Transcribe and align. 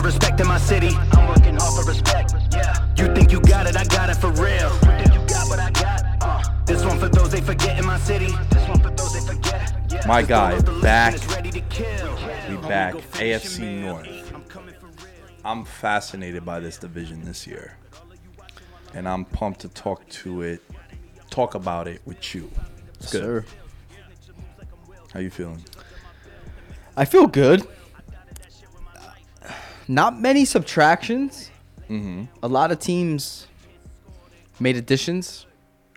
For 0.00 0.06
respect 0.06 0.40
in 0.40 0.46
my 0.46 0.58
city. 0.58 0.90
I'm 1.12 1.28
working 1.28 1.56
hard 1.56 1.84
for 1.84 1.88
respect. 1.90 2.34
Yeah. 2.52 2.86
You 2.96 3.14
think 3.14 3.32
you 3.32 3.40
got 3.40 3.66
it, 3.66 3.76
I 3.76 3.84
got 3.84 4.08
it 4.10 4.16
for 4.16 4.30
real. 4.32 4.70
You 4.72 5.04
think 5.04 5.14
you 5.14 5.20
got 5.26 5.48
what 5.48 5.58
I 5.58 5.70
got? 5.70 6.04
Uh, 6.20 6.42
this 6.64 6.84
one 6.84 6.98
for 6.98 7.08
those 7.08 7.30
they 7.30 7.40
forget 7.40 7.78
in 7.78 7.84
my 7.84 7.98
city. 7.98 8.28
This 8.50 8.68
one 8.68 8.80
for 8.80 8.90
those 8.90 9.12
they 9.12 9.34
forget. 9.34 9.74
Yeah. 9.90 10.06
My 10.06 10.22
guy, 10.22 10.50
one 10.50 10.58
is 10.58 10.64
the 10.64 10.72
legend 10.72 10.82
back. 10.82 11.12
that's 11.12 11.34
ready 11.34 11.50
to 11.50 11.60
kill. 11.62 12.14
We 12.48 12.56
back. 12.68 12.94
go 12.94 13.00
finish 13.00 13.58
your 13.58 13.68
AFC. 13.68 13.80
North. 13.82 14.34
I'm 14.34 14.44
coming 14.44 14.74
for 14.74 14.86
real. 14.86 15.04
I'm 15.44 15.64
fascinated 15.64 16.44
by 16.44 16.60
this 16.60 16.78
division 16.78 17.24
this 17.24 17.46
year, 17.46 17.76
and 18.94 19.08
I'm 19.08 19.24
pumped 19.24 19.60
to 19.60 19.68
talk 19.68 20.08
to 20.08 20.42
it, 20.42 20.62
talk 21.28 21.54
about 21.54 21.88
it 21.88 22.00
with 22.06 22.34
you. 22.34 22.50
It's 22.94 23.12
good. 23.12 23.22
Sir. 23.22 23.44
How 25.12 25.20
you 25.20 25.30
feeling? 25.30 25.62
I 26.96 27.04
feel 27.04 27.26
good. 27.26 27.66
Not 29.90 30.20
many 30.20 30.44
subtractions. 30.44 31.50
Mm-hmm. 31.88 32.26
A 32.44 32.46
lot 32.46 32.70
of 32.70 32.78
teams 32.78 33.48
made 34.60 34.76
additions. 34.76 35.46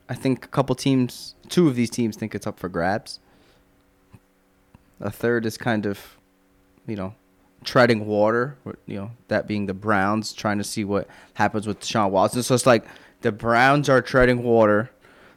I 0.09 0.15
think 0.15 0.45
a 0.45 0.47
couple 0.47 0.73
teams, 0.73 1.35
two 1.47 1.67
of 1.67 1.75
these 1.75 1.91
teams, 1.91 2.17
think 2.17 2.33
it's 2.33 2.47
up 2.47 2.57
for 2.57 2.69
grabs. 2.69 3.19
A 4.99 5.11
third 5.11 5.45
is 5.45 5.59
kind 5.59 5.85
of, 5.85 6.17
you 6.87 6.95
know, 6.95 7.13
treading 7.63 8.07
water. 8.07 8.57
You 8.87 8.95
know, 8.95 9.11
that 9.27 9.45
being 9.45 9.67
the 9.67 9.75
Browns, 9.75 10.33
trying 10.33 10.57
to 10.57 10.63
see 10.63 10.83
what 10.83 11.07
happens 11.35 11.67
with 11.67 11.79
Deshaun 11.79 12.09
Watson. 12.09 12.41
So 12.41 12.55
it's 12.55 12.65
like 12.65 12.85
the 13.21 13.31
Browns 13.31 13.89
are 13.89 14.01
treading 14.01 14.41
water. 14.41 14.89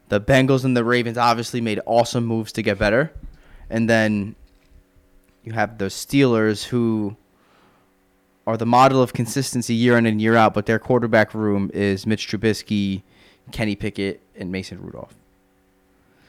The 0.09 0.19
Bengals 0.19 0.65
and 0.65 0.75
the 0.75 0.83
Ravens 0.83 1.19
obviously 1.19 1.61
made 1.61 1.81
awesome 1.85 2.25
moves 2.25 2.53
to 2.53 2.63
get 2.63 2.79
better, 2.79 3.13
and 3.69 3.91
then 3.91 4.35
you 5.45 5.53
have 5.53 5.77
the 5.77 5.87
Steelers 5.87 6.65
who 6.65 7.19
are 8.47 8.57
the 8.57 8.67
model 8.67 9.03
of 9.03 9.13
consistency 9.13 9.75
year 9.75 9.99
in 9.99 10.07
and 10.07 10.21
year 10.21 10.37
out, 10.37 10.55
but 10.55 10.67
their 10.67 10.79
quarterback 10.79 11.35
room 11.35 11.71
is 11.75 12.07
Mitch 12.07 12.29
Trubisky, 12.29 13.03
Kenny 13.51 13.75
Pickett, 13.75 14.21
and 14.37 14.53
Mason 14.53 14.81
Rudolph. 14.81 15.15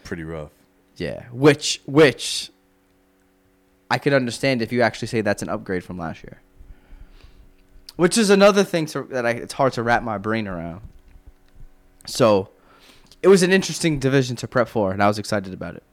Pretty 0.04 0.24
rough. 0.24 0.52
Yeah, 0.96 1.26
which 1.32 1.82
which 1.86 2.50
I 3.92 4.00
could 4.00 4.14
understand 4.14 4.62
if 4.62 4.72
you 4.72 4.82
actually 4.82 5.10
say 5.10 5.22
that's 5.22 5.44
an 5.44 5.50
upgrade 5.50 5.84
from 5.84 5.98
last 5.98 6.24
year. 6.24 6.42
Which 7.98 8.18
is 8.18 8.30
another 8.30 8.64
thing 8.64 8.86
to, 8.88 9.04
that 9.04 9.26
I, 9.26 9.32
it's 9.32 9.54
hard 9.54 9.74
to 9.74 9.84
wrap 9.84 10.04
my 10.04 10.18
brain 10.18 10.48
around. 10.48 10.82
So, 12.06 12.50
it 13.24 13.28
was 13.28 13.44
an 13.44 13.52
interesting 13.52 14.00
division 14.00 14.36
to 14.38 14.48
prep 14.48 14.68
for, 14.68 14.92
and 14.92 15.02
I 15.02 15.08
was 15.08 15.18
excited 15.18 15.54
about 15.54 15.76
it. 15.76 15.84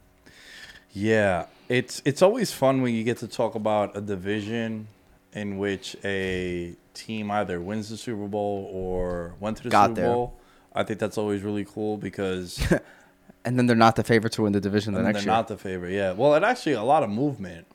Yeah, 0.93 1.47
it's 1.69 2.01
it's 2.05 2.23
always 2.23 2.53
fun 2.53 2.83
when 2.83 2.95
you 2.95 3.05
get 3.05 3.19
to 3.19 3.29
talk 3.29 3.55
about 3.55 3.97
a 3.97 4.01
division 4.01 4.89
in 5.35 5.59
which 5.59 5.97
a 6.05 6.75
team 6.95 7.31
either 7.31 7.61
wins 7.61 7.89
the 7.91 7.97
Super 7.97 8.27
Bowl 8.29 8.71
or 8.73 9.35
went 9.41 9.57
to 9.59 9.65
the 9.65 9.69
Got 9.71 9.91
Super 9.91 10.01
there. 10.01 10.11
Bowl. 10.11 10.39
I 10.75 10.83
think 10.85 10.99
that's 10.99 11.19
always 11.19 11.43
really 11.43 11.65
cool 11.65 11.97
because 11.97 12.61
And 13.45 13.59
then 13.59 13.67
they're 13.67 13.77
not 13.77 13.97
the 13.97 14.05
favorite 14.05 14.33
to 14.35 14.43
win 14.43 14.53
the 14.53 14.61
division 14.61 14.95
the 14.95 15.01
and 15.01 15.07
next 15.09 15.19
they're 15.19 15.25
year. 15.33 15.37
not 15.37 15.49
the 15.49 15.59
favorite. 15.59 15.93
Yeah. 15.93 16.13
Well, 16.13 16.35
it 16.35 16.43
actually 16.43 16.73
a 16.73 16.83
lot 16.83 17.03
of 17.03 17.11
movement 17.11 17.67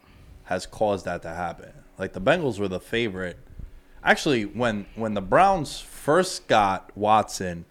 has 0.46 0.66
caused 0.66 1.06
that 1.06 1.22
to 1.22 1.30
happen. 1.30 1.72
Like 2.00 2.14
the 2.14 2.22
Bengals 2.22 2.58
were 2.60 2.68
the 2.68 2.80
favorite. 2.80 3.38
Actually, 4.04 4.46
when 4.46 4.86
when 4.96 5.14
the 5.14 5.22
Browns 5.22 5.80
first 5.80 6.48
got 6.48 6.90
Watson, 6.98 7.66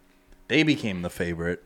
they 0.49 0.63
became 0.63 1.03
the 1.03 1.11
favorite. 1.11 1.65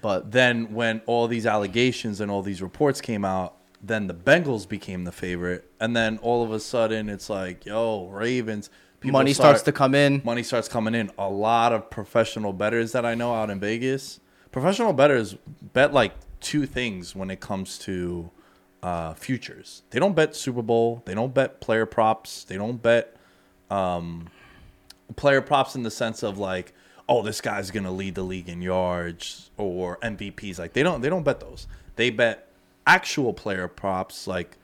but 0.00 0.32
Then 0.32 0.72
when 0.72 1.02
all 1.06 1.26
these 1.28 1.46
allegations 1.46 2.20
and 2.20 2.30
all 2.30 2.42
these 2.42 2.62
reports 2.62 3.00
came 3.00 3.24
out, 3.24 3.54
then 3.86 4.06
the 4.06 4.14
Bengals 4.14 4.68
became 4.68 5.04
the 5.04 5.12
favorite. 5.12 5.70
And 5.78 5.94
then 5.94 6.18
all 6.18 6.42
of 6.42 6.52
a 6.52 6.60
sudden 6.60 7.08
it's 7.08 7.28
like, 7.28 7.66
yo, 7.66 8.08
Ravens. 8.08 8.70
People 9.00 9.18
money 9.18 9.34
start- 9.34 9.56
starts 9.56 9.62
to 9.64 9.72
come 9.72 9.94
in. 9.94 10.22
money 10.24 10.42
starts 10.42 10.68
coming 10.68 10.94
in. 10.94 11.10
A 11.18 11.28
lot 11.28 11.72
of 11.72 11.90
professional 11.90 12.52
betters 12.52 12.92
that 12.92 13.04
I 13.04 13.14
know 13.14 13.34
out 13.34 13.50
in 13.50 13.60
Vegas, 13.60 14.20
professional 14.50 14.92
betters 14.92 15.36
bet 15.74 15.92
like 15.92 16.12
two 16.40 16.66
things 16.66 17.14
when 17.14 17.30
it 17.30 17.40
comes 17.40 17.78
to 17.80 18.30
uh, 18.82 19.14
futures. 19.14 19.82
They 19.90 19.98
don't 19.98 20.14
bet 20.14 20.34
Super 20.34 20.62
Bowl. 20.62 21.02
They 21.04 21.14
don't 21.14 21.34
bet 21.34 21.60
player 21.60 21.86
props. 21.86 22.44
They 22.44 22.56
don't 22.56 22.82
bet 22.82 23.16
um, 23.70 24.28
player 25.16 25.40
props 25.40 25.74
in 25.74 25.82
the 25.82 25.90
sense 25.90 26.22
of 26.22 26.38
like, 26.38 26.72
oh, 27.08 27.22
this 27.22 27.40
guy's 27.40 27.70
gonna 27.70 27.92
lead 27.92 28.14
the 28.14 28.22
league 28.22 28.48
in 28.48 28.62
yards 28.62 29.50
or 29.56 29.98
MVPs. 29.98 30.58
Like 30.58 30.72
they 30.72 30.82
don't 30.82 31.00
they 31.00 31.10
don't 31.10 31.24
bet 31.24 31.40
those. 31.40 31.66
They 31.96 32.10
bet 32.10 32.43
actual 32.86 33.32
player 33.32 33.68
props 33.68 34.26
like 34.26 34.56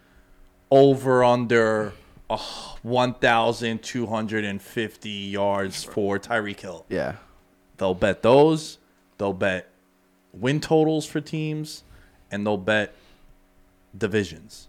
over 0.70 1.24
under 1.24 1.92
uh, 2.28 2.36
1,250 2.82 5.10
yards 5.10 5.84
for 5.84 6.18
Tyreek 6.18 6.60
Hill. 6.60 6.84
Yeah. 6.88 7.16
They'll 7.76 7.94
bet 7.94 8.22
those. 8.22 8.78
They'll 9.18 9.32
bet 9.32 9.68
win 10.32 10.60
totals 10.60 11.06
for 11.06 11.20
teams, 11.20 11.82
and 12.30 12.46
they'll 12.46 12.56
bet 12.56 12.94
divisions. 13.96 14.68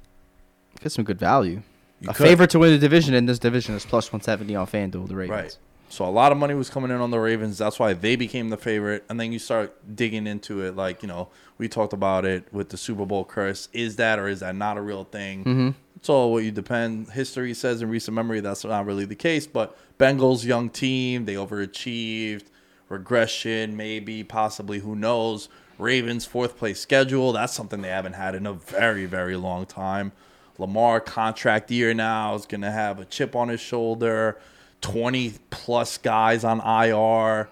Get 0.82 0.92
some 0.92 1.06
good 1.06 1.20
value. 1.20 1.62
You 2.00 2.10
a 2.10 2.14
could. 2.14 2.26
favorite 2.26 2.50
to 2.52 2.60
win 2.60 2.72
the 2.72 2.80
division 2.80 3.14
in 3.14 3.28
this 3.28 3.38
division 3.38 3.76
is 3.76 3.86
plus 3.86 4.12
170 4.12 4.56
on 4.56 4.66
FanDuel, 4.66 5.08
the 5.08 5.16
Ravens. 5.16 5.40
Right. 5.40 5.58
So 5.92 6.06
a 6.06 6.10
lot 6.10 6.32
of 6.32 6.38
money 6.38 6.54
was 6.54 6.70
coming 6.70 6.90
in 6.90 6.98
on 6.98 7.12
the 7.12 7.20
Ravens. 7.20 7.58
That's 7.58 7.78
why 7.78 7.94
they 7.94 8.16
became 8.16 8.50
the 8.50 8.58
favorite. 8.58 9.04
And 9.10 9.20
then 9.20 9.34
you 9.34 9.40
start 9.40 9.96
digging 9.96 10.26
into 10.26 10.62
it. 10.62 10.76
Like, 10.76 11.02
you 11.02 11.08
know, 11.08 11.28
we 11.58 11.68
talked 11.68 11.92
about 11.92 12.24
it 12.24 12.48
with 12.54 12.70
the 12.70 12.78
Super 12.78 13.06
Bowl 13.06 13.26
curse. 13.26 13.68
Is 13.74 13.98
that 13.98 14.18
or 14.18 14.30
is 14.30 14.40
that 14.40 14.56
not 14.56 14.78
a 14.78 14.82
real 14.82 15.04
thing? 15.04 15.42
Mm-hmm. 15.42 15.70
It's 15.98 16.08
all 16.08 16.32
what 16.32 16.44
you 16.46 16.52
depend. 16.52 17.10
History 17.10 17.54
says 17.54 17.82
in 17.82 17.90
recent 17.90 18.16
memory 18.16 18.40
that's 18.40 18.64
not 18.64 18.86
really 18.86 19.06
the 19.06 19.16
case. 19.16 19.46
But 19.46 19.78
Bengals, 20.00 20.46
young 20.46 20.70
team, 20.70 21.26
they 21.26 21.36
overachieved. 21.36 22.46
Regression, 22.88 23.78
maybe, 23.78 24.24
possibly, 24.24 24.80
who 24.80 24.96
knows? 24.96 25.50
Ravens, 25.78 26.26
fourth 26.26 26.58
place 26.58 26.80
schedule. 26.80 27.34
That's 27.34 27.54
something 27.54 27.82
they 27.82 27.90
haven't 27.90 28.14
had 28.14 28.34
in 28.34 28.46
a 28.46 28.54
very, 28.54 29.06
very 29.06 29.36
long 29.36 29.66
time. 29.66 30.12
Lamar 30.58 31.00
contract 31.00 31.72
year 31.72 31.94
now 31.94 32.36
is 32.36 32.46
going 32.46 32.62
to 32.62 32.72
have 32.72 33.00
a 33.00 33.06
chip 33.06 33.36
on 33.36 33.50
his 33.50 33.60
shoulder. 33.60 34.38
20 34.82 35.34
plus 35.50 35.98
guys 35.98 36.44
on 36.44 36.60
IR. 36.60 37.50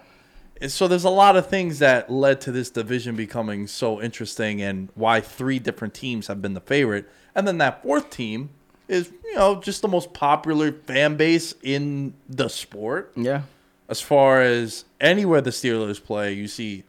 And 0.60 0.70
So 0.70 0.86
there's 0.88 1.04
a 1.04 1.10
lot 1.10 1.36
of 1.36 1.48
things 1.48 1.78
that 1.78 2.10
led 2.10 2.40
to 2.42 2.52
this 2.52 2.70
division 2.70 3.16
becoming 3.16 3.66
so 3.66 4.00
interesting 4.02 4.60
and 4.60 4.88
why 4.94 5.20
three 5.20 5.58
different 5.58 5.94
teams 5.94 6.26
have 6.26 6.42
been 6.42 6.54
the 6.54 6.60
favorite. 6.60 7.08
And 7.34 7.46
then 7.48 7.58
that 7.58 7.82
fourth 7.82 8.10
team 8.10 8.50
is, 8.88 9.10
you 9.24 9.36
know, 9.36 9.60
just 9.60 9.80
the 9.82 9.88
most 9.88 10.12
popular 10.12 10.72
fan 10.72 11.16
base 11.16 11.54
in 11.62 12.14
the 12.28 12.48
sport. 12.48 13.12
Yeah. 13.16 13.42
as 13.88 14.00
far 14.00 14.42
as 14.42 14.84
anywhere 15.00 15.40
the 15.40 15.50
Steelers 15.50 16.02
play, 16.02 16.32
you 16.32 16.46
see 16.48 16.84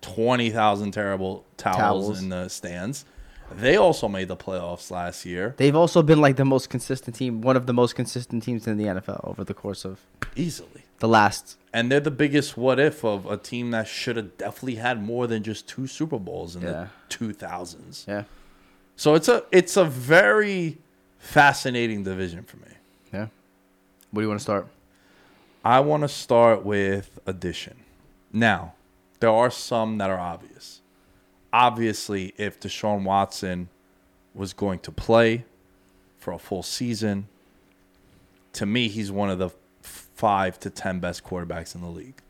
twenty 0.00 0.50
thousand 0.50 0.92
terrible 0.92 1.44
towels, 1.56 1.76
Towels. 2.06 2.22
in 2.22 2.28
the 2.28 2.48
stands. 2.48 3.04
They 3.56 3.76
also 3.76 4.08
made 4.08 4.28
the 4.28 4.36
playoffs 4.36 4.90
last 4.90 5.24
year 5.24 5.54
They've 5.56 5.74
also 5.74 6.02
been 6.02 6.20
like 6.20 6.36
the 6.36 6.44
most 6.44 6.68
consistent 6.70 7.16
team, 7.16 7.40
one 7.40 7.56
of 7.56 7.66
the 7.66 7.72
most 7.72 7.94
consistent 7.96 8.42
teams 8.42 8.66
in 8.66 8.76
the 8.76 8.84
NFL 8.84 9.26
over 9.28 9.42
the 9.44 9.54
course 9.54 9.84
of 9.84 10.00
easily. 10.36 10.82
the 11.00 11.08
last. 11.08 11.56
And 11.72 11.90
they're 11.90 12.00
the 12.00 12.10
biggest 12.10 12.56
what 12.56 12.78
if 12.78 13.04
of 13.04 13.26
a 13.26 13.36
team 13.36 13.70
that 13.72 13.88
should 13.88 14.16
have 14.16 14.36
definitely 14.38 14.76
had 14.76 15.02
more 15.02 15.26
than 15.26 15.42
just 15.42 15.66
two 15.68 15.86
Super 15.86 16.18
Bowls 16.18 16.56
in 16.56 16.62
Yeah. 16.62 16.70
the 16.72 16.88
two 17.08 17.32
thousands. 17.32 18.04
Yeah. 18.08 18.24
So 18.96 19.14
it's 19.14 19.28
a 19.28 19.44
it's 19.52 19.76
a 19.76 19.84
very 19.84 20.78
fascinating 21.18 22.04
division 22.04 22.42
for 22.44 22.56
me. 22.58 22.72
Yeah. 23.12 23.26
What 24.10 24.20
do 24.20 24.22
you 24.22 24.28
want 24.28 24.40
to 24.40 24.44
start? 24.44 24.66
I 25.64 25.80
want 25.80 26.02
to 26.02 26.08
start 26.08 26.64
with 26.64 27.18
addition. 27.26 27.76
Now, 28.32 28.74
there 29.20 29.30
are 29.30 29.50
some 29.50 29.98
that 29.98 30.08
are 30.10 30.18
obvious. 30.18 30.80
Obviously, 31.52 32.34
if 32.36 32.60
Deshaun 32.60 33.04
Watson 33.04 33.68
was 34.34 34.52
going 34.52 34.80
to 34.80 34.92
play 34.92 35.44
for 36.18 36.32
a 36.32 36.38
full 36.38 36.62
season, 36.62 37.28
to 38.52 38.66
me, 38.66 38.88
he's 38.88 39.10
one 39.10 39.30
of 39.30 39.38
the 39.38 39.50
five 39.80 40.58
to 40.60 40.70
10 40.70 41.00
best 41.00 41.24
quarterbacks 41.24 41.74
in 41.74 41.80
the 41.80 41.88
league. 41.88 42.20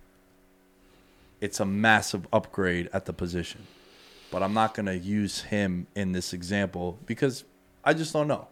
It's 1.40 1.60
a 1.60 1.64
massive 1.64 2.26
upgrade 2.32 2.88
at 2.92 3.06
the 3.06 3.12
position. 3.12 3.66
But 4.30 4.42
I'm 4.42 4.52
not 4.52 4.74
going 4.74 4.86
to 4.86 4.96
use 4.96 5.42
him 5.42 5.86
in 5.94 6.12
this 6.12 6.32
example 6.32 6.98
because 7.06 7.44
I 7.84 7.94
just 7.94 8.12
don't 8.12 8.28
know. 8.28 8.48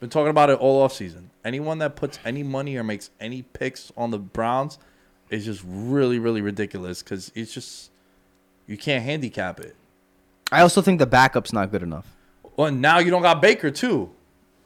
Been 0.00 0.08
talking 0.08 0.30
about 0.30 0.48
it 0.48 0.58
all 0.58 0.80
off 0.82 0.92
season. 0.92 1.30
Anyone 1.44 1.78
that 1.78 1.96
puts 1.96 2.18
any 2.24 2.42
money 2.42 2.76
or 2.76 2.84
makes 2.84 3.10
any 3.20 3.42
picks 3.42 3.92
on 3.96 4.10
the 4.10 4.18
Browns 4.18 4.78
is 5.28 5.44
just 5.44 5.62
really, 5.66 6.18
really 6.18 6.40
ridiculous 6.40 7.02
because 7.02 7.32
it's 7.34 7.52
just 7.52 7.90
you 8.66 8.76
can't 8.76 9.04
handicap 9.04 9.58
it. 9.60 9.74
I 10.50 10.62
also 10.62 10.82
think 10.82 10.98
the 10.98 11.06
backup's 11.06 11.52
not 11.52 11.70
good 11.70 11.82
enough. 11.82 12.06
Well, 12.56 12.72
now 12.72 12.98
you 12.98 13.10
don't 13.10 13.22
got 13.22 13.40
Baker 13.40 13.70
too. 13.70 14.10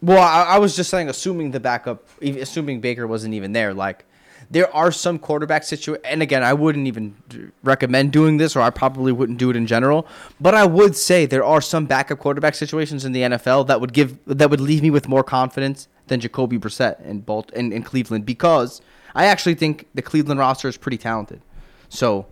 Well, 0.00 0.22
I, 0.22 0.54
I 0.54 0.58
was 0.58 0.74
just 0.74 0.90
saying, 0.90 1.08
assuming 1.08 1.50
the 1.52 1.60
backup, 1.60 2.08
assuming 2.20 2.80
Baker 2.80 3.06
wasn't 3.06 3.34
even 3.34 3.52
there, 3.52 3.72
like 3.72 4.04
there 4.50 4.74
are 4.74 4.92
some 4.92 5.18
quarterback 5.18 5.62
situations. 5.64 6.04
And 6.04 6.22
again, 6.22 6.42
I 6.42 6.52
wouldn't 6.52 6.86
even 6.86 7.52
recommend 7.62 8.12
doing 8.12 8.36
this, 8.36 8.56
or 8.56 8.60
I 8.60 8.70
probably 8.70 9.12
wouldn't 9.12 9.38
do 9.38 9.50
it 9.50 9.56
in 9.56 9.66
general. 9.66 10.06
But 10.40 10.54
I 10.54 10.64
would 10.64 10.96
say 10.96 11.24
there 11.26 11.44
are 11.44 11.60
some 11.60 11.86
backup 11.86 12.18
quarterback 12.18 12.54
situations 12.54 13.04
in 13.04 13.12
the 13.12 13.22
NFL 13.22 13.66
that 13.68 13.80
would 13.80 13.92
give 13.92 14.18
that 14.26 14.50
would 14.50 14.60
leave 14.60 14.82
me 14.82 14.90
with 14.90 15.08
more 15.08 15.24
confidence 15.24 15.88
than 16.08 16.20
Jacoby 16.20 16.58
Brissett 16.58 17.04
in 17.04 17.20
Bolt 17.20 17.52
in, 17.52 17.72
in 17.72 17.82
Cleveland 17.82 18.26
because 18.26 18.82
I 19.14 19.26
actually 19.26 19.54
think 19.54 19.86
the 19.94 20.02
Cleveland 20.02 20.40
roster 20.40 20.68
is 20.68 20.76
pretty 20.76 20.98
talented. 20.98 21.42
So. 21.88 22.26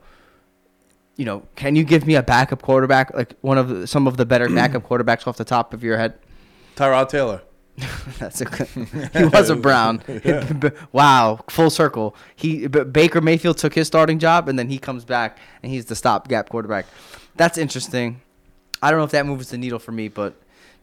You 1.20 1.26
know, 1.26 1.42
can 1.54 1.76
you 1.76 1.84
give 1.84 2.06
me 2.06 2.14
a 2.14 2.22
backup 2.22 2.62
quarterback, 2.62 3.12
like 3.12 3.34
one 3.42 3.58
of 3.58 3.68
the, 3.68 3.86
some 3.86 4.06
of 4.06 4.16
the 4.16 4.24
better 4.24 4.48
backup 4.54 4.88
quarterbacks 4.88 5.26
off 5.26 5.36
the 5.36 5.44
top 5.44 5.74
of 5.74 5.84
your 5.84 5.98
head? 5.98 6.14
Tyrod 6.76 7.10
Taylor. 7.10 7.42
That's 8.18 8.40
a 8.40 8.46
good. 8.46 8.66
he 8.68 9.24
was 9.26 9.50
a 9.50 9.56
Brown. 9.56 10.02
wow, 10.92 11.44
full 11.50 11.68
circle. 11.68 12.16
He 12.34 12.68
Baker 12.68 13.20
Mayfield 13.20 13.58
took 13.58 13.74
his 13.74 13.86
starting 13.86 14.18
job, 14.18 14.48
and 14.48 14.58
then 14.58 14.70
he 14.70 14.78
comes 14.78 15.04
back 15.04 15.38
and 15.62 15.70
he's 15.70 15.84
the 15.84 15.94
stopgap 15.94 16.48
quarterback. 16.48 16.86
That's 17.36 17.58
interesting. 17.58 18.22
I 18.82 18.90
don't 18.90 18.98
know 18.98 19.04
if 19.04 19.10
that 19.10 19.26
moves 19.26 19.50
the 19.50 19.58
needle 19.58 19.78
for 19.78 19.92
me, 19.92 20.08
but 20.08 20.36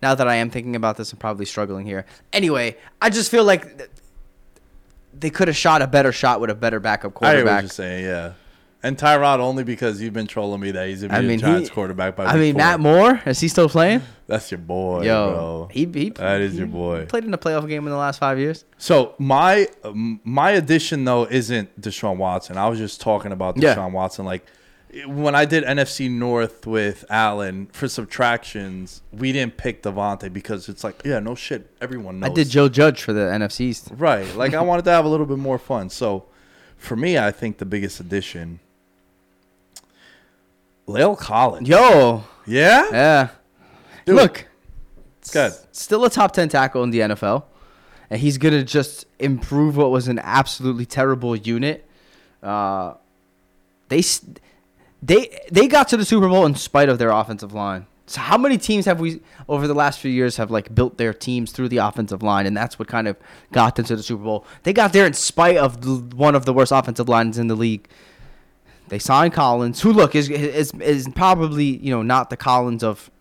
now 0.03 0.13
that 0.13 0.27
I 0.27 0.35
am 0.35 0.51
thinking 0.51 0.75
about 0.75 0.97
this, 0.97 1.11
I'm 1.11 1.17
probably 1.17 1.45
struggling 1.45 1.87
here. 1.87 2.05
Anyway, 2.31 2.77
I 3.01 3.09
just 3.09 3.31
feel 3.31 3.43
like 3.43 3.89
they 5.15 5.31
could 5.31 5.47
have 5.47 5.57
shot 5.57 5.81
a 5.81 5.87
better 5.87 6.11
shot 6.11 6.39
with 6.39 6.51
a 6.51 6.55
better 6.55 6.79
backup 6.79 7.15
quarterback. 7.15 7.43
I 7.43 7.49
hear 7.49 7.55
what 7.55 7.61
you're 7.63 7.69
saying, 7.69 8.05
yeah. 8.05 8.33
And 8.83 8.95
Tyrod 8.95 9.39
only 9.39 9.63
because 9.63 9.99
you've 10.01 10.13
been 10.13 10.27
trolling 10.27 10.61
me 10.61 10.69
that 10.71 10.87
he's 10.87 11.01
gonna 11.01 11.13
be 11.13 11.17
I 11.17 11.19
a 11.19 11.23
mean, 11.23 11.39
Giants 11.39 11.69
he- 11.69 11.73
quarterback 11.73 12.15
by 12.15 12.25
the 12.25 12.29
way. 12.29 12.35
I 12.35 12.39
mean, 12.39 12.53
four. 12.53 12.57
Matt 12.61 12.79
Moore 12.79 13.21
is 13.25 13.39
he 13.39 13.47
still 13.47 13.67
playing? 13.69 14.01
That's 14.27 14.51
your 14.51 14.59
boy, 14.59 15.03
Yo, 15.03 15.31
bro. 15.31 15.69
he, 15.71 15.85
he 15.85 16.09
That 16.11 16.41
is 16.41 16.51
he 16.53 16.59
your 16.59 16.67
boy. 16.67 17.05
Played 17.07 17.23
in 17.25 17.33
a 17.33 17.37
playoff 17.37 17.67
game 17.67 17.85
in 17.85 17.91
the 17.91 17.97
last 17.97 18.19
five 18.19 18.37
years. 18.37 18.65
So 18.77 19.15
my 19.17 19.67
um, 19.83 20.19
my 20.23 20.51
addition 20.51 21.05
though 21.05 21.25
isn't 21.25 21.79
Deshaun 21.81 22.17
Watson. 22.17 22.57
I 22.57 22.67
was 22.69 22.77
just 22.77 23.01
talking 23.01 23.31
about 23.31 23.55
Deshaun 23.55 23.75
Yeah. 23.75 23.85
Watson. 23.87 24.25
Like 24.25 24.45
when 25.07 25.33
I 25.35 25.45
did 25.45 25.63
NFC 25.63 26.09
North 26.09 26.65
with 26.67 27.03
Allen 27.09 27.67
for 27.73 27.87
subtractions, 27.87 29.01
we 29.11 29.31
didn't 29.31 29.57
pick 29.57 29.83
Davante 29.83 30.31
because 30.31 30.69
it's 30.69 30.83
like, 30.83 31.01
yeah, 31.03 31.19
no 31.19 31.33
shit, 31.35 31.69
everyone 31.81 32.19
knows. 32.19 32.29
I 32.29 32.33
did 32.33 32.49
Joe 32.49 32.69
Judge 32.69 33.01
for 33.01 33.13
the 33.13 33.21
NFC 33.21 33.61
East. 33.61 33.89
Right. 33.91 34.33
Like 34.35 34.53
I 34.53 34.61
wanted 34.61 34.85
to 34.85 34.91
have 34.91 35.05
a 35.05 35.09
little 35.09 35.25
bit 35.25 35.37
more 35.39 35.57
fun. 35.57 35.89
So 35.89 36.25
for 36.77 36.95
me, 36.95 37.17
I 37.17 37.31
think 37.31 37.57
the 37.57 37.65
biggest 37.65 37.99
addition, 37.99 38.59
La'el 40.87 41.17
Collins. 41.17 41.67
Yo, 41.67 42.23
Yeah. 42.45 42.87
yeah. 42.91 43.27
Dude, 44.05 44.15
Look, 44.15 44.45
Good. 45.31 45.53
still 45.71 46.05
a 46.05 46.09
top 46.09 46.31
10 46.31 46.49
tackle 46.49 46.83
in 46.83 46.91
the 46.91 46.99
NFL. 46.99 47.43
And 48.09 48.21
he's 48.21 48.37
going 48.37 48.53
to 48.53 48.63
just 48.63 49.05
improve 49.19 49.75
what 49.75 49.91
was 49.91 50.07
an 50.07 50.19
absolutely 50.19 50.85
terrible 50.85 51.35
unit. 51.35 51.85
Uh, 52.41 52.93
they 53.89 54.01
they 55.03 55.39
they 55.51 55.67
got 55.67 55.89
to 55.89 55.97
the 55.97 56.05
Super 56.05 56.27
Bowl 56.29 56.45
in 56.45 56.55
spite 56.55 56.87
of 56.87 56.99
their 56.99 57.09
offensive 57.09 57.53
line. 57.53 57.85
So 58.05 58.21
how 58.21 58.37
many 58.37 58.57
teams 58.57 58.85
have 58.85 59.01
we 59.01 59.19
over 59.49 59.67
the 59.67 59.73
last 59.73 59.99
few 59.99 60.09
years 60.11 60.37
have 60.37 60.49
like 60.49 60.73
built 60.73 60.97
their 60.97 61.13
teams 61.13 61.51
through 61.51 61.67
the 61.69 61.77
offensive 61.77 62.23
line 62.23 62.45
and 62.45 62.55
that's 62.55 62.79
what 62.79 62.87
kind 62.87 63.07
of 63.09 63.17
got 63.51 63.75
them 63.75 63.83
to 63.85 63.95
the 63.97 64.03
Super 64.03 64.23
Bowl. 64.23 64.45
They 64.63 64.71
got 64.71 64.93
there 64.93 65.05
in 65.05 65.11
spite 65.13 65.57
of 65.57 66.13
one 66.13 66.33
of 66.35 66.45
the 66.45 66.53
worst 66.53 66.71
offensive 66.71 67.09
lines 67.09 67.37
in 67.37 67.47
the 67.47 67.55
league. 67.55 67.87
They 68.89 68.99
signed 68.99 69.33
Collins, 69.33 69.81
who 69.81 69.91
look 69.91 70.15
is 70.15 70.29
is 70.29 70.71
is 70.79 71.07
probably 71.15 71.77
you 71.77 71.91
know 71.91 72.01
not 72.03 72.29
the 72.29 72.37
Collins 72.37 72.83
of, 72.83 73.11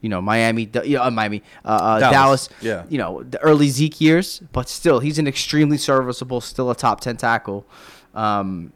you 0.00 0.08
know 0.08 0.20
Miami, 0.20 0.68
you 0.84 0.96
know, 0.98 1.02
uh, 1.04 1.10
Miami, 1.10 1.42
uh, 1.64 1.68
uh, 1.68 1.98
Dallas, 2.00 2.12
Dallas, 2.12 2.48
yeah. 2.60 2.84
you 2.90 2.98
know 2.98 3.22
the 3.22 3.40
early 3.40 3.68
Zeke 3.68 4.00
years, 4.00 4.40
but 4.52 4.68
still 4.68 5.00
he's 5.00 5.18
an 5.18 5.26
extremely 5.26 5.78
serviceable, 5.78 6.40
still 6.40 6.70
a 6.70 6.76
top 6.76 7.00
ten 7.00 7.16
tackle, 7.16 7.66
um, 8.14 8.72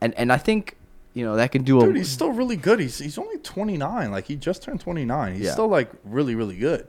and 0.00 0.14
and 0.14 0.32
I 0.32 0.38
think 0.38 0.76
you 1.14 1.24
know 1.24 1.36
that 1.36 1.52
can 1.52 1.64
do 1.64 1.80
a 1.80 1.84
Dude, 1.84 1.96
a 1.96 1.98
he's 1.98 2.08
still 2.08 2.30
really 2.32 2.56
good. 2.56 2.80
He's 2.80 2.98
he's 2.98 3.18
only 3.18 3.38
29. 3.38 4.10
Like 4.10 4.26
he 4.26 4.36
just 4.36 4.62
turned 4.62 4.80
29. 4.80 5.34
He's 5.34 5.44
Yeah. 5.46 5.52
still 5.52 5.68
like 5.68 5.90
really 6.04 6.34
really 6.34 6.56
good. 6.56 6.86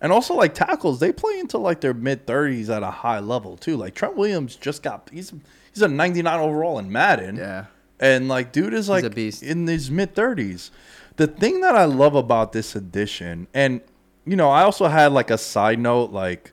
And 0.00 0.12
also 0.12 0.34
like 0.34 0.52
tackles, 0.54 0.98
they 1.00 1.12
play 1.12 1.38
into 1.38 1.58
like 1.58 1.80
their 1.80 1.94
mid 1.94 2.26
30s 2.26 2.68
at 2.68 2.82
a 2.82 2.90
high 2.90 3.20
level 3.20 3.56
too. 3.56 3.76
Like 3.76 3.94
Trent 3.94 4.16
Williams 4.16 4.56
just 4.56 4.82
got 4.82 5.08
he's 5.12 5.32
he's 5.72 5.82
a 5.82 5.88
99 5.88 6.40
overall 6.40 6.78
in 6.78 6.90
Madden. 6.90 7.36
yeah 7.36 7.66
And 8.02 8.28
like 8.28 8.52
dude 8.52 8.74
is 8.74 8.88
like 8.88 9.04
in 9.04 9.66
his 9.66 9.90
mid 9.90 10.14
30s. 10.14 10.70
The 11.16 11.26
thing 11.26 11.60
that 11.60 11.76
I 11.76 11.84
love 11.84 12.14
about 12.14 12.52
this 12.52 12.76
edition 12.76 13.46
and 13.54 13.80
you 14.24 14.36
know, 14.36 14.50
I 14.50 14.62
also 14.62 14.86
had 14.86 15.12
like 15.12 15.30
a 15.30 15.38
side 15.38 15.78
note 15.78 16.10
like 16.10 16.52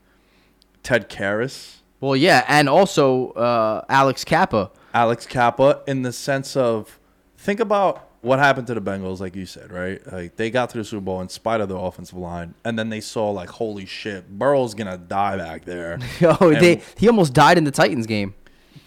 Ted 0.83 1.09
Karras 1.09 1.77
well 1.99 2.15
yeah 2.15 2.45
and 2.47 2.69
also 2.69 3.31
uh, 3.31 3.83
Alex 3.89 4.23
Cappa 4.23 4.71
Alex 4.93 5.25
Cappa 5.25 5.81
in 5.87 6.03
the 6.03 6.13
sense 6.13 6.55
of 6.55 6.99
think 7.37 7.59
about 7.59 8.09
what 8.21 8.39
happened 8.39 8.67
to 8.67 8.73
the 8.73 8.81
Bengals, 8.81 9.19
like 9.19 9.35
you 9.35 9.45
said, 9.45 9.71
right? 9.71 10.01
Like 10.11 10.35
they 10.35 10.49
got 10.49 10.69
to 10.71 10.77
the 10.77 10.83
Super 10.83 11.01
Bowl 11.01 11.21
in 11.21 11.29
spite 11.29 11.61
of 11.61 11.69
their 11.69 11.77
offensive 11.77 12.17
line, 12.17 12.53
and 12.65 12.77
then 12.77 12.89
they 12.89 12.99
saw 13.01 13.31
like, 13.31 13.49
holy 13.49 13.85
shit, 13.85 14.29
Burrow's 14.37 14.73
gonna 14.73 14.97
die 14.97 15.37
back 15.37 15.65
there. 15.65 15.99
And 16.21 16.57
they 16.57 16.81
he 16.97 17.07
almost 17.07 17.33
died 17.33 17.57
in 17.57 17.63
the 17.63 17.71
Titans 17.71 18.05
game. 18.05 18.35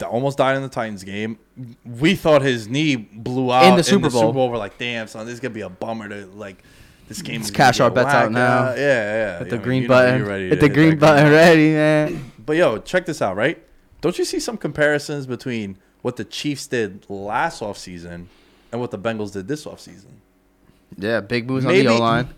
Almost 0.09 0.39
died 0.39 0.57
in 0.57 0.63
the 0.63 0.69
Titans 0.69 1.05
game. 1.05 1.39
We 1.85 2.15
thought 2.15 2.43
his 2.43 2.69
knee 2.69 2.97
blew 2.97 3.53
out 3.53 3.65
In 3.65 3.77
the 3.77 3.85
Super 3.85 4.11
Bowl. 4.11 4.21
Super 4.21 4.33
Bowl. 4.33 4.51
We're 4.51 4.57
like, 4.59 4.79
damn, 4.79 5.07
son, 5.07 5.27
this 5.27 5.35
is 5.35 5.41
gonna 5.41 5.55
be 5.55 5.61
a 5.63 5.69
bummer 5.69 6.09
to 6.09 6.27
like. 6.27 6.63
This 7.09 7.21
game 7.21 7.41
Let's 7.41 7.51
cash 7.51 7.81
our 7.81 7.91
bets 7.91 8.09
out 8.15 8.33
now. 8.33 8.71
Yeah, 8.71 8.77
yeah. 8.77 9.39
Hit 9.41 9.51
the 9.51 9.59
know, 9.59 9.63
green 9.63 9.87
button. 9.87 10.25
Hit 10.49 10.61
the 10.61 10.69
green 10.69 10.99
button 10.99 11.25
button. 11.25 11.33
ready, 11.33 11.71
man. 11.73 12.33
But 12.47 12.57
yo, 12.57 12.79
check 12.79 13.05
this 13.07 13.21
out, 13.21 13.37
right? 13.37 13.63
Don't 14.01 14.19
you 14.19 14.25
see 14.25 14.41
some 14.41 14.57
comparisons 14.57 15.27
between 15.27 15.77
what 16.03 16.17
the 16.17 16.25
Chiefs 16.25 16.67
did 16.69 17.05
last 17.11 17.61
offseason 17.61 18.27
and 18.71 18.81
what 18.81 18.93
the 18.93 18.99
Bengals 18.99 19.33
did 19.33 19.47
this 19.49 19.65
offseason? 19.67 20.13
Yeah, 20.97 21.21
big 21.21 21.49
moves 21.49 21.65
Maybe- 21.67 21.87
on 21.87 21.95
the 21.97 22.01
O 22.01 22.05
line. 22.05 22.29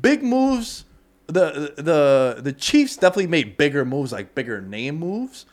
Big 0.00 0.22
moves. 0.22 0.84
The 1.26 1.74
the 1.76 2.42
the 2.42 2.52
Chiefs 2.52 2.96
definitely 2.96 3.28
made 3.28 3.56
bigger 3.56 3.84
moves, 3.84 4.12
like 4.12 4.34
bigger 4.34 4.60
name 4.60 4.98
moves. 4.98 5.46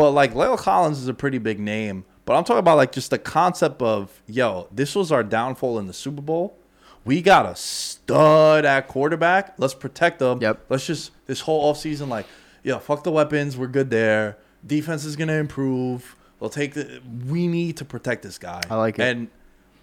But 0.00 0.12
like 0.12 0.32
La'el 0.32 0.56
Collins 0.56 0.98
is 0.98 1.08
a 1.08 1.12
pretty 1.12 1.36
big 1.36 1.60
name. 1.60 2.06
But 2.24 2.34
I'm 2.34 2.44
talking 2.44 2.60
about 2.60 2.78
like 2.78 2.90
just 2.90 3.10
the 3.10 3.18
concept 3.18 3.82
of 3.82 4.22
yo, 4.26 4.66
this 4.72 4.94
was 4.94 5.12
our 5.12 5.22
downfall 5.22 5.78
in 5.78 5.88
the 5.88 5.92
Super 5.92 6.22
Bowl. 6.22 6.56
We 7.04 7.20
got 7.20 7.44
a 7.44 7.54
stud 7.54 8.64
at 8.64 8.88
quarterback. 8.88 9.56
Let's 9.58 9.74
protect 9.74 10.18
them. 10.20 10.40
Yep. 10.40 10.64
Let's 10.70 10.86
just 10.86 11.10
this 11.26 11.40
whole 11.40 11.70
offseason, 11.70 12.08
like, 12.08 12.24
yo, 12.62 12.78
fuck 12.78 13.04
the 13.04 13.10
weapons. 13.10 13.58
We're 13.58 13.66
good 13.66 13.90
there. 13.90 14.38
Defense 14.66 15.04
is 15.04 15.16
gonna 15.16 15.34
improve. 15.34 16.16
We'll 16.38 16.48
take 16.48 16.72
the. 16.72 17.02
We 17.26 17.46
need 17.46 17.76
to 17.76 17.84
protect 17.84 18.22
this 18.22 18.38
guy. 18.38 18.62
I 18.70 18.76
like 18.76 18.98
it. 18.98 19.02
And 19.02 19.28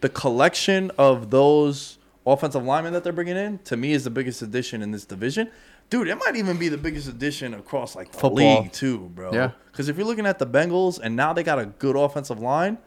the 0.01 0.09
collection 0.09 0.89
of 0.97 1.29
those 1.29 1.99
offensive 2.25 2.63
linemen 2.63 2.93
that 2.93 3.03
they're 3.03 3.13
bringing 3.13 3.37
in 3.37 3.59
to 3.59 3.77
me 3.77 3.93
is 3.93 4.03
the 4.03 4.09
biggest 4.09 4.41
addition 4.41 4.81
in 4.81 4.89
this 4.89 5.05
division. 5.05 5.51
Dude, 5.89 6.07
it 6.09 6.15
might 6.15 6.35
even 6.35 6.57
be 6.57 6.67
the 6.69 6.77
biggest 6.77 7.07
addition 7.07 7.53
across 7.53 7.95
like 7.95 8.11
the 8.11 8.17
Football. 8.17 8.61
league 8.63 8.71
too, 8.73 9.09
bro. 9.15 9.33
Yeah. 9.33 9.51
Because 9.71 9.87
if 9.89 9.97
you're 9.97 10.05
looking 10.05 10.25
at 10.25 10.37
the 10.39 10.45
Bengals 10.47 10.99
and 10.99 11.15
now 11.15 11.31
they 11.33 11.43
got 11.43 11.59
a 11.59 11.65
good 11.67 11.95
offensive 11.95 12.39
line, 12.39 12.77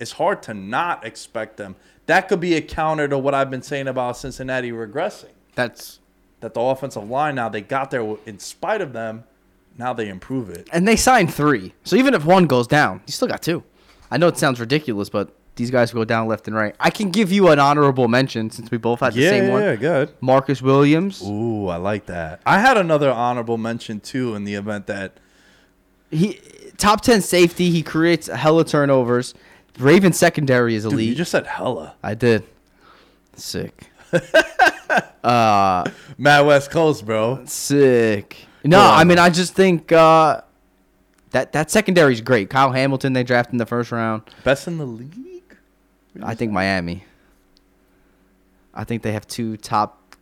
it's 0.00 0.12
hard 0.12 0.42
to 0.44 0.54
not 0.54 1.04
expect 1.06 1.56
them. 1.56 1.76
That 2.06 2.28
could 2.28 2.40
be 2.40 2.54
a 2.54 2.60
counter 2.60 3.06
to 3.08 3.18
what 3.18 3.34
I've 3.34 3.50
been 3.50 3.62
saying 3.62 3.86
about 3.86 4.16
Cincinnati 4.16 4.72
regressing. 4.72 5.30
That's 5.54 6.00
That 6.40 6.54
the 6.54 6.60
offensive 6.60 7.08
line 7.08 7.34
now 7.36 7.48
they 7.48 7.60
got 7.60 7.90
there 7.90 8.16
in 8.26 8.38
spite 8.38 8.80
of 8.80 8.92
them. 8.92 9.24
Now 9.76 9.92
they 9.92 10.08
improve 10.08 10.50
it. 10.50 10.68
and 10.72 10.88
they 10.88 10.96
signed 10.96 11.32
three. 11.32 11.72
So 11.84 11.94
even 11.94 12.12
if 12.14 12.24
one 12.24 12.46
goes 12.46 12.66
down, 12.66 13.02
you 13.06 13.12
still 13.12 13.28
got 13.28 13.42
two. 13.42 13.62
I 14.10 14.16
know 14.16 14.26
it 14.26 14.36
sounds 14.38 14.58
ridiculous, 14.58 15.08
but 15.08 15.30
these 15.58 15.70
guys 15.70 15.92
go 15.92 16.04
down 16.04 16.28
left 16.28 16.46
and 16.46 16.56
right. 16.56 16.74
I 16.80 16.88
can 16.88 17.10
give 17.10 17.30
you 17.30 17.48
an 17.48 17.58
honorable 17.58 18.08
mention 18.08 18.48
since 18.48 18.70
we 18.70 18.78
both 18.78 19.00
had 19.00 19.12
the 19.12 19.20
yeah, 19.20 19.30
same 19.30 19.44
yeah, 19.44 19.52
one. 19.52 19.62
yeah, 19.62 19.76
good. 19.76 20.14
Marcus 20.20 20.62
Williams. 20.62 21.20
Ooh, 21.22 21.66
I 21.66 21.76
like 21.76 22.06
that. 22.06 22.40
I 22.46 22.60
had 22.60 22.78
another 22.78 23.10
honorable 23.10 23.58
mention 23.58 24.00
too 24.00 24.34
in 24.34 24.44
the 24.44 24.54
event 24.54 24.86
that 24.86 25.18
He 26.10 26.40
top 26.78 27.02
ten 27.02 27.20
safety. 27.20 27.70
He 27.70 27.82
creates 27.82 28.28
a 28.28 28.36
hella 28.36 28.64
turnovers. 28.64 29.34
Raven 29.78 30.12
secondary 30.12 30.74
is 30.74 30.84
dude, 30.84 30.94
elite. 30.94 31.08
you 31.08 31.14
just 31.14 31.30
said 31.30 31.46
hella. 31.46 31.94
I 32.02 32.14
did. 32.14 32.44
Sick. 33.36 33.90
uh 35.24 35.84
Mad 36.16 36.40
West 36.46 36.70
Coast, 36.70 37.04
bro. 37.04 37.44
sick. 37.44 38.46
No, 38.64 38.80
I 38.80 39.04
mean. 39.04 39.18
I 39.18 39.28
just 39.30 39.54
think 39.54 39.92
uh 39.92 40.40
that 41.30 41.52
that 41.52 41.70
secondary 41.70 42.12
is 42.12 42.20
great. 42.20 42.48
Kyle 42.48 42.72
Hamilton 42.72 43.12
they 43.12 43.24
drafted 43.24 43.54
in 43.54 43.58
the 43.58 43.66
first 43.66 43.92
round. 43.92 44.22
Best 44.44 44.66
in 44.66 44.78
the 44.78 44.86
league. 44.86 45.37
I 46.22 46.34
think 46.34 46.52
Miami. 46.52 47.04
I 48.74 48.84
think 48.84 49.02
they 49.02 49.12
have 49.12 49.26
two 49.26 49.56
top. 49.56 50.16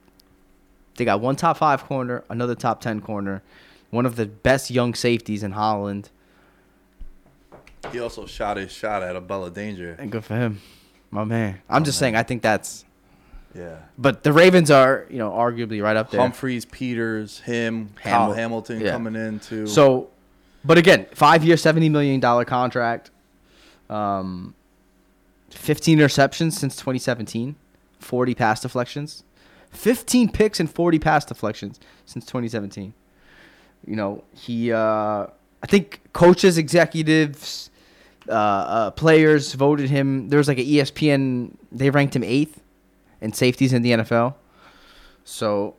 They 0.97 1.05
got 1.05 1.21
one 1.21 1.37
top 1.37 1.59
five 1.59 1.85
corner, 1.85 2.25
another 2.31 2.55
top 2.55 2.81
ten 2.81 3.01
corner, 3.01 3.43
one 3.91 4.07
of 4.07 4.17
the 4.17 4.27
best 4.27 4.71
young 4.71 4.95
safeties 4.95 5.43
in 5.43 5.53
Holland. 5.53 6.11
He 7.93 8.01
also 8.01 8.27
shot 8.27 8.57
his 8.57 8.73
shot 8.73 9.03
at 9.03 9.15
a 9.15 9.21
Bella 9.21 9.51
Danger. 9.51 9.97
And 9.99 10.11
good 10.11 10.25
for 10.25 10.35
him, 10.35 10.61
my 11.11 11.25
man. 11.25 11.61
I'm 11.69 11.85
just 11.85 11.99
saying. 11.99 12.17
I 12.17 12.23
think 12.23 12.43
that's. 12.43 12.85
Yeah. 13.55 13.77
But 13.97 14.23
the 14.23 14.33
Ravens 14.33 14.71
are, 14.71 15.07
you 15.09 15.19
know, 15.19 15.31
arguably 15.31 15.83
right 15.83 15.97
up 15.97 16.11
there. 16.11 16.21
Humphreys, 16.21 16.67
Peters, 16.67 17.41
him, 17.41 17.91
Kyle 17.97 18.33
Hamilton 18.33 18.81
yeah. 18.81 18.91
coming 18.91 19.15
in 19.15 19.41
too. 19.41 19.67
So, 19.67 20.09
but 20.65 20.77
again, 20.77 21.07
five 21.15 21.45
year, 21.45 21.57
seventy 21.57 21.89
million 21.89 22.21
dollar 22.21 22.45
contract. 22.45 23.11
Um, 23.89 24.55
fifteen 25.57 25.99
interceptions 25.99 26.53
since 26.53 26.77
2017, 26.77 27.57
forty 27.99 28.35
pass 28.35 28.61
deflections, 28.61 29.25
fifteen 29.71 30.31
picks 30.31 30.61
and 30.61 30.71
forty 30.71 30.99
pass 30.99 31.25
deflections 31.25 31.81
since 32.05 32.25
2017. 32.27 32.95
You 33.87 33.97
know, 33.97 34.25
he. 34.33 34.73
Uh, 34.73 35.27
I 35.63 35.67
think 35.69 36.01
coaches, 36.13 36.59
executives, 36.59 37.71
uh, 38.29 38.33
uh, 38.33 38.91
players 38.91 39.55
voted 39.55 39.91
him. 39.91 40.29
There 40.29 40.39
was 40.39 40.49
like 40.49 40.59
E 40.59 40.81
a 40.81 40.85
ESPN. 40.85 41.57
They 41.73 41.91
ranked 41.91 42.15
him 42.15 42.23
eighth 42.23 42.61
in 43.21 43.33
safeties 43.33 43.73
in 43.73 43.83
the 43.83 43.93
NFL. 43.93 44.35
So 45.25 45.75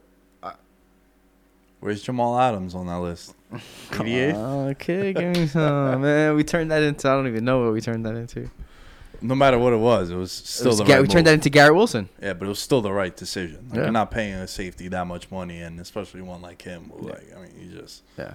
Where's 1.79 2.01
Jamal 2.01 2.39
Adams 2.39 2.74
on 2.74 2.88
that 2.88 3.00
list? 3.00 3.36
88? 3.93 4.36
Okay, 4.36 5.13
give 5.13 5.36
me 5.36 5.48
some, 5.48 6.01
man. 6.01 6.36
We 6.36 6.43
turned 6.43 6.72
that 6.72 6.81
into. 6.81 7.07
I 7.07 7.13
don't 7.13 7.27
even 7.27 7.46
know 7.46 7.63
what 7.63 7.74
we 7.74 7.81
turned 7.81 8.05
that 8.05 8.15
into. 8.15 8.50
No 9.21 9.36
matter 9.36 9.57
what 9.57 9.74
it 9.74 9.77
was, 9.77 10.09
it 10.12 10.15
was 10.15 10.39
It 10.39 10.47
still 10.47 10.67
was 10.67 10.77
the 10.77 10.86
right 10.86 11.01
we 11.01 11.07
turned 11.07 11.25
that 11.27 11.33
into 11.33 11.50
Garrett 11.50 11.75
Wilson. 11.75 12.09
Yeah, 12.21 12.33
but 12.33 12.45
it 12.45 12.50
was 12.50 12.59
still 12.59 12.81
the 12.81 12.91
right 12.93 13.15
decision. 13.15 13.67
Like, 13.69 13.77
Yeah. 13.77 13.83
You're 13.83 13.91
not 13.91 14.12
paying 14.12 14.33
a 14.33 14.47
safety 14.47 14.88
that 14.89 15.07
much 15.07 15.31
money, 15.31 15.59
and 15.62 15.79
especially 15.79 16.21
one 16.21 16.41
like 16.41 16.62
him. 16.62 16.91
who, 16.95 17.07
Like, 17.09 17.25
I 17.36 17.41
mean, 17.41 17.51
you 17.59 17.79
just. 17.79 18.03
Yeah. 18.17 18.33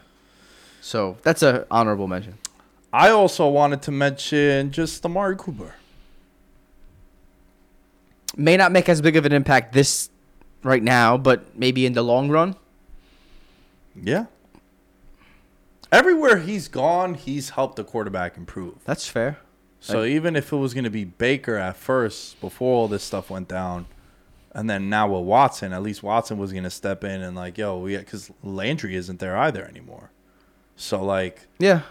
So 0.81 1.17
that's 1.23 1.43
a 1.43 1.67
honorable 1.71 2.09
mention. 2.09 2.39
I 2.93 3.11
also 3.11 3.49
wanted 3.49 3.83
to 3.83 3.91
mention 3.93 4.73
just 4.73 5.05
Amari 5.07 5.37
Cooper. 5.37 5.75
May 8.37 8.57
not 8.57 8.73
make 8.73 8.89
as 8.89 9.01
big 9.01 9.17
of 9.17 9.25
an 9.25 9.33
impact 9.33 9.73
this 9.73 10.11
right 10.63 10.83
now, 10.83 11.17
but 11.17 11.57
maybe 11.57 11.87
in 11.87 11.93
the 11.93 12.03
long 12.03 12.29
run. 12.31 12.57
Yeah. 13.95 14.27
Everywhere 15.91 16.39
he's 16.39 16.69
gone, 16.69 17.15
he's 17.15 17.51
helped 17.51 17.77
the 17.77 17.85
quarterback 17.85 18.37
improve. 18.39 18.77
That's 18.85 19.07
fair. 19.07 19.39
So 19.85 20.05
even 20.05 20.37
if 20.37 20.53
it 20.53 20.57
was 20.57 20.75
going 20.75 20.85
to 20.85 20.91
be 20.91 21.05
Baker 21.05 21.57
at 21.57 21.77
first, 21.77 22.41
before 22.41 22.73
all 22.75 22.89
this 22.89 23.03
stuff 23.03 23.31
went 23.31 23.49
down, 23.49 23.87
and 24.55 24.71
then 24.71 24.89
now 24.89 25.09
with 25.09 25.27
Watson, 25.27 25.73
at 25.73 25.83
least 25.83 26.03
Watson 26.05 26.39
was 26.39 26.53
going 26.53 26.65
to 26.65 26.71
step 26.71 27.03
in 27.03 27.21
and 27.21 27.35
like, 27.35 27.59
yo, 27.59 27.79
we 27.79 27.97
because 27.97 28.31
Landry 28.45 28.95
isn't 28.95 29.19
there 29.19 29.37
either 29.37 29.65
anymore. 29.65 30.11
So 30.77 31.03
like, 31.03 31.47
Yeah. 31.59 31.83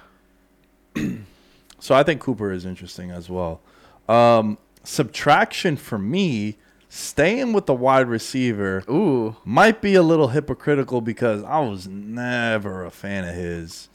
so 1.80 1.96
I 1.96 2.04
think 2.04 2.22
Cooper 2.22 2.52
is 2.52 2.66
interesting 2.66 3.12
as 3.12 3.30
well. 3.30 3.60
Um, 4.08 4.58
subtraction 4.84 5.76
for 5.76 5.98
me, 5.98 6.58
staying 6.88 7.52
with 7.52 7.66
the 7.66 7.74
wide 7.74 8.08
receiver 8.08 8.84
Ooh. 8.90 9.36
might 9.44 9.82
be 9.82 9.96
a 9.96 10.04
little 10.04 10.30
hypocritical 10.30 11.02
because 11.02 11.44
I 11.44 11.60
was 11.60 11.88
never 11.88 12.86
a 12.86 12.92
fan 12.92 13.28
of 13.28 13.36
his. 13.36 13.90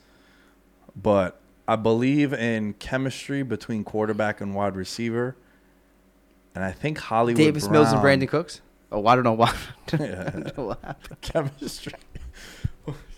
But 0.94 1.40
I 1.68 1.76
believe 1.76 2.32
in 2.32 2.74
chemistry 2.74 3.42
between 3.42 3.84
quarterback 3.84 4.40
and 4.40 4.54
wide 4.54 4.76
receiver. 4.76 5.36
And 6.54 6.64
I 6.64 6.72
think 6.72 6.98
Hollywood 6.98 7.38
Davis 7.38 7.68
Mills 7.68 7.92
and 7.92 8.00
Brandin 8.00 8.28
Cooks. 8.28 8.60
Oh, 8.92 9.04
I 9.06 9.14
don't 9.14 9.24
know 9.24 9.32
why. 9.34 9.54
Yeah. 9.98 10.30
What 10.56 10.96
chemistry. 11.20 11.92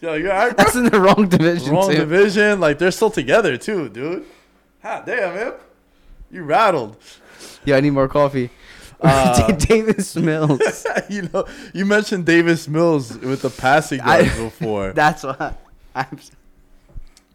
Yo, 0.00 0.14
you 0.14 0.28
right? 0.31 0.57
That's 0.57 0.75
in 0.76 0.85
the 0.85 0.99
wrong 1.00 1.28
division 1.28 1.73
Wrong 1.75 1.90
too. 1.90 1.97
division. 1.97 2.59
Like 2.61 2.78
they're 2.78 2.90
still 2.90 3.11
together 3.11 3.57
too, 3.57 3.88
dude. 3.88 4.25
Ha, 4.83 5.02
damn, 5.05 5.35
man. 5.35 5.52
You 6.31 6.45
rattled. 6.45 6.97
Yeah, 7.64 7.76
I 7.76 7.81
need 7.81 7.90
more 7.90 8.09
coffee. 8.09 8.50
Uh, 9.00 9.52
Davis 9.52 10.17
Mills. 10.17 10.85
you 11.09 11.28
know, 11.33 11.45
you 11.73 11.87
mentioned 11.87 12.26
Davis 12.26 12.67
Mills 12.67 13.17
with 13.19 13.43
the 13.43 13.49
passing 13.50 14.00
I- 14.00 14.23
before. 14.25 14.93
That's 14.93 15.23
why. 15.23 15.55
I'm, 15.95 16.19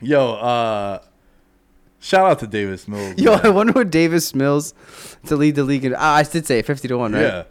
Yo, 0.04 0.34
uh, 0.34 1.00
shout 2.00 2.30
out 2.30 2.40
to 2.40 2.48
Davis 2.48 2.88
Mills. 2.88 3.16
yo, 3.18 3.32
man. 3.32 3.46
I 3.46 3.50
wonder 3.50 3.74
what 3.74 3.90
Davis 3.90 4.36
Mills 4.36 4.74
to 5.28 5.36
lead 5.36 5.56
the 5.56 5.64
league. 5.64 5.86
In, 5.86 5.96
ah, 5.96 6.16
I 6.16 6.24
did 6.24 6.46
say 6.46 6.62
fifty 6.62 6.88
to 6.88 6.98
one, 6.98 7.14
right? 7.14 7.22
Yeah. 7.22 7.44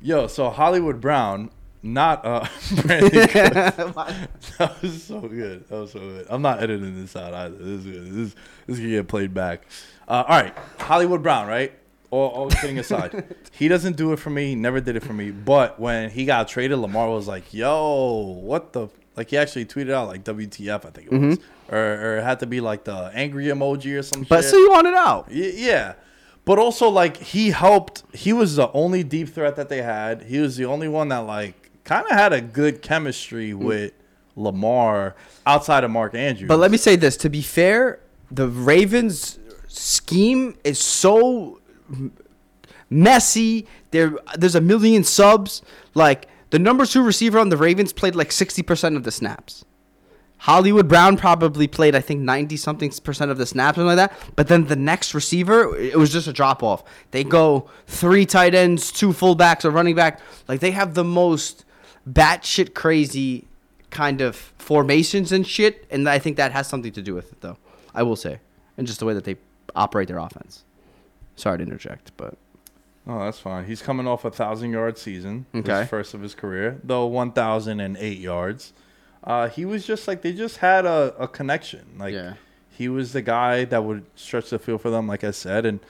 Yo, 0.00 0.26
so 0.26 0.50
Hollywood 0.50 1.00
Brown, 1.00 1.50
not 1.82 2.24
uh 2.24 2.40
Brandin 2.44 4.28
That 4.58 4.82
was 4.82 5.02
so 5.02 5.20
good. 5.20 5.68
That 5.68 5.76
was 5.76 5.92
so 5.92 6.00
good. 6.00 6.26
I'm 6.28 6.42
not 6.42 6.62
editing 6.62 7.00
this 7.00 7.16
out 7.16 7.32
either. 7.32 7.56
This 7.56 7.66
is 7.66 7.84
good. 7.84 8.06
This 8.06 8.16
is, 8.16 8.36
this 8.66 8.78
can 8.78 8.90
get 8.90 9.08
played 9.08 9.32
back. 9.32 9.66
Uh, 10.06 10.24
all 10.28 10.40
right, 10.40 10.54
Hollywood 10.78 11.22
Brown, 11.22 11.48
right? 11.48 11.72
All, 12.12 12.28
all 12.28 12.50
kidding 12.50 12.78
aside, 12.78 13.34
he 13.50 13.66
doesn't 13.66 13.96
do 13.96 14.12
it 14.12 14.20
for 14.20 14.30
me. 14.30 14.50
He 14.50 14.54
never 14.54 14.80
did 14.80 14.94
it 14.94 15.02
for 15.02 15.12
me. 15.12 15.32
But 15.32 15.80
when 15.80 16.10
he 16.10 16.24
got 16.24 16.46
traded, 16.46 16.78
Lamar 16.78 17.10
was 17.10 17.26
like, 17.26 17.52
"Yo, 17.52 18.38
what 18.42 18.72
the?" 18.72 18.88
Like 19.16 19.30
he 19.30 19.36
actually 19.36 19.64
tweeted 19.64 19.90
out 19.90 20.06
like 20.06 20.22
"WTF," 20.22 20.84
I 20.84 20.90
think 20.90 21.08
it 21.10 21.12
was, 21.12 21.38
or, 21.70 21.78
or 21.78 22.16
it 22.18 22.22
had 22.24 22.40
to 22.40 22.46
be 22.46 22.60
like 22.60 22.84
the 22.84 23.10
angry 23.14 23.46
emoji 23.46 23.98
or 23.98 24.02
some 24.02 24.22
But 24.28 24.42
shit. 24.42 24.50
so 24.50 24.56
you 24.58 24.70
want 24.70 24.86
it 24.86 24.94
out. 24.94 25.28
Y- 25.28 25.52
Yeah. 25.54 25.94
But 26.44 26.58
also 26.60 26.88
like 26.88 27.16
he 27.16 27.50
helped 27.50 28.04
he 28.14 28.32
was 28.32 28.54
the 28.56 28.70
only 28.72 29.02
deep 29.02 29.28
threat 29.30 29.56
that 29.56 29.68
they 29.68 29.82
had. 29.82 30.22
He 30.22 30.38
was 30.38 30.56
the 30.56 30.64
only 30.66 30.86
one 30.88 31.08
that 31.08 31.18
like 31.26 31.70
kind 31.84 32.04
of 32.06 32.12
had 32.12 32.32
a 32.32 32.40
good 32.40 32.82
chemistry 32.82 33.50
Mm. 33.50 33.58
with 33.58 33.92
Lamar 34.36 35.16
outside 35.44 35.82
of 35.82 35.90
Mark 35.90 36.14
Andrews. 36.14 36.46
But 36.48 36.58
let 36.58 36.70
me 36.70 36.76
say 36.76 36.94
this: 36.94 37.16
to 37.18 37.28
be 37.28 37.42
fair, 37.42 37.98
the 38.30 38.46
Ravens' 38.48 39.38
scheme 39.66 40.56
is 40.62 40.78
so 40.78 41.60
messy. 42.90 43.66
There, 43.90 44.16
there's 44.36 44.54
a 44.54 44.60
million 44.60 45.04
subs. 45.04 45.62
Like 45.94 46.28
the 46.50 46.58
number 46.58 46.86
two 46.86 47.02
receiver 47.02 47.38
on 47.38 47.48
the 47.48 47.56
Ravens 47.56 47.92
played 47.92 48.14
like 48.14 48.30
sixty 48.32 48.62
percent 48.62 48.96
of 48.96 49.02
the 49.02 49.10
snaps. 49.10 49.64
Hollywood 50.38 50.86
Brown 50.88 51.16
probably 51.16 51.66
played, 51.66 51.94
I 51.96 52.00
think, 52.00 52.20
ninety 52.20 52.56
something 52.56 52.90
percent 53.02 53.30
of 53.30 53.38
the 53.38 53.46
snaps, 53.46 53.76
something 53.76 53.96
like 53.96 53.96
that. 54.10 54.12
But 54.36 54.48
then 54.48 54.66
the 54.66 54.76
next 54.76 55.14
receiver, 55.14 55.74
it 55.76 55.96
was 55.96 56.12
just 56.12 56.28
a 56.28 56.32
drop 56.32 56.62
off. 56.62 56.84
They 57.10 57.24
go 57.24 57.70
three 57.86 58.26
tight 58.26 58.54
ends, 58.54 58.92
two 58.92 59.08
fullbacks, 59.10 59.64
a 59.64 59.70
running 59.70 59.94
back. 59.94 60.20
Like 60.46 60.60
they 60.60 60.72
have 60.72 60.94
the 60.94 61.04
most 61.04 61.64
batshit 62.08 62.74
crazy 62.74 63.46
kind 63.90 64.20
of 64.20 64.36
formations 64.58 65.32
and 65.32 65.46
shit, 65.46 65.86
and 65.90 66.08
I 66.08 66.18
think 66.18 66.36
that 66.36 66.52
has 66.52 66.66
something 66.68 66.92
to 66.92 67.02
do 67.02 67.14
with 67.14 67.32
it, 67.32 67.40
though. 67.40 67.56
I 67.94 68.02
will 68.02 68.16
say, 68.16 68.40
and 68.76 68.86
just 68.86 68.98
the 69.00 69.06
way 69.06 69.14
that 69.14 69.24
they 69.24 69.36
operate 69.74 70.06
their 70.08 70.18
offense. 70.18 70.64
Sorry 71.34 71.58
to 71.58 71.64
interject, 71.64 72.12
but 72.16 72.34
Oh, 73.08 73.20
that's 73.20 73.38
fine. 73.38 73.66
He's 73.66 73.80
coming 73.82 74.08
off 74.08 74.24
a 74.24 74.30
thousand 74.32 74.72
yard 74.72 74.98
season. 74.98 75.46
Okay. 75.54 75.80
His 75.80 75.88
first 75.88 76.12
of 76.12 76.20
his 76.22 76.34
career, 76.34 76.80
though 76.82 77.06
one 77.06 77.30
thousand 77.32 77.78
and 77.80 77.96
eight 77.98 78.18
yards. 78.18 78.72
Uh, 79.26 79.48
he 79.48 79.64
was 79.64 79.84
just 79.86 80.06
like 80.06 80.22
they 80.22 80.32
just 80.32 80.58
had 80.58 80.84
a, 80.86 81.14
a 81.18 81.26
connection. 81.28 81.84
Like 81.98 82.14
Yeah. 82.14 82.34
he 82.70 82.88
was 82.88 83.12
the 83.12 83.22
guy 83.22 83.64
that 83.64 83.84
would 83.84 84.04
stretch 84.14 84.50
the 84.50 84.58
field 84.58 84.80
for 84.82 84.90
them, 84.90 85.06
like 85.08 85.24
I 85.24 85.32
said, 85.32 85.66
and 85.66 85.80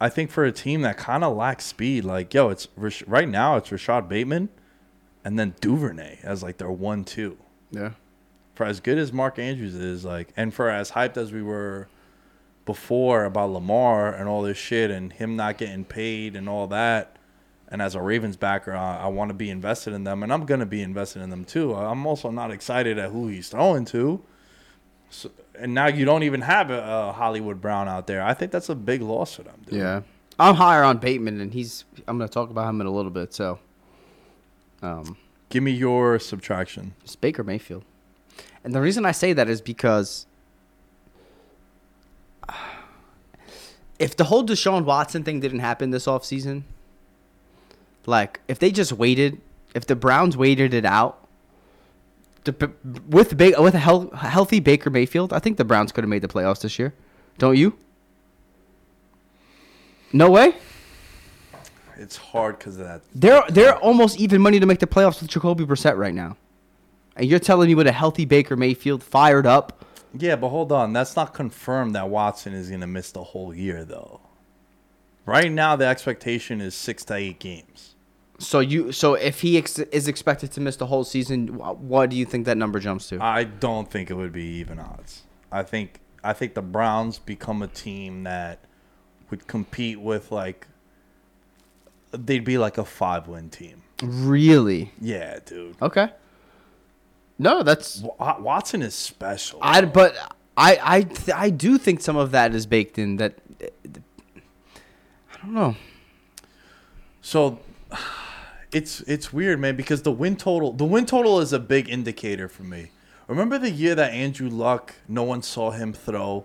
I 0.00 0.08
think 0.08 0.30
for 0.30 0.44
a 0.44 0.52
team 0.52 0.82
that 0.82 0.96
kind 0.96 1.24
of 1.24 1.36
lacks 1.36 1.64
speed, 1.66 2.04
like 2.04 2.32
yo, 2.32 2.48
it's 2.50 2.68
right 3.06 3.28
now 3.28 3.56
it's 3.56 3.70
Rashod 3.70 4.08
Bateman, 4.08 4.48
and 5.24 5.38
then 5.38 5.54
Duvernay 5.60 6.20
as 6.22 6.42
like 6.42 6.56
their 6.58 6.70
one 6.70 7.04
two. 7.04 7.36
Yeah. 7.70 7.90
For 8.54 8.64
as 8.64 8.80
good 8.80 8.96
as 8.98 9.12
Mark 9.12 9.38
Andrews 9.38 9.74
is, 9.74 10.04
like, 10.04 10.32
and 10.36 10.52
for 10.54 10.68
as 10.68 10.92
hyped 10.92 11.16
as 11.16 11.30
we 11.32 11.42
were 11.42 11.86
before 12.64 13.24
about 13.24 13.50
Lamar 13.50 14.12
and 14.12 14.28
all 14.28 14.42
this 14.42 14.58
shit 14.58 14.90
and 14.90 15.12
him 15.12 15.36
not 15.36 15.58
getting 15.58 15.84
paid 15.84 16.34
and 16.34 16.48
all 16.48 16.66
that, 16.68 17.16
and 17.68 17.82
as 17.82 17.94
a 17.94 18.00
Ravens 18.02 18.36
backer, 18.36 18.74
I, 18.74 18.98
I 18.98 19.06
want 19.08 19.28
to 19.28 19.34
be 19.34 19.50
invested 19.50 19.92
in 19.92 20.04
them, 20.04 20.22
and 20.22 20.32
I'm 20.32 20.46
gonna 20.46 20.66
be 20.66 20.82
invested 20.82 21.22
in 21.22 21.30
them 21.30 21.44
too. 21.44 21.74
I'm 21.74 22.06
also 22.06 22.30
not 22.30 22.50
excited 22.50 22.98
at 22.98 23.10
who 23.10 23.28
he's 23.28 23.48
throwing 23.48 23.84
to. 23.86 24.22
So, 25.10 25.30
and 25.58 25.74
now 25.74 25.86
you 25.86 26.04
don't 26.04 26.22
even 26.22 26.42
have 26.42 26.70
a, 26.70 26.78
a 27.08 27.12
Hollywood 27.12 27.60
Brown 27.60 27.88
out 27.88 28.06
there. 28.06 28.22
I 28.22 28.34
think 28.34 28.52
that's 28.52 28.68
a 28.68 28.74
big 28.74 29.02
loss 29.02 29.34
for 29.34 29.42
them. 29.42 29.62
Dude. 29.66 29.78
Yeah. 29.78 30.02
I'm 30.38 30.54
higher 30.54 30.84
on 30.84 30.98
Bateman, 30.98 31.40
and 31.40 31.52
he's. 31.52 31.84
I'm 32.06 32.16
going 32.16 32.28
to 32.28 32.32
talk 32.32 32.50
about 32.50 32.68
him 32.68 32.80
in 32.80 32.86
a 32.86 32.92
little 32.92 33.10
bit. 33.10 33.34
So, 33.34 33.58
um, 34.82 35.16
Give 35.48 35.62
me 35.62 35.72
your 35.72 36.18
subtraction. 36.18 36.94
it's 37.02 37.16
Baker 37.16 37.42
Mayfield. 37.42 37.84
And 38.62 38.74
the 38.74 38.80
reason 38.80 39.04
I 39.04 39.12
say 39.12 39.32
that 39.32 39.48
is 39.48 39.60
because 39.60 40.26
if 43.98 44.16
the 44.16 44.24
whole 44.24 44.44
Deshaun 44.44 44.84
Watson 44.84 45.24
thing 45.24 45.40
didn't 45.40 45.60
happen 45.60 45.90
this 45.90 46.06
offseason, 46.06 46.62
like 48.08 48.40
if 48.48 48.58
they 48.58 48.70
just 48.70 48.92
waited, 48.92 49.40
if 49.74 49.86
the 49.86 49.94
Browns 49.94 50.36
waited 50.36 50.72
it 50.74 50.84
out, 50.84 51.26
the, 52.44 52.72
with 53.08 53.36
ba- 53.36 53.54
with 53.58 53.74
a 53.74 53.78
healthy 53.78 54.60
Baker 54.60 54.90
Mayfield, 54.90 55.32
I 55.32 55.38
think 55.38 55.58
the 55.58 55.64
Browns 55.64 55.92
could 55.92 56.04
have 56.04 56.08
made 56.08 56.22
the 56.22 56.28
playoffs 56.28 56.62
this 56.62 56.78
year. 56.78 56.94
Don't 57.36 57.56
you? 57.56 57.76
No 60.12 60.30
way. 60.30 60.54
It's 61.96 62.16
hard 62.16 62.58
because 62.58 62.78
of 62.78 62.86
that. 62.86 63.02
They're 63.14 63.42
they're 63.50 63.76
almost 63.76 64.18
even 64.18 64.40
money 64.40 64.58
to 64.60 64.66
make 64.66 64.78
the 64.78 64.86
playoffs 64.86 65.20
with 65.20 65.30
Jacoby 65.30 65.64
Brissett 65.64 65.96
right 65.96 66.14
now. 66.14 66.36
And 67.16 67.26
you're 67.28 67.40
telling 67.40 67.68
me 67.68 67.74
with 67.74 67.88
a 67.88 67.92
healthy 67.92 68.24
Baker 68.24 68.56
Mayfield 68.56 69.02
fired 69.02 69.44
up, 69.46 69.84
Yeah, 70.16 70.36
but 70.36 70.48
hold 70.50 70.70
on. 70.72 70.92
That's 70.92 71.16
not 71.16 71.34
confirmed 71.34 71.94
that 71.96 72.08
Watson 72.08 72.54
is 72.54 72.68
going 72.68 72.80
to 72.80 72.86
miss 72.86 73.10
the 73.10 73.24
whole 73.24 73.52
year, 73.52 73.84
though. 73.84 74.20
Right 75.26 75.50
now, 75.50 75.74
the 75.76 75.84
expectation 75.86 76.60
is 76.60 76.74
six 76.76 77.04
to 77.06 77.14
eight 77.16 77.40
games. 77.40 77.96
So 78.38 78.60
you 78.60 78.92
so 78.92 79.14
if 79.14 79.40
he 79.40 79.58
ex- 79.58 79.78
is 79.78 80.08
expected 80.08 80.52
to 80.52 80.60
miss 80.60 80.76
the 80.76 80.86
whole 80.86 81.04
season, 81.04 81.48
what 81.58 82.10
do 82.10 82.16
you 82.16 82.24
think 82.24 82.46
that 82.46 82.56
number 82.56 82.78
jumps 82.80 83.08
to? 83.08 83.18
I 83.20 83.44
don't 83.44 83.90
think 83.90 84.10
it 84.10 84.14
would 84.14 84.32
be 84.32 84.44
even 84.44 84.78
odds. 84.78 85.22
I 85.50 85.62
think 85.62 86.00
I 86.22 86.32
think 86.32 86.54
the 86.54 86.62
Browns 86.62 87.18
become 87.18 87.62
a 87.62 87.68
team 87.68 88.22
that 88.24 88.60
would 89.30 89.46
compete 89.46 90.00
with 90.00 90.30
like 90.32 90.66
they'd 92.12 92.44
be 92.44 92.58
like 92.58 92.78
a 92.78 92.84
five 92.84 93.28
win 93.28 93.50
team. 93.50 93.82
really? 94.02 94.92
Yeah, 95.00 95.38
dude. 95.44 95.76
Okay. 95.82 96.10
No, 97.38 97.62
that's 97.62 98.02
uh, 98.18 98.34
Watson 98.38 98.82
is 98.82 98.94
special. 98.94 99.58
I 99.62 99.82
but 99.82 100.16
I 100.56 100.78
I 100.82 101.02
th- 101.02 101.36
I 101.36 101.50
do 101.50 101.78
think 101.78 102.00
some 102.00 102.16
of 102.16 102.30
that 102.32 102.54
is 102.54 102.66
baked 102.66 102.98
in 102.98 103.16
that 103.16 103.34
uh, 103.62 103.66
I 105.34 105.36
don't 105.44 105.54
know. 105.54 105.76
So 107.20 107.60
it's 108.72 109.00
it's 109.02 109.32
weird, 109.32 109.60
man, 109.60 109.76
because 109.76 110.02
the 110.02 110.12
win 110.12 110.36
total 110.36 110.72
the 110.72 110.84
win 110.84 111.06
total 111.06 111.40
is 111.40 111.52
a 111.52 111.58
big 111.58 111.88
indicator 111.88 112.48
for 112.48 112.62
me. 112.64 112.90
Remember 113.26 113.58
the 113.58 113.70
year 113.70 113.94
that 113.94 114.12
Andrew 114.12 114.48
Luck, 114.48 114.94
no 115.06 115.22
one 115.22 115.42
saw 115.42 115.70
him 115.70 115.92
throw, 115.92 116.44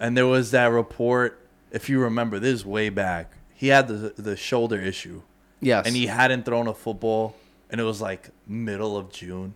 and 0.00 0.16
there 0.16 0.26
was 0.26 0.50
that 0.52 0.66
report. 0.66 1.38
If 1.70 1.88
you 1.88 2.00
remember, 2.00 2.38
this 2.38 2.52
is 2.60 2.66
way 2.66 2.88
back. 2.88 3.32
He 3.54 3.68
had 3.68 3.88
the 3.88 4.12
the 4.16 4.36
shoulder 4.36 4.80
issue, 4.80 5.22
Yes. 5.60 5.86
and 5.86 5.94
he 5.96 6.06
hadn't 6.06 6.44
thrown 6.44 6.66
a 6.66 6.74
football, 6.74 7.36
and 7.70 7.80
it 7.80 7.84
was 7.84 8.00
like 8.00 8.30
middle 8.46 8.96
of 8.96 9.10
June, 9.12 9.54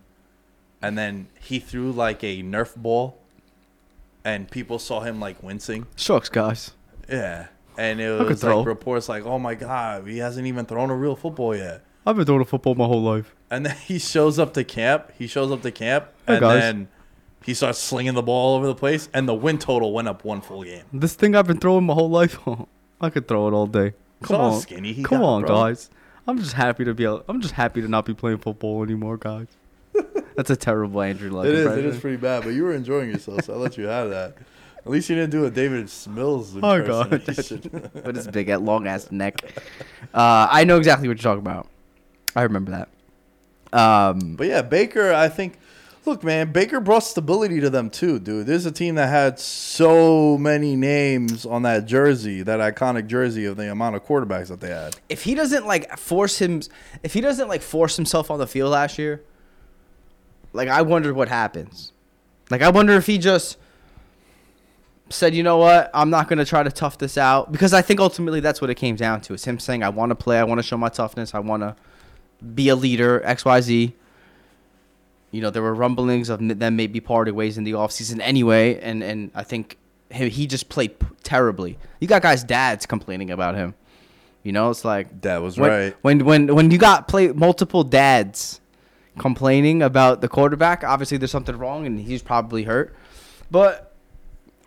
and 0.81 0.97
then 0.97 1.27
he 1.39 1.59
threw 1.59 1.91
like 1.91 2.23
a 2.23 2.41
Nerf 2.43 2.75
ball, 2.75 3.17
and 4.23 4.49
people 4.49 4.79
saw 4.79 5.01
him 5.01 5.19
like 5.19 5.41
wincing. 5.43 5.85
shucks, 5.95 6.29
guys. 6.29 6.71
Yeah. 7.09 7.47
And 7.77 7.99
it 8.01 8.09
was 8.19 8.41
throw. 8.41 8.59
like 8.59 8.67
reports 8.67 9.07
like, 9.07 9.23
oh 9.25 9.37
my 9.39 9.55
God, 9.55 10.07
he 10.07 10.17
hasn't 10.17 10.47
even 10.47 10.65
thrown 10.65 10.89
a 10.89 10.95
real 10.95 11.15
football 11.15 11.55
yet. 11.55 11.83
I've 12.05 12.15
been 12.15 12.25
throwing 12.25 12.41
a 12.41 12.45
football 12.45 12.73
my 12.75 12.85
whole 12.85 13.03
life. 13.03 13.35
And 13.51 13.65
then 13.65 13.75
he 13.85 13.99
shows 13.99 14.39
up 14.39 14.53
to 14.55 14.63
camp. 14.63 15.11
He 15.17 15.27
shows 15.27 15.51
up 15.51 15.61
to 15.61 15.71
camp. 15.71 16.07
Hey, 16.25 16.33
and 16.35 16.41
guys. 16.41 16.61
then 16.61 16.87
he 17.43 17.53
starts 17.53 17.79
slinging 17.79 18.13
the 18.13 18.23
ball 18.23 18.53
all 18.53 18.57
over 18.57 18.67
the 18.67 18.75
place. 18.75 19.09
And 19.13 19.27
the 19.27 19.35
win 19.35 19.57
total 19.59 19.93
went 19.93 20.07
up 20.07 20.23
one 20.25 20.41
full 20.41 20.63
game. 20.63 20.83
This 20.91 21.15
thing 21.15 21.35
I've 21.35 21.47
been 21.47 21.59
throwing 21.59 21.85
my 21.85 21.93
whole 21.93 22.09
life. 22.09 22.39
I 23.01 23.09
could 23.09 23.27
throw 23.27 23.47
it 23.47 23.53
all 23.53 23.67
day. 23.67 23.93
It's 24.19 24.29
Come 24.29 24.41
on, 24.41 24.59
skinny 24.61 24.93
he 24.93 25.03
come 25.03 25.19
got, 25.19 25.27
on, 25.27 25.41
bro. 25.43 25.55
guys. 25.55 25.91
I'm 26.25 26.39
just 26.39 26.53
happy 26.53 26.83
to 26.85 26.93
be. 26.95 27.03
Able, 27.03 27.23
I'm 27.29 27.39
just 27.41 27.53
happy 27.53 27.81
to 27.81 27.87
not 27.87 28.05
be 28.05 28.13
playing 28.15 28.39
football 28.39 28.83
anymore, 28.83 29.17
guys. 29.17 29.47
That's 30.35 30.49
a 30.49 30.55
terrible 30.55 31.01
Andrew 31.01 31.29
Luck 31.29 31.45
It 31.45 31.53
is. 31.53 31.59
It 31.59 31.67
impression. 31.67 31.89
is 31.91 31.99
pretty 31.99 32.17
bad. 32.17 32.43
But 32.43 32.49
you 32.49 32.63
were 32.63 32.73
enjoying 32.73 33.09
yourself, 33.11 33.43
so 33.45 33.53
I'll 33.53 33.59
let 33.59 33.77
you 33.77 33.85
have 33.85 34.09
that. 34.09 34.35
At 34.87 34.91
least 34.91 35.09
you 35.09 35.15
didn't 35.17 35.31
do 35.31 35.45
a 35.45 35.51
David 35.51 35.91
Mills 36.09 36.55
Oh, 36.55 36.81
God. 36.81 37.11
impersonation. 37.13 37.89
With 38.05 38.15
his 38.15 38.27
big, 38.27 38.47
long 38.47 38.87
ass 38.87 39.11
neck. 39.11 39.41
Uh, 40.13 40.47
I 40.49 40.63
know 40.63 40.77
exactly 40.77 41.09
what 41.09 41.17
you're 41.17 41.23
talking 41.35 41.45
about. 41.45 41.67
I 42.35 42.43
remember 42.43 42.71
that. 42.71 43.77
Um, 43.77 44.35
But 44.37 44.47
yeah, 44.47 44.61
Baker, 44.61 45.13
I 45.13 45.27
think. 45.29 45.59
Look, 46.05 46.23
man, 46.23 46.53
Baker 46.53 46.79
brought 46.79 47.03
stability 47.03 47.59
to 47.59 47.69
them 47.69 47.89
too, 47.89 48.17
dude. 48.17 48.47
There's 48.47 48.65
a 48.65 48.71
team 48.71 48.95
that 48.95 49.09
had 49.09 49.37
so 49.41 50.37
many 50.37 50.77
names 50.77 51.45
on 51.45 51.63
that 51.63 51.85
jersey, 51.85 52.41
that 52.43 52.61
iconic 52.61 53.07
jersey 53.07 53.43
of 53.43 53.57
the 53.57 53.69
amount 53.69 53.97
of 53.97 54.05
quarterbacks 54.05 54.47
that 54.47 54.61
they 54.61 54.69
had. 54.69 54.95
if 55.09 55.23
he 55.23 55.35
doesn't 55.35 55.65
like 55.67 55.97
force 55.97 56.37
him, 56.39 56.61
if 57.03 57.13
he 57.13 57.19
doesn't 57.19 57.49
like 57.49 57.61
force 57.61 57.97
himself 57.97 58.31
on 58.31 58.39
the 58.39 58.47
field 58.47 58.71
last 58.71 58.97
year, 58.97 59.21
like 60.53 60.69
I 60.69 60.81
wonder 60.81 61.13
what 61.13 61.27
happens. 61.27 61.91
Like 62.49 62.61
I 62.61 62.69
wonder 62.69 62.93
if 62.93 63.05
he 63.05 63.17
just 63.17 63.57
said, 65.09 65.33
you 65.33 65.43
know 65.43 65.57
what, 65.57 65.89
I'm 65.93 66.09
not 66.09 66.27
gonna 66.27 66.45
try 66.45 66.63
to 66.63 66.71
tough 66.71 66.97
this 66.97 67.17
out 67.17 67.51
because 67.51 67.73
I 67.73 67.81
think 67.81 67.99
ultimately 67.99 68.39
that's 68.39 68.61
what 68.61 68.69
it 68.69 68.75
came 68.75 68.95
down 68.95 69.21
to. 69.21 69.33
It's 69.33 69.45
him 69.45 69.59
saying, 69.59 69.83
I 69.83 69.89
want 69.89 70.11
to 70.11 70.15
play, 70.15 70.39
I 70.39 70.43
want 70.43 70.59
to 70.59 70.63
show 70.63 70.77
my 70.77 70.89
toughness, 70.89 71.33
I 71.33 71.39
want 71.39 71.63
to 71.63 71.75
be 72.53 72.69
a 72.69 72.75
leader, 72.75 73.21
X 73.23 73.45
Y 73.45 73.61
Z. 73.61 73.93
You 75.31 75.41
know, 75.41 75.49
there 75.49 75.61
were 75.61 75.73
rumblings 75.73 76.29
of 76.29 76.39
them 76.39 76.75
maybe 76.75 76.99
parting 76.99 77.35
ways 77.35 77.57
in 77.57 77.63
the 77.63 77.73
offseason 77.73 78.19
anyway, 78.21 78.79
and 78.79 79.03
and 79.03 79.31
I 79.35 79.43
think 79.43 79.77
he, 80.11 80.29
he 80.29 80.47
just 80.47 80.69
played 80.69 80.99
p- 80.99 81.07
terribly. 81.23 81.77
You 81.99 82.07
got 82.07 82.21
guys' 82.21 82.43
dads 82.43 82.85
complaining 82.85 83.31
about 83.31 83.55
him. 83.55 83.75
You 84.43 84.53
know, 84.53 84.69
it's 84.69 84.85
like 84.85 85.21
That 85.21 85.41
was 85.41 85.57
when, 85.57 85.69
right. 85.69 85.95
When 86.01 86.23
when 86.23 86.55
when 86.55 86.71
you 86.71 86.77
got 86.77 87.07
play 87.07 87.27
multiple 87.27 87.83
dads 87.83 88.61
complaining 89.17 89.81
about 89.81 90.21
the 90.21 90.29
quarterback, 90.29 90.83
obviously 90.83 91.17
there's 91.17 91.31
something 91.31 91.57
wrong 91.57 91.85
and 91.85 91.99
he's 91.99 92.21
probably 92.21 92.63
hurt. 92.63 92.95
But 93.51 93.86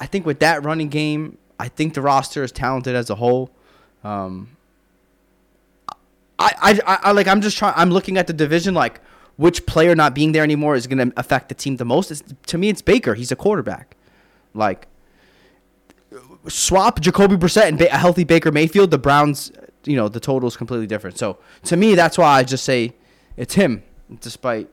I 0.00 0.06
think 0.06 0.26
with 0.26 0.40
that 0.40 0.64
running 0.64 0.88
game, 0.88 1.38
I 1.60 1.68
think 1.68 1.94
the 1.94 2.02
roster 2.02 2.42
is 2.42 2.50
talented 2.50 2.96
as 2.96 3.10
a 3.10 3.14
whole. 3.14 3.50
Um, 4.02 4.56
I, 6.38 6.52
I, 6.86 6.98
I, 7.02 7.12
like 7.12 7.28
I'm 7.28 7.42
just 7.42 7.58
trying. 7.58 7.74
I'm 7.76 7.90
looking 7.90 8.16
at 8.16 8.26
the 8.26 8.32
division 8.32 8.72
like 8.74 9.00
which 9.36 9.66
player 9.66 9.94
not 9.94 10.14
being 10.14 10.32
there 10.32 10.42
anymore 10.42 10.74
is 10.74 10.86
going 10.86 11.10
to 11.10 11.20
affect 11.20 11.50
the 11.50 11.54
team 11.54 11.76
the 11.76 11.84
most. 11.84 12.10
It's, 12.10 12.22
to 12.46 12.58
me, 12.58 12.70
it's 12.70 12.82
Baker. 12.82 13.14
He's 13.14 13.30
a 13.30 13.36
quarterback. 13.36 13.96
Like 14.54 14.88
swap 16.48 17.00
Jacoby 17.00 17.36
Brissett 17.36 17.68
and 17.68 17.78
ba- 17.78 17.92
a 17.94 17.98
healthy 17.98 18.24
Baker 18.24 18.50
Mayfield, 18.50 18.90
the 18.90 18.98
Browns, 18.98 19.52
you 19.84 19.96
know, 19.96 20.08
the 20.08 20.20
total 20.20 20.48
is 20.48 20.56
completely 20.56 20.86
different. 20.86 21.18
So 21.18 21.38
to 21.64 21.76
me, 21.76 21.94
that's 21.94 22.18
why 22.18 22.38
I 22.38 22.42
just 22.42 22.64
say 22.64 22.94
it's 23.36 23.54
him, 23.54 23.82
despite, 24.20 24.68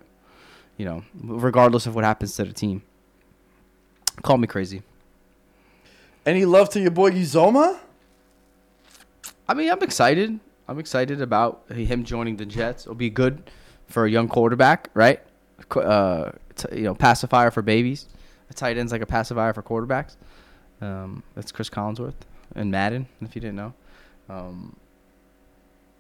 you 0.78 0.86
know, 0.86 1.04
regardless 1.22 1.86
of 1.86 1.96
what 1.96 2.04
happens 2.04 2.36
to 2.38 2.46
the 2.46 2.54
team. 2.54 2.82
Call 4.24 4.38
me 4.38 4.48
crazy. 4.48 4.82
Any 6.28 6.44
love 6.44 6.70
to 6.72 6.82
your 6.82 6.92
boy 6.92 7.12
Uzomah? 7.12 7.80
I 9.48 9.54
mean, 9.54 9.72
I'm 9.72 9.82
excited. 9.82 10.42
I'm 10.68 10.78
excited 10.78 11.22
about 11.22 11.64
him 11.72 12.04
joining 12.04 12.36
the 12.36 12.46
Jets. 12.46 12.84
It'll 12.84 12.96
be 12.96 13.10
good 13.10 13.50
for 13.88 14.04
a 14.04 14.10
young 14.12 14.28
quarterback, 14.28 14.90
right? 14.94 15.22
Uh, 15.74 16.32
you 16.74 16.82
know, 16.82 16.94
pacifier 16.94 17.50
for 17.50 17.62
babies. 17.62 18.08
A 18.50 18.54
tight 18.54 18.78
end's 18.78 18.92
like 18.92 19.02
a 19.02 19.06
pacifier 19.06 19.54
for 19.54 19.64
quarterbacks. 19.64 20.18
Um, 20.82 21.24
that's 21.34 21.54
Cris 21.54 21.70
Collinsworth 21.70 22.16
and 22.56 22.70
Madden, 22.70 23.08
if 23.22 23.34
you 23.34 23.40
didn't 23.40 23.56
know. 23.56 23.74
Um, 24.28 24.76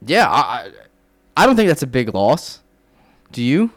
yeah, 0.05 0.27
I 0.29 0.71
I 1.37 1.45
don't 1.45 1.55
think 1.55 1.69
that's 1.69 1.83
a 1.83 1.87
big 1.87 2.13
loss. 2.13 2.59
Do 3.31 3.41
you? 3.41 3.71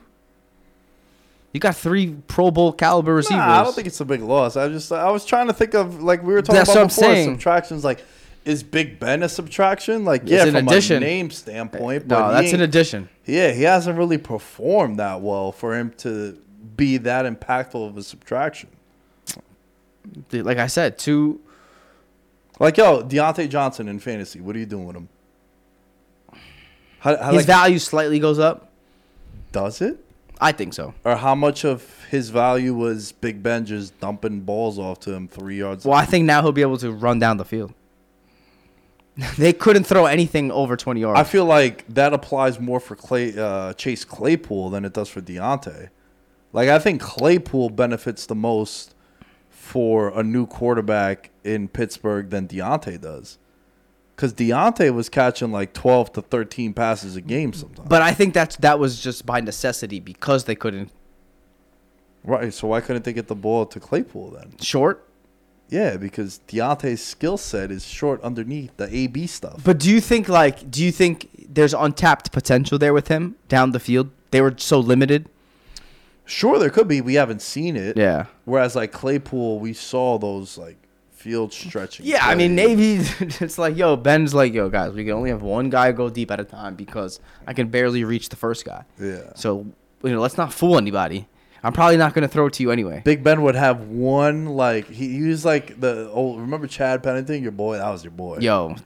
You 1.53 1.61
got 1.61 1.75
three 1.75 2.15
Pro 2.29 2.51
Bowl 2.51 2.73
caliber 2.73 3.15
receivers. 3.15 3.39
Nah, 3.39 3.61
I 3.61 3.65
don't 3.65 3.75
think 3.75 3.87
it's 3.89 4.01
a 4.01 4.05
big 4.05 4.23
loss. 4.23 4.57
I 4.57 4.69
just 4.69 4.93
I 4.93 5.11
was 5.11 5.25
trying 5.25 5.49
to 5.49 5.53
think 5.53 5.75
of 5.75 6.03
like 6.03 6.23
we 6.23 6.33
were 6.33 6.43
talking 6.43 6.55
That's 6.57 6.71
about 6.71 6.89
before 6.89 7.05
saying. 7.05 7.35
subtractions. 7.35 7.83
Like, 7.83 8.05
is 8.45 8.63
Big 8.63 9.01
Ben 9.01 9.23
a 9.23 9.29
subtraction? 9.29 10.05
Like, 10.05 10.23
yeah, 10.27 10.45
from 10.47 10.69
addition. 10.69 10.99
a 10.99 11.01
name 11.01 11.31
standpoint, 11.31 12.07
but 12.07 12.21
no, 12.21 12.33
that's 12.33 12.53
an 12.53 12.61
addition. 12.61 13.09
Yeah, 13.27 13.51
he 13.53 13.63
hasn't 13.65 13.99
really 13.99 14.19
performed 14.19 14.99
that 14.99 15.21
well 15.21 15.51
for 15.53 15.77
him 15.77 15.93
to 15.99 16.41
be 16.77 16.97
that 16.99 17.27
impactful 17.27 17.89
of 17.89 17.97
a 17.97 18.03
subtraction. 18.03 18.71
Like 20.33 20.59
I 20.59 20.67
said, 20.69 20.99
two 20.99 21.41
Like, 22.61 22.77
yo, 22.77 23.03
Diontae 23.03 23.49
Johnson 23.49 23.89
in 23.89 23.99
fantasy, 23.99 24.41
what 24.41 24.55
are 24.55 24.59
you 24.59 24.67
doing 24.67 24.87
with 24.87 24.97
him? 24.97 25.09
How, 26.99 27.17
how, 27.17 27.33
his 27.33 27.39
like, 27.39 27.47
value 27.47 27.79
slightly 27.79 28.19
goes 28.19 28.39
up. 28.39 28.71
does 29.51 29.81
it? 29.81 30.05
I 30.41 30.53
think 30.53 30.73
so. 30.73 30.95
Or 31.05 31.17
how 31.17 31.35
much 31.35 31.65
of 31.65 32.05
his 32.07 32.31
value 32.31 32.75
was 32.75 33.13
Big 33.13 33.43
Ben 33.43 33.67
just 33.67 33.99
dumping 34.01 34.41
balls 34.41 34.79
off 34.79 35.01
to 35.01 35.13
him 35.13 35.29
three 35.29 35.59
yards? 35.59 35.85
Well, 35.85 35.97
I 35.97 36.07
think 36.07 36.25
now 36.25 36.41
he'll 36.43 36.53
be 36.53 36.63
able 36.63 36.79
to 36.79 36.91
run 36.91 37.19
down 37.19 37.37
the 37.37 37.45
field. 37.45 37.75
they 39.37 39.53
couldn't 39.53 39.85
throw 39.85 40.07
anything 40.07 40.51
over 40.51 40.77
20 40.77 41.01
yards. 41.01 41.21
I 41.21 41.25
feel 41.25 41.45
like 41.45 41.85
that 41.89 42.13
applies 42.15 42.59
more 42.59 42.81
for 42.81 42.97
Clay 42.97 43.37
uh, 43.37 43.75
Chase 43.75 44.05
Claypool 44.05 44.71
than 44.71 44.85
it 44.85 44.95
does 44.95 45.09
for 45.09 45.21
Diontae. 45.21 45.91
Like 46.53 46.69
I 46.69 46.79
think 46.79 47.01
Claypool 47.01 47.71
benefits 47.71 48.27
the 48.27 48.35
most 48.35 48.95
for 49.49 50.19
a 50.19 50.23
new 50.23 50.47
quarterback 50.47 51.31
in 51.45 51.69
Pittsburgh 51.69 52.31
than 52.31 52.49
Diontae 52.49 53.01
does. 53.01 53.39
Because 54.21 54.35
Diontae 54.35 54.93
was 54.93 55.09
catching 55.09 55.51
like 55.51 55.73
twelve 55.73 56.13
to 56.13 56.21
thirteen 56.21 56.75
passes 56.75 57.17
a 57.17 57.23
game 57.23 57.55
sometimes. 57.55 57.89
but 57.89 58.03
I 58.03 58.13
think 58.13 58.35
that's 58.35 58.55
that 58.57 58.79
was 58.79 59.01
just 59.01 59.25
by 59.25 59.41
necessity 59.41 59.99
because 59.99 60.45
they 60.45 60.55
couldn't 60.55 60.91
right, 62.23 62.53
so 62.53 62.69
why 62.69 62.83
couldn't 62.83 63.05
they 63.07 63.15
get 63.15 63.29
the 63.29 63.35
ball 63.35 63.65
to 63.65 63.81
Claypool 63.81 64.33
then? 64.33 64.53
short. 64.61 65.07
Yeah, 65.71 65.97
because 65.97 66.41
Diontae's 66.49 67.01
skill 67.01 67.39
set 67.39 67.71
is 67.71 67.87
short 67.87 68.21
underneath 68.23 68.77
the 68.77 68.95
A 68.95 69.07
B 69.07 69.27
stuff. 69.27 69.63
But 69.65 69.79
do 69.79 69.89
you 69.89 70.03
think 70.03 70.29
like 70.29 70.71
do 70.71 70.85
you 70.85 70.93
think 70.93 71.31
there's 71.49 71.73
untapped 71.73 72.31
potential 72.31 72.77
there 72.77 72.93
with 72.93 73.09
him 73.09 73.37
down 73.49 73.71
the 73.71 73.81
field? 73.81 74.11
They 74.33 74.43
were 74.43 74.55
so 74.59 74.81
limited. 74.81 75.31
Sure, 76.27 76.59
there 76.59 76.69
could 76.69 76.89
be. 76.89 77.01
We 77.01 77.15
haven't 77.15 77.41
seen 77.41 77.75
it. 77.75 77.97
Yeah. 77.97 78.27
Whereas 78.45 78.77
like 78.77 78.93
Claypool, 78.93 79.61
we 79.61 79.73
saw 79.73 80.19
those 80.19 80.59
like 80.59 80.77
field 81.21 81.53
stretching. 81.53 82.07
Yeah, 82.07 82.27
I 82.27 82.35
mean. 82.35 82.55
Navy. 82.55 83.05
It's 83.41 83.59
like, 83.59 83.77
yo, 83.77 83.97
Ben's 83.97 84.33
like, 84.35 84.53
yo, 84.55 84.69
guys, 84.71 84.93
we 84.93 85.05
can 85.05 85.13
only 85.13 85.31
have 85.31 85.43
one 85.43 85.71
guy 85.71 85.93
go 85.93 86.09
deep 86.11 86.31
at 86.31 86.41
a 86.41 86.45
time 86.45 86.75
because 86.75 87.21
I 87.47 87.53
can 87.53 87.69
barely 87.69 88.05
reach 88.05 88.29
the 88.31 88.37
first 88.37 88.65
guy. 88.65 88.85
Yeah. 88.99 89.33
So, 89.35 89.67
you 90.03 90.11
know, 90.13 90.21
let's 90.21 90.37
not 90.39 90.53
fool 90.53 90.79
anybody. 90.79 91.29
I'm 91.63 91.75
probably 91.75 91.99
not 91.99 92.15
going 92.15 92.23
to 92.23 92.29
throw 92.29 92.47
it 92.47 92.55
to 92.55 92.63
you 92.63 92.71
anyway. 92.71 93.03
Big 93.05 93.23
Ben 93.23 93.43
would 93.43 93.55
have 93.55 93.83
one 93.89 94.47
like 94.47 94.89
he, 94.89 95.13
he 95.19 95.23
was 95.25 95.45
like 95.45 95.79
the 95.79 96.09
old. 96.11 96.41
Remember 96.41 96.67
Chad 96.67 97.03
Pennington, 97.03 97.43
your 97.43 97.53
boy? 97.53 97.77
That 97.77 97.91
was 97.91 98.03
your 98.03 98.13
boy. 98.13 98.39
Yo, 98.41 98.77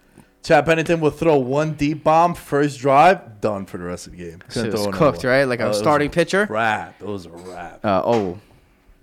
Chad 0.42 0.66
Pennington 0.66 0.99
would 1.01 1.14
throw 1.14 1.37
one 1.37 1.75
deep 1.75 2.03
bomb 2.03 2.35
first 2.35 2.81
drive, 2.81 3.40
done 3.40 3.64
for 3.66 3.79
the 3.79 3.85
rest 3.85 4.07
of 4.09 4.12
the 4.12 4.18
game. 4.18 4.40
shit 4.51 4.51
Couldn't 4.51 4.73
was 4.73 4.87
cooked, 4.97 5.23
one. 5.23 5.33
right? 5.33 5.44
Like 5.44 5.61
Uh, 5.61 5.66
a 5.68 5.75
starting 5.75 6.11
pitcher. 6.11 6.49
Wrap. 6.51 7.01
It 7.01 7.07
was 7.07 7.27
a 7.27 7.31
wrap. 7.31 7.85
Uh, 7.85 8.03
oh, 8.05 8.38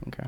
okay. 0.10 0.28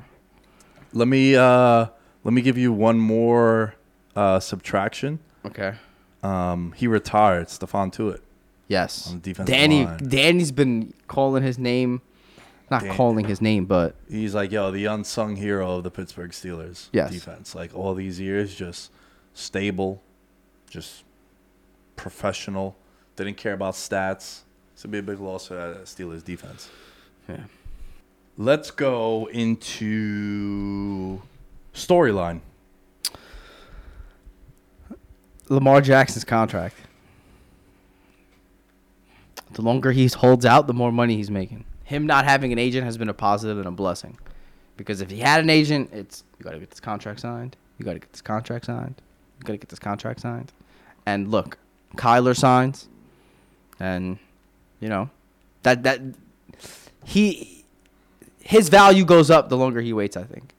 Let 0.94 1.10
me 1.10 1.36
uh 1.36 1.88
let 2.24 2.34
me 2.34 2.42
give 2.42 2.58
you 2.58 2.72
one 2.74 3.00
more 3.00 3.76
uh 4.16 4.40
subtraction. 4.40 5.20
Okay. 5.46 5.74
Um, 6.22 6.72
he 6.76 6.88
retired. 6.88 7.48
Stephon 7.48 7.92
Tuitt. 7.94 8.20
Yes. 8.68 9.08
On 9.08 9.16
the 9.16 9.20
defensive 9.22 9.54
Danny. 9.54 9.86
line. 9.86 9.98
Danny's 9.98 10.52
been 10.54 10.94
calling 11.08 11.44
his 11.44 11.60
name, 11.60 12.02
not 12.72 12.88
calling 12.88 13.26
his 13.26 13.42
name, 13.42 13.66
but 13.66 13.96
He's 14.10 14.34
like, 14.34 14.52
yo, 14.52 14.72
the 14.72 14.86
unsung 14.86 15.36
hero 15.36 15.78
of 15.78 15.84
the 15.84 15.92
Pittsburgh 15.92 16.32
Steelers 16.32 16.88
Yes. 16.94 17.12
defense. 17.12 17.54
Like 17.56 17.76
all 17.76 17.94
these 17.94 18.20
years, 18.22 18.56
just 18.56 18.90
stable, 19.34 20.02
just 20.70 21.04
professional. 21.98 22.78
Didn't 23.18 23.36
care 23.36 23.54
about 23.54 23.74
stats. 23.74 24.42
It's 24.74 24.84
gonna 24.84 24.94
be 24.94 24.98
a 25.00 25.04
big 25.04 25.20
loss 25.20 25.48
for 25.48 25.56
that 25.56 25.84
Steelers 25.86 26.24
defense. 26.24 26.70
yeah. 27.28 27.44
Let's 28.38 28.72
go 28.72 29.28
into 29.32 31.22
storyline. 31.74 32.42
Lamar 35.50 35.82
Jackson's 35.82 36.24
contract. 36.24 36.76
The 39.52 39.62
longer 39.62 39.92
he 39.92 40.08
holds 40.08 40.46
out, 40.46 40.68
the 40.68 40.74
more 40.74 40.92
money 40.92 41.16
he's 41.16 41.30
making. 41.30 41.66
Him 41.84 42.08
not 42.08 42.26
having 42.26 42.52
an 42.52 42.58
agent 42.58 42.86
has 42.86 42.98
been 42.98 43.10
a 43.10 43.14
positive 43.14 43.58
and 43.58 43.68
a 43.68 43.72
blessing. 43.72 44.18
Because 44.78 45.02
if 45.02 45.12
he 45.12 45.20
had 45.20 45.42
an 45.42 45.50
agent, 45.50 45.92
it's 45.94 46.24
you 46.40 46.44
gotta 46.44 46.60
get 46.60 46.72
this 46.72 46.80
contract 46.80 47.20
signed. 47.20 47.56
You 47.78 47.86
gotta 47.86 48.00
get 48.00 48.12
this 48.12 48.22
contract 48.22 48.66
signed. 48.66 49.02
You 49.40 49.46
gotta 49.46 49.58
get 49.58 49.70
this 49.70 49.80
contract 49.80 50.22
signed. 50.22 50.52
And 51.06 51.30
look, 51.30 51.58
Kyler 51.96 52.36
signs, 52.36 52.88
and 53.80 54.18
you 54.80 54.90
know 54.90 55.10
that 55.62 55.84
that 55.84 56.02
he 57.06 57.64
his 58.40 58.70
value 58.70 59.06
goes 59.06 59.30
up 59.30 59.50
the 59.50 59.58
longer 59.58 59.82
he 59.82 59.94
waits. 59.94 60.18
I 60.18 60.24
think. 60.24 60.54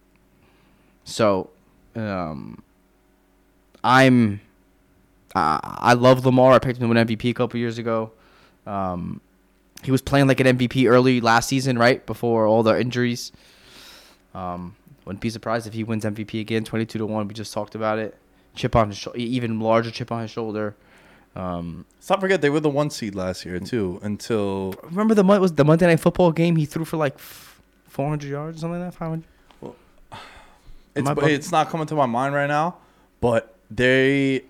So, 1.04 1.50
um, 1.94 2.62
I'm 3.82 4.40
uh, 5.34 5.58
I 5.62 5.94
love 5.94 6.24
Lamar. 6.24 6.52
I 6.52 6.58
picked 6.58 6.78
him 6.80 6.88
to 6.88 6.94
win 6.94 7.06
MVP 7.06 7.30
a 7.30 7.34
couple 7.34 7.58
years 7.60 7.78
ago. 7.78 8.12
Um, 8.66 9.20
he 9.82 9.90
was 9.90 10.00
playing 10.00 10.26
like 10.26 10.40
an 10.40 10.56
MVP 10.56 10.88
early 10.90 11.20
last 11.20 11.48
season, 11.48 11.78
right 11.78 12.04
before 12.06 12.46
all 12.46 12.62
the 12.62 12.78
injuries. 12.80 13.32
Um, 14.34 14.76
wouldn't 15.04 15.20
be 15.20 15.28
surprised 15.30 15.66
if 15.66 15.74
he 15.74 15.84
wins 15.84 16.04
MVP 16.04 16.40
again, 16.40 16.64
twenty-two 16.64 16.98
to 16.98 17.06
one. 17.06 17.28
We 17.28 17.34
just 17.34 17.52
talked 17.52 17.74
about 17.74 17.98
it. 17.98 18.16
Chip 18.54 18.74
on 18.76 18.88
his 18.88 18.96
sho- 18.96 19.12
even 19.16 19.60
larger 19.60 19.90
chip 19.90 20.10
on 20.10 20.22
his 20.22 20.30
shoulder. 20.30 20.74
Um, 21.36 21.84
Let's 21.98 22.08
not 22.08 22.20
forget 22.20 22.40
they 22.40 22.50
were 22.50 22.60
the 22.60 22.70
one 22.70 22.90
seed 22.90 23.14
last 23.14 23.44
year 23.44 23.58
too. 23.58 23.98
Until 24.02 24.74
remember 24.84 25.14
the 25.14 25.24
Mon- 25.24 25.40
was 25.40 25.52
the 25.52 25.64
Monday 25.64 25.86
Night 25.86 26.00
Football 26.00 26.32
game? 26.32 26.56
He 26.56 26.64
threw 26.64 26.84
for 26.84 26.96
like 26.96 27.18
four 27.18 28.08
hundred 28.08 28.30
yards, 28.30 28.58
or 28.58 28.60
something 28.60 28.80
like 28.80 28.90
that. 28.92 28.96
Five 28.96 29.08
hundred. 29.10 29.24
It's 30.94 31.08
Am 31.08 31.18
I 31.18 31.28
it's 31.28 31.50
not 31.52 31.68
coming 31.70 31.86
to 31.88 31.94
my 31.94 32.06
mind 32.06 32.34
right 32.34 32.46
now, 32.46 32.76
but 33.20 33.54
they 33.70 34.44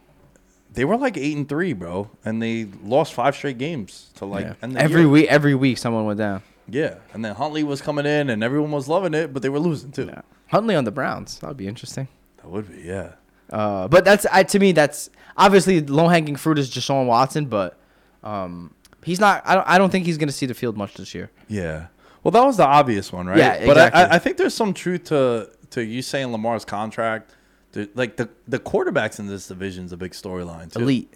they 0.72 0.85
were 0.85 0.96
like 0.96 1.16
eight 1.16 1.37
and 1.37 1.48
three, 1.48 1.72
bro, 1.72 2.11
and 2.24 2.42
they 2.42 2.66
lost 2.83 3.14
five 3.14 3.35
straight 3.37 3.59
games 3.59 4.11
to 4.16 4.24
like 4.24 4.44
Yeah. 4.46 4.54
end 4.62 4.76
the 4.76 4.80
every 4.80 5.02
year. 5.02 5.09
week, 5.11 5.26
every 5.28 5.54
week, 5.54 5.78
someone 5.78 6.04
went 6.04 6.18
down. 6.18 6.42
Yeah, 6.68 6.94
and 7.12 7.24
then 7.24 7.35
Huntley 7.35 7.62
was 7.62 7.80
coming 7.83 8.07
in, 8.07 8.30
and 8.30 8.42
everyone 8.42 8.70
was 8.72 8.88
loving 8.88 9.12
it, 9.14 9.33
but 9.33 9.42
they 9.42 9.48
were 9.50 9.59
losing 9.61 9.92
too. 9.92 10.07
Yeah. 10.07 10.22
Huntley 10.48 10.74
on 10.74 10.85
the 10.85 10.90
Browns. 10.90 11.38
That 11.40 11.48
would 11.48 11.57
be 11.57 11.68
interesting. 11.68 12.09
That 12.38 12.48
would 12.48 12.68
be, 12.74 12.83
yeah. 12.83 13.12
Uh, 13.50 13.87
but 13.88 14.04
that's 14.04 14.26
I, 14.33 14.42
to 14.44 14.59
me 14.59 14.72
that's 14.72 15.11
obviously 15.37 15.80
low 15.83 16.09
hanging 16.09 16.37
fruit 16.37 16.59
is 16.59 16.70
Deshaun 16.70 17.07
Watson, 17.07 17.46
but 17.46 17.78
um, 18.22 18.74
he's 19.04 19.20
not. 19.20 19.42
I 19.46 19.54
don't. 19.54 19.68
I 19.68 19.78
don't 19.78 19.90
think 19.90 20.07
he's 20.07 20.16
going 20.18 20.28
to 20.28 20.35
see 20.35 20.46
the 20.46 20.54
field 20.54 20.76
much 20.76 20.94
this 20.94 21.14
year. 21.14 21.30
Yeah. 21.48 21.87
Well, 22.22 22.33
that 22.33 22.44
was 22.44 22.57
the 22.57 22.64
obvious 22.66 23.12
one, 23.12 23.26
right? 23.26 23.37
Yeah, 23.37 23.66
But 23.66 23.76
I. 23.78 23.88
I, 24.04 24.14
I 24.14 24.18
think 24.18 24.38
there's 24.38 24.54
some 24.54 24.72
truth 24.72 25.04
to 25.04 25.50
to 25.74 25.84
you 25.84 26.02
saying 26.02 26.32
Lamar's 26.32 26.64
contract. 26.64 27.34
There- 27.72 27.88
Like 27.94 28.16
the 28.16 28.28
the 28.48 28.58
quarterbacks 28.58 29.18
in 29.18 29.26
this 29.26 29.48
division 29.48 29.84
is 29.84 29.92
a 29.92 29.96
big 29.96 30.12
storyline 30.12 30.72
too. 30.72 30.80
Elite. 30.80 31.12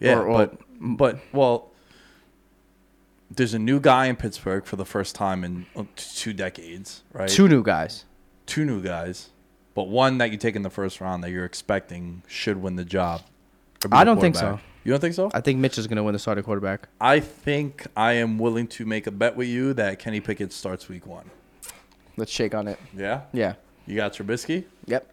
Yeah, 0.00 0.18
or- 0.18 0.26
or- 0.28 0.38
but 0.38 0.58
but 0.80 1.18
well, 1.32 1.70
there's 3.30 3.54
a 3.54 3.58
new 3.58 3.80
guy 3.80 4.06
in 4.06 4.16
Pittsburgh 4.16 4.64
for 4.64 4.76
the 4.76 4.84
first 4.84 5.14
time 5.14 5.44
in 5.44 5.66
uh, 5.74 5.84
two 5.96 6.32
decades, 6.32 7.02
right? 7.12 7.28
Two 7.28 7.48
new 7.48 7.62
guys. 7.62 8.04
two 8.46 8.64
new 8.64 8.82
guys, 8.82 9.30
but 9.74 9.88
one 9.88 10.18
that 10.18 10.30
you 10.30 10.36
take 10.36 10.54
in 10.56 10.62
the 10.62 10.70
first 10.70 11.00
round 11.00 11.24
that 11.24 11.30
you're 11.30 11.46
expecting 11.46 12.22
should 12.26 12.60
win 12.60 12.76
the 12.76 12.84
job. 12.84 13.22
I 13.90 14.04
don't 14.04 14.20
think 14.20 14.36
so. 14.36 14.60
You 14.84 14.92
don't 14.92 15.00
think 15.00 15.14
so? 15.14 15.30
I 15.32 15.40
think 15.40 15.58
Mitch 15.60 15.78
is 15.78 15.86
going 15.86 15.96
to 15.96 16.02
win 16.02 16.12
the 16.12 16.18
starting 16.18 16.44
quarterback. 16.44 16.88
I 17.00 17.18
think 17.20 17.86
I 17.96 18.12
am 18.14 18.38
willing 18.38 18.66
to 18.68 18.84
make 18.84 19.06
a 19.06 19.10
bet 19.10 19.34
with 19.34 19.48
you 19.48 19.72
that 19.74 19.98
Kenny 19.98 20.20
Pickett 20.20 20.52
starts 20.52 20.88
week 20.90 21.06
one. 21.06 21.30
Let's 22.18 22.30
shake 22.30 22.54
on 22.54 22.68
it. 22.68 22.78
Yeah, 22.94 23.22
Yeah. 23.32 23.54
You 23.86 23.96
got 23.96 24.12
Trubisky. 24.14 24.64
Yep. 24.86 25.06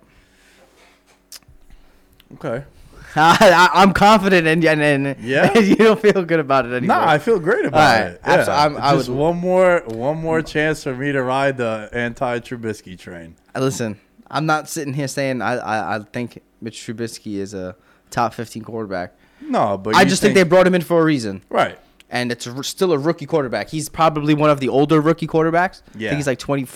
Okay. 2.35 2.63
I, 3.15 3.69
I'm 3.73 3.91
confident, 3.91 4.47
and 4.47 4.63
and, 4.63 4.81
and 4.81 5.19
Yeah? 5.21 5.57
you 5.59 5.75
don't 5.75 5.99
feel 5.99 6.23
good 6.23 6.39
about 6.39 6.65
it 6.65 6.71
anymore. 6.73 6.95
No, 6.97 7.03
I 7.03 7.17
feel 7.17 7.39
great 7.39 7.65
about 7.65 7.77
right. 7.99 8.11
it. 8.13 8.21
Yeah. 8.25 8.45
I'm- 8.49 8.77
I 8.79 8.95
Just 8.95 9.09
would- 9.09 9.17
one 9.17 9.37
more, 9.37 9.83
one 9.87 10.17
more 10.17 10.41
chance 10.41 10.83
for 10.83 10.95
me 10.95 11.11
to 11.11 11.21
ride 11.21 11.57
the 11.57 11.89
anti-Trubisky 11.91 12.97
train. 12.97 13.35
Uh, 13.53 13.59
listen, 13.59 13.99
I'm 14.29 14.45
not 14.45 14.69
sitting 14.69 14.93
here 14.93 15.09
saying 15.09 15.41
I, 15.41 15.55
I, 15.57 15.95
I 15.97 15.99
think 15.99 16.41
Mitch 16.61 16.79
Trubisky 16.79 17.35
is 17.37 17.53
a 17.53 17.75
top 18.11 18.33
15 18.33 18.63
quarterback. 18.63 19.13
No, 19.41 19.77
but 19.77 19.95
I 19.95 20.05
just 20.05 20.21
think, 20.21 20.35
they 20.35 20.43
brought 20.43 20.65
him 20.67 20.75
in 20.75 20.81
for 20.81 21.01
a 21.01 21.03
reason. 21.03 21.41
right. 21.49 21.77
and 22.09 22.31
it's 22.31 22.47
still 22.67 22.93
a 22.93 22.97
rookie 22.97 23.25
quarterback. 23.25 23.69
He's 23.69 23.89
probably 23.89 24.33
one 24.35 24.49
of 24.49 24.59
the 24.61 24.69
older 24.69 25.01
rookie 25.01 25.27
quarterbacks. 25.27 25.81
I 25.95 25.97
Yeah. 25.97 26.09
think 26.11 26.17
he's 26.19 26.27
like 26.27 26.39
24 26.39 26.67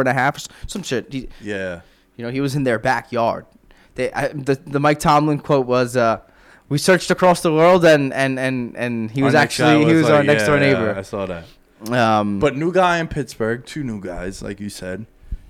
and 0.00 0.08
a 0.08 0.12
half 0.12 0.46
some 0.66 0.82
shit. 0.82 1.12
He, 1.12 1.28
Yeah. 1.40 1.80
you 2.16 2.24
know, 2.24 2.30
he 2.30 2.40
was 2.40 2.54
in 2.54 2.64
their 2.64 2.78
backyard. 2.78 3.46
They, 3.94 4.12
I, 4.12 4.28
the, 4.28 4.54
the 4.54 4.80
Mike 4.80 4.98
Tomlin 5.00 5.38
quote 5.40 5.66
was, 5.66 5.96
uh, 5.96 6.20
"We 6.68 6.78
searched 6.78 7.10
across 7.10 7.40
the 7.42 7.52
world, 7.52 7.84
and 7.84 8.12
and 8.12 8.38
and 8.38 8.76
and 8.76 9.10
he 9.10 9.22
was 9.22 9.34
Our 9.34 9.42
actually 9.42 9.84
he 9.86 9.94
was 9.94 10.04
like- 10.04 10.12
our 10.14 10.22
next 10.22 10.46
door 10.46 10.56
yeah, 10.56 10.66
neighbor." 10.72 10.94
I 10.96 11.02
saw 11.02 11.26
that. 11.26 11.44
Um, 11.90 12.38
But 12.40 12.56
new 12.56 12.72
guy 12.72 12.98
in 12.98 13.08
Pittsburgh, 13.08 13.64
two 13.64 13.82
new 13.84 14.00
guys, 14.00 14.42
like 14.42 14.60
you 14.60 14.68
said. 14.68 15.06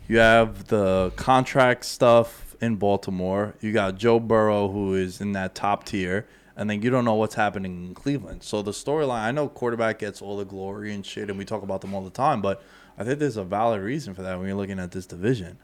You 0.08 0.18
have 0.18 0.68
the 0.68 1.12
contract 1.16 1.84
stuff 1.84 2.56
in 2.60 2.76
Baltimore. 2.76 3.54
You 3.60 3.72
got 3.72 3.96
Joe 3.96 4.18
Burrow, 4.18 4.68
who 4.68 4.94
is 4.94 5.20
in 5.20 5.32
that 5.32 5.54
top 5.54 5.84
tier, 5.84 6.26
and 6.56 6.68
then 6.70 6.80
you 6.82 6.88
don't 6.90 7.04
know 7.04 7.14
what's 7.14 7.34
happening 7.34 7.86
in 7.88 7.94
Cleveland. 7.94 8.42
So 8.42 8.62
the 8.62 8.70
storyline, 8.72 9.20
I 9.24 9.30
know 9.32 9.48
quarterback 9.48 9.98
gets 9.98 10.22
all 10.22 10.36
the 10.38 10.44
glory 10.46 10.94
and 10.94 11.04
shit, 11.04 11.28
and 11.28 11.38
we 11.38 11.44
talk 11.44 11.62
about 11.62 11.82
them 11.82 11.94
all 11.94 12.02
the 12.02 12.10
time, 12.10 12.40
but 12.40 12.62
I 12.98 13.04
think 13.04 13.20
there's 13.20 13.36
a 13.36 13.44
valid 13.44 13.80
reason 13.80 14.12
for 14.12 14.22
that 14.22 14.38
when 14.38 14.48
you're 14.48 14.56
looking 14.56 14.80
at 14.80 14.90
this 14.90 15.06
division. 15.06 15.58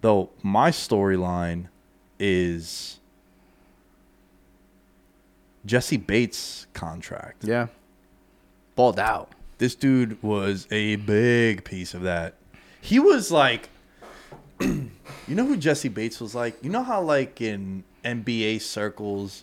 Though 0.00 0.30
my 0.42 0.70
storyline 0.70 1.68
is 2.18 3.00
Jessie 5.64 5.96
Bates' 5.96 6.66
contract. 6.74 7.44
yeah, 7.44 7.68
balled 8.76 9.00
out. 9.00 9.32
This 9.56 9.74
dude 9.74 10.22
was 10.22 10.68
a 10.70 10.96
big 10.96 11.64
piece 11.64 11.94
of 11.94 12.02
that. 12.02 12.34
He 12.80 13.00
was 13.00 13.32
like, 13.32 13.70
you 14.60 14.90
know 15.28 15.46
who 15.46 15.56
Jessie 15.56 15.88
Bates 15.88 16.20
was 16.20 16.34
like? 16.34 16.62
You 16.62 16.70
know 16.70 16.84
how 16.84 17.02
like 17.02 17.40
in 17.40 17.82
NBA 18.04 18.60
circles, 18.60 19.42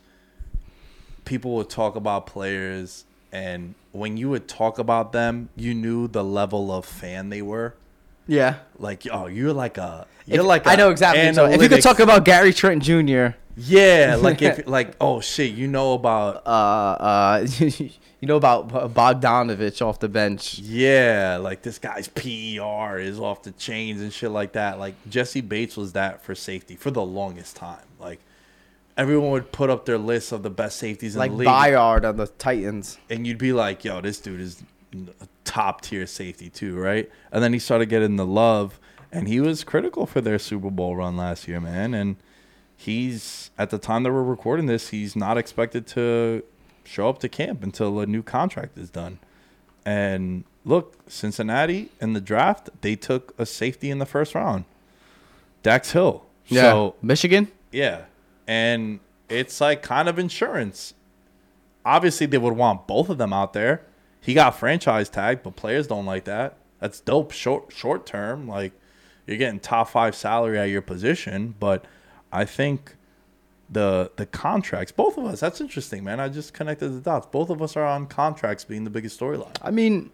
people 1.26 1.56
would 1.56 1.70
talk 1.70 1.96
about 1.96 2.28
players, 2.28 3.04
and 3.36 3.76
when 3.92 4.16
you 4.16 4.30
would 4.30 4.48
talk 4.48 4.80
about 4.80 5.12
them, 5.12 5.50
you 5.56 5.74
knew 5.74 6.08
the 6.08 6.24
level 6.24 6.72
of 6.72 6.86
fan 6.86 7.30
they 7.30 7.42
were. 7.42 7.76
Yeah. 8.28 8.56
Like, 8.80 9.04
oh, 9.12 9.28
you're 9.28 9.54
like 9.54 9.78
a, 9.78 10.08
you're 10.26 10.40
If- 10.40 10.46
like 10.46 10.66
I 10.66 10.76
know 10.76 10.90
exactly. 10.90 11.34
So 11.34 11.46
if 11.46 11.62
you 11.62 11.68
could 11.70 11.82
talk 11.82 12.00
about 12.00 12.24
Gary 12.24 12.54
Trent 12.54 12.82
Jr., 12.82 13.28
yeah, 13.58 14.18
like 14.20 14.42
if 14.42 14.68
like, 14.78 14.96
oh 15.00 15.22
shit, 15.22 15.54
you 15.54 15.68
know 15.68 15.94
about 15.94 16.46
uh, 16.46 16.50
uh, 16.50 17.48
you 17.60 17.92
know 18.22 18.36
about 18.36 18.68
Bogdanovich 18.94 19.82
off 19.82 20.00
the 20.00 20.10
bench. 20.10 20.60
Yeah, 20.60 21.38
like 21.42 21.62
this 21.62 21.80
guy's 21.80 22.10
PER 22.10 23.00
is 23.00 23.18
off 23.18 23.44
the 23.44 23.52
chains 23.52 24.02
and 24.02 24.12
shit 24.12 24.32
like 24.32 24.54
that. 24.54 24.78
Like 24.78 24.96
Jessie 25.10 25.40
Bates 25.40 25.78
was 25.78 25.94
that 25.94 26.22
for 26.22 26.36
safety 26.36 26.76
for 26.76 26.92
the 26.92 27.02
longest 27.06 27.56
time. 27.56 27.86
Like 27.98 28.20
everyone 28.98 29.32
would 29.32 29.52
put 29.52 29.70
up 29.70 29.86
their 29.86 29.98
list 29.98 30.32
of 30.32 30.44
the 30.44 30.50
best 30.50 30.78
safeties 30.78 31.16
in 31.16 31.20
Like 31.20 31.32
the 31.32 31.38
league, 31.38 31.48
Byard 31.48 32.08
on 32.08 32.18
the 32.18 32.28
Titans. 32.28 32.98
and 33.10 33.26
you'd 33.28 33.38
be 33.38 33.54
like, 33.54 33.84
"Yo, 33.84 34.02
this 34.02 34.20
dude 34.20 34.42
is 34.42 34.64
a 34.94 35.28
top 35.44 35.82
tier 35.82 36.06
safety 36.08 36.50
too, 36.50 36.78
right?" 36.78 37.10
And 37.32 37.44
then 37.44 37.54
he 37.54 37.60
started 37.60 37.88
getting 37.88 38.16
the 38.16 38.26
love, 38.26 38.80
and 39.12 39.28
he 39.28 39.40
was 39.40 39.64
critical 39.64 40.06
for 40.06 40.22
their 40.22 40.40
Super 40.40 40.70
Bowl 40.70 40.96
run 40.96 41.18
last 41.18 41.48
year, 41.48 41.60
man. 41.60 41.94
And 41.94 42.16
he's 42.78 43.52
at 43.58 43.70
the 43.70 43.78
time 43.78 44.04
that 44.04 44.12
we're 44.12 44.24
recording 44.24 44.66
this, 44.66 44.90
he's 44.90 45.16
not 45.16 45.38
expected 45.38 45.88
to 45.88 46.44
show 46.84 47.10
up 47.10 47.20
to 47.20 47.30
camp 47.30 47.64
until 47.64 48.00
a 48.00 48.06
new 48.06 48.22
contract 48.22 48.78
is 48.78 48.90
done. 48.90 49.20
And 49.86 50.44
look, 50.64 50.96
Cincinnati 51.08 51.90
in 52.02 52.14
the 52.14 52.22
draft, 52.22 52.70
they 52.82 52.96
took 52.96 53.34
a 53.40 53.46
safety 53.46 53.90
in 53.92 54.00
the 54.00 54.06
first 54.06 54.34
round, 54.36 54.66
Dax 55.64 55.92
Hill. 55.92 56.26
So 56.50 56.96
Michigan. 57.02 57.50
yeah. 57.72 58.02
And 58.48 59.00
it's 59.30 59.60
like 59.60 59.82
kind 59.82 60.08
of 60.08 60.20
insurance. 60.20 60.94
Obviously, 61.84 62.26
they 62.26 62.38
would 62.38 62.56
want 62.56 62.88
both 62.88 63.10
of 63.10 63.18
them 63.18 63.34
out 63.34 63.54
there. 63.54 63.86
He 64.22 64.34
got 64.34 64.58
franchise 64.58 65.10
tagged, 65.10 65.44
but 65.44 65.56
players 65.56 65.88
don't 65.88 66.06
like 66.06 66.26
that. 66.26 66.58
That's 66.80 67.00
dope 67.00 67.32
short 67.32 67.72
short 67.72 68.06
term. 68.06 68.48
Like 68.48 68.74
you're 69.28 69.38
getting 69.38 69.60
top 69.60 69.90
five 69.90 70.16
salary 70.16 70.60
at 70.60 70.70
your 70.70 70.82
position, 70.82 71.56
but 71.60 71.86
I 72.32 72.46
think 72.46 72.96
the 73.70 74.12
the 74.16 74.26
contracts, 74.26 74.92
both 74.92 75.18
of 75.18 75.26
us, 75.26 75.40
that's 75.40 75.62
interesting, 75.62 76.04
man. 76.04 76.20
I 76.20 76.30
just 76.30 76.54
connected 76.54 76.90
the 76.90 77.02
dots. 77.02 77.28
Both 77.32 77.50
of 77.50 77.62
us 77.62 77.76
are 77.76 77.86
on 77.86 78.08
contracts 78.08 78.64
being 78.64 78.84
the 78.84 78.90
biggest 78.90 79.20
storyline. 79.20 79.56
I 79.62 79.72
mean, 79.72 80.12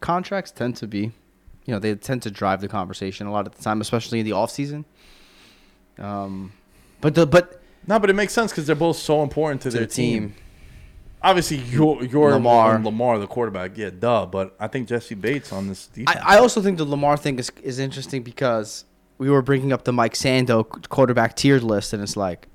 contracts 0.00 0.50
tend 0.50 0.76
to 0.76 0.86
be, 0.86 1.12
you 1.64 1.74
know, 1.74 1.78
they 1.78 1.94
tend 1.94 2.22
to 2.22 2.30
drive 2.30 2.60
the 2.60 2.68
conversation 2.68 3.26
a 3.26 3.32
lot 3.32 3.46
of 3.46 3.56
the 3.56 3.62
time, 3.62 3.80
especially 3.80 4.20
in 4.20 4.24
the 4.24 4.32
off 4.32 4.50
season. 4.50 4.84
Um, 5.98 6.52
but 7.00 7.14
the 7.14 7.26
but 7.26 7.60
No, 7.86 7.98
but 7.98 8.10
it 8.10 8.14
makes 8.14 8.32
sense 8.32 8.52
because 8.52 8.66
they're 8.66 8.76
both 8.76 8.96
so 8.96 9.22
important 9.22 9.62
to, 9.62 9.70
to 9.70 9.76
their 9.78 9.86
the 9.86 9.92
team, 9.92 10.30
team. 10.30 10.34
Obviously, 11.22 11.56
you're 11.58 12.04
you're 12.04 12.30
Lamar. 12.32 12.74
Lamar, 12.74 12.84
Lamar, 12.84 13.18
the 13.18 13.26
quarterback. 13.26 13.76
Yeah, 13.76 13.90
duh. 13.90 14.26
But 14.26 14.54
I 14.60 14.68
think 14.68 14.88
Jessie 14.88 15.14
Bates 15.16 15.52
on 15.52 15.68
this 15.68 15.86
defense. 15.88 16.18
I, 16.22 16.36
I 16.36 16.38
also 16.38 16.60
think 16.60 16.78
the 16.78 16.84
Lamar 16.84 17.16
thing 17.16 17.38
is 17.38 17.50
is 17.62 17.78
interesting 17.78 18.22
because 18.22 18.84
we 19.18 19.28
were 19.28 19.42
bringing 19.42 19.72
up 19.72 19.84
the 19.84 19.92
Mike 19.92 20.14
Sando 20.14 20.64
quarterback 20.88 21.34
tiered 21.34 21.64
list, 21.64 21.92
and 21.92 22.02
it's 22.02 22.16
like 22.16 22.46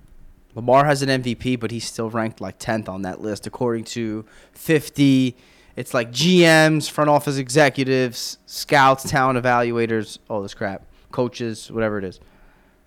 Lamar 0.56 0.86
has 0.86 1.01
an 1.01 1.21
MVP, 1.21 1.60
but 1.60 1.71
he's 1.71 1.86
still 1.86 2.10
ranked 2.10 2.39
like 2.39 2.58
tenth 2.58 2.88
on 2.88 3.01
that 3.01 3.19
list 3.21 3.45
according 3.47 3.84
to 3.86 4.25
fifty. 4.53 5.36
It's 5.75 5.93
like 5.93 6.12
GMs, 6.12 6.89
front 6.89 7.10
office 7.10 7.38
executives, 7.38 8.38
scouts, 8.45 9.10
talent 9.10 9.43
evaluators, 9.43 10.19
all 10.29 10.41
this 10.41 10.53
crap, 10.53 10.86
coaches, 11.12 11.71
whatever 11.71 11.97
it 11.97 12.06
is, 12.06 12.19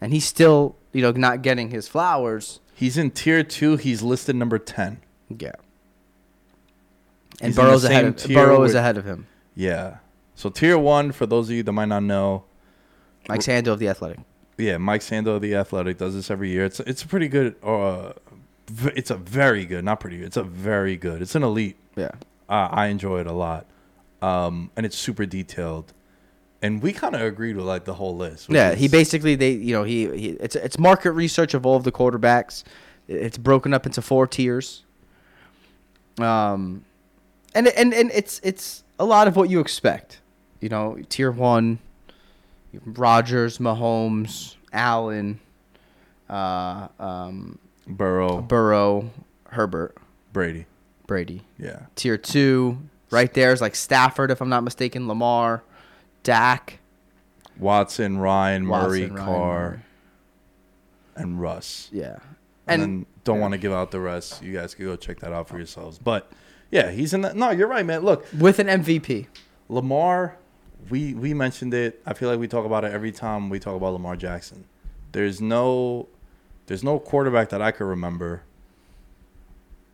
and 0.01 0.12
he's 0.12 0.25
still 0.25 0.77
you 0.96 1.02
know 1.02 1.11
not 1.12 1.42
getting 1.42 1.70
his 1.70 1.87
flowers. 1.88 2.61
He's 2.74 2.96
in 2.98 3.11
tier 3.11 3.42
two. 3.42 3.76
He's 3.76 4.02
listed 4.02 4.35
number 4.37 4.59
ten. 4.59 5.00
Yeah. 5.28 5.52
And 7.40 7.48
He's 7.48 7.56
Burrow's 7.56 7.85
ahead 7.85 8.04
of 8.06 8.26
Burrow 8.28 8.62
is 8.62 8.70
with- 8.70 8.76
ahead 8.76 8.96
of 8.96 9.04
him. 9.04 9.26
Yeah. 9.54 9.98
So 10.35 10.48
tier 10.50 10.78
one, 10.78 11.12
for 11.12 11.26
those 11.26 11.48
of 11.48 11.54
you 11.54 11.62
that 11.62 11.72
might 11.72 11.87
not 11.88 12.02
know, 12.02 12.44
Mike 13.28 13.40
Sando 13.40 13.68
of 13.68 13.78
the 13.78 13.88
Athletic. 13.88 14.18
yeah, 14.59 14.76
Mike 14.78 15.00
Sando 15.00 15.37
of 15.37 15.42
the 15.42 15.54
Athletic 15.54 15.98
does 15.98 16.14
this 16.14 16.30
every 16.30 16.50
year. 16.50 16.64
It's 16.64 16.80
it's 16.80 17.02
a 17.02 17.06
pretty 17.06 17.28
good. 17.28 17.56
Uh, 17.62 18.12
it's 18.94 19.11
a 19.11 19.16
very 19.16 19.64
good, 19.64 19.85
not 19.85 20.00
pretty 20.00 20.18
good. 20.18 20.26
It's 20.26 20.37
a 20.37 20.42
very 20.42 20.96
good. 20.96 21.22
It's 21.22 21.35
an 21.35 21.42
elite. 21.42 21.76
Yeah. 21.96 22.11
Uh, 22.48 22.68
I 22.70 22.87
enjoy 22.87 23.20
it 23.20 23.26
a 23.26 23.32
lot, 23.32 23.66
um, 24.22 24.70
and 24.76 24.85
it's 24.87 24.96
super 24.96 25.26
detailed. 25.26 25.92
And 26.62 26.83
we 26.83 26.92
kind 26.92 27.14
of 27.14 27.21
agreed 27.21 27.57
with 27.57 27.66
like 27.66 27.85
the 27.85 27.95
whole 27.95 28.16
list. 28.16 28.49
Yeah, 28.51 28.75
he 28.75 28.88
basically 28.88 29.35
they 29.35 29.51
you 29.53 29.75
know 29.75 29.85
he, 29.85 30.09
he 30.16 30.29
it's 30.31 30.57
it's 30.57 30.79
market 30.79 31.12
research 31.12 31.55
of 31.55 31.66
all 31.66 31.77
of 31.77 31.85
the 31.85 31.92
quarterbacks. 31.92 32.64
It's 33.09 33.38
broken 33.38 33.73
up 33.75 33.87
into 33.87 34.03
four 34.03 34.27
tiers. 34.27 34.83
Um, 36.19 36.85
and 37.55 37.69
and 37.69 37.92
and 37.92 38.11
it's 38.12 38.40
it's 38.42 38.85
a 38.99 39.05
lot 39.05 39.29
of 39.29 39.37
what 39.37 39.51
you 39.51 39.61
expect. 39.61 40.21
You 40.61 40.71
know, 40.71 40.99
tier 41.09 41.31
one, 41.31 41.79
Rodgers, 42.85 43.59
Mahomes, 43.59 44.57
Allen, 44.73 45.40
uh, 46.31 46.88
um, 46.99 47.59
Burrow, 47.87 48.40
Burrow, 48.40 49.11
Herbert, 49.51 49.97
Brady. 50.33 50.66
Brady. 51.07 51.42
Yeah. 51.59 51.81
Tier 51.95 52.19
two, 52.19 52.79
right 53.11 53.33
there 53.33 53.53
is 53.53 53.61
like 53.61 53.75
Stafford, 53.75 54.31
if 54.31 54.40
I'm 54.40 54.49
not 54.49 54.64
mistaken, 54.64 55.07
Lamar, 55.07 55.62
Dak, 56.27 56.79
Watson, 57.59 58.19
Ryan, 58.19 58.67
Murray, 58.67 59.03
Watson, 59.03 59.15
Ryan, 59.15 59.27
Carr, 59.27 59.69
Murray. 59.71 59.81
and 61.17 61.41
Russ. 61.41 61.89
Yeah. 61.93 62.19
and, 62.67 62.83
And- 62.83 62.83
then 62.83 63.07
don't 63.25 63.37
yeah. 63.37 63.43
want 63.43 63.53
to 63.53 63.59
give 63.59 63.73
out 63.73 63.91
the 63.91 64.01
rest. 64.01 64.43
You 64.43 64.53
guys 64.53 64.75
can 64.75 64.85
go 64.85 64.95
check 64.97 65.19
that 65.21 65.33
out 65.33 65.49
for 65.49 65.57
yourselves. 65.57 65.99
But 65.99 66.31
yeah, 66.71 66.91
he's 66.91 67.12
in 67.15 67.23
that. 67.23 67.35
No, 67.37 67.51
you're 67.51 67.67
right, 67.69 67.85
man. 67.87 68.03
Look, 68.03 68.25
With 68.39 68.59
an 68.59 68.67
MVP. 68.69 69.27
Lamar, 69.69 70.37
we 70.91 71.15
we 71.15 71.35
mentioned 71.35 71.75
it. 71.75 72.01
I 72.07 72.12
feel 72.15 72.29
like 72.29 72.39
we 72.39 72.47
talk 72.49 72.65
about 72.65 72.85
it 72.85 72.93
every 72.93 73.11
time 73.12 73.51
we 73.51 73.59
talk 73.59 73.75
about 73.75 73.93
Lamar 73.95 74.15
Jackson. 74.17 74.65
There's 75.12 75.41
no, 75.41 76.07
there's 76.67 76.85
no 76.85 76.99
quarterback 77.01 77.49
that 77.49 77.61
I 77.62 77.71
could 77.73 77.87
remember 77.87 78.43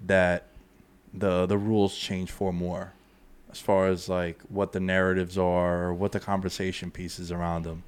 that 0.04 0.46
the 1.14 1.46
the 1.46 1.56
rules 1.58 1.96
change 1.96 2.30
for 2.30 2.52
more, 2.52 2.92
as 3.52 3.60
far 3.60 3.88
as 3.88 4.08
like 4.08 4.40
what 4.48 4.72
the 4.72 4.80
narratives 4.80 5.38
are, 5.38 5.84
or 5.84 5.94
what 5.94 6.12
the 6.12 6.20
conversation 6.20 6.90
pieces 6.90 7.30
around 7.30 7.66
him. 7.66 7.84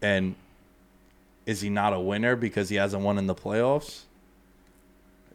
And 0.00 0.36
is 1.46 1.60
he 1.60 1.68
not 1.68 1.92
a 1.92 2.00
winner 2.00 2.36
because 2.36 2.68
he 2.68 2.76
hasn't 2.76 3.02
won 3.02 3.18
in 3.18 3.26
the 3.26 3.34
playoffs? 3.34 4.02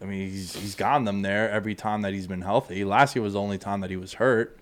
I 0.02 0.06
mean, 0.06 0.30
he's 0.30 0.56
he's 0.56 0.76
gotten 0.76 1.04
them 1.04 1.22
there 1.22 1.50
every 1.50 1.76
time 1.76 2.02
that 2.04 2.14
he's 2.14 2.28
been 2.28 2.42
healthy. 2.42 2.84
Last 2.86 3.16
year 3.16 3.24
was 3.24 3.34
the 3.34 3.42
only 3.42 3.58
time 3.58 3.82
that 3.82 3.90
he 3.90 3.98
was 3.98 4.14
hurt. 4.14 4.58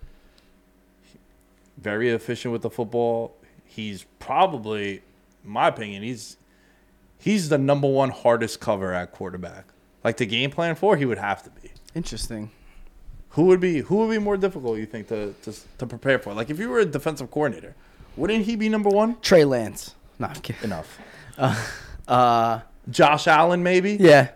Very 1.78 2.10
efficient 2.10 2.52
with 2.52 2.64
the 2.64 2.72
football. 2.72 3.36
He's 3.64 4.06
probably, 4.18 5.04
my 5.44 5.68
opinion, 5.68 6.02
he's 6.02 6.38
he's 7.20 7.50
the 7.50 7.60
number 7.60 7.88
one 7.88 8.10
hardest 8.10 8.60
cover 8.60 8.94
at 8.94 9.12
quarterback. 9.12 9.66
Like 10.04 10.18
the 10.18 10.26
game 10.26 10.50
plan 10.50 10.76
for, 10.76 10.98
he 10.98 11.06
would 11.06 11.20
have 11.20 11.44
to 11.44 11.50
be. 11.52 11.72
Interesting. 11.94 12.50
Who 13.32 13.44
would 13.46 13.60
be 13.60 13.80
who 13.82 13.98
would 13.98 14.10
be 14.10 14.18
more 14.20 14.38
difficult? 14.38 14.78
You 14.80 14.86
think 14.86 15.08
to 15.10 15.34
to, 15.44 15.54
to 15.80 15.86
prepare 15.86 16.20
for? 16.20 16.34
Like 16.34 16.50
if 16.50 16.60
you 16.60 16.70
were 16.70 16.80
a 16.80 16.86
defensive 16.86 17.30
coordinator, 17.32 17.76
wouldn't 18.16 18.46
he 18.46 18.56
be 18.56 18.70
number 18.70 18.90
one? 18.90 19.18
Trey 19.22 19.44
Lance. 19.46 19.94
No, 20.20 20.28
I'm 20.28 20.36
kidding. 20.42 20.64
Enough. 20.64 21.00
Uh, 22.08 22.62
Josh 22.90 23.28
Allen, 23.28 23.64
maybe. 23.64 23.98
yeah. 24.00 24.30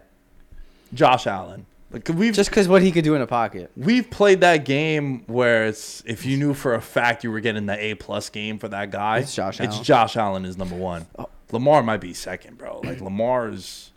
Josh 0.94 1.26
Allen. 1.26 1.66
Like 1.90 2.10
we've 2.10 2.34
Just 2.34 2.50
because 2.50 2.68
what 2.68 2.82
he 2.82 2.92
could 2.92 3.06
do 3.06 3.16
in 3.16 3.22
a 3.22 3.28
pocket. 3.28 3.72
we've 3.78 4.10
played 4.10 4.42
that 4.42 4.66
game 4.66 5.24
where 5.28 5.68
it's 5.68 6.04
if 6.06 6.26
you 6.26 6.36
knew 6.38 6.54
for 6.54 6.74
a 6.74 6.82
fact 6.82 7.24
you 7.24 7.32
were 7.32 7.40
getting 7.40 7.66
the 7.66 7.82
A 7.82 7.96
plus 7.96 8.30
game 8.30 8.60
for 8.60 8.68
that 8.68 8.92
guy, 8.92 9.20
It's 9.20 9.34
Josh 9.34 9.62
It's 9.62 9.74
Allen. 9.76 9.84
Josh 9.86 10.18
Allen 10.18 10.46
is 10.46 10.58
number 10.58 10.76
one. 10.76 11.06
Lamar 11.52 11.82
might 11.82 12.02
be 12.02 12.14
second, 12.14 12.58
bro. 12.58 12.82
Like 12.84 13.00
Lamar's 13.00 13.92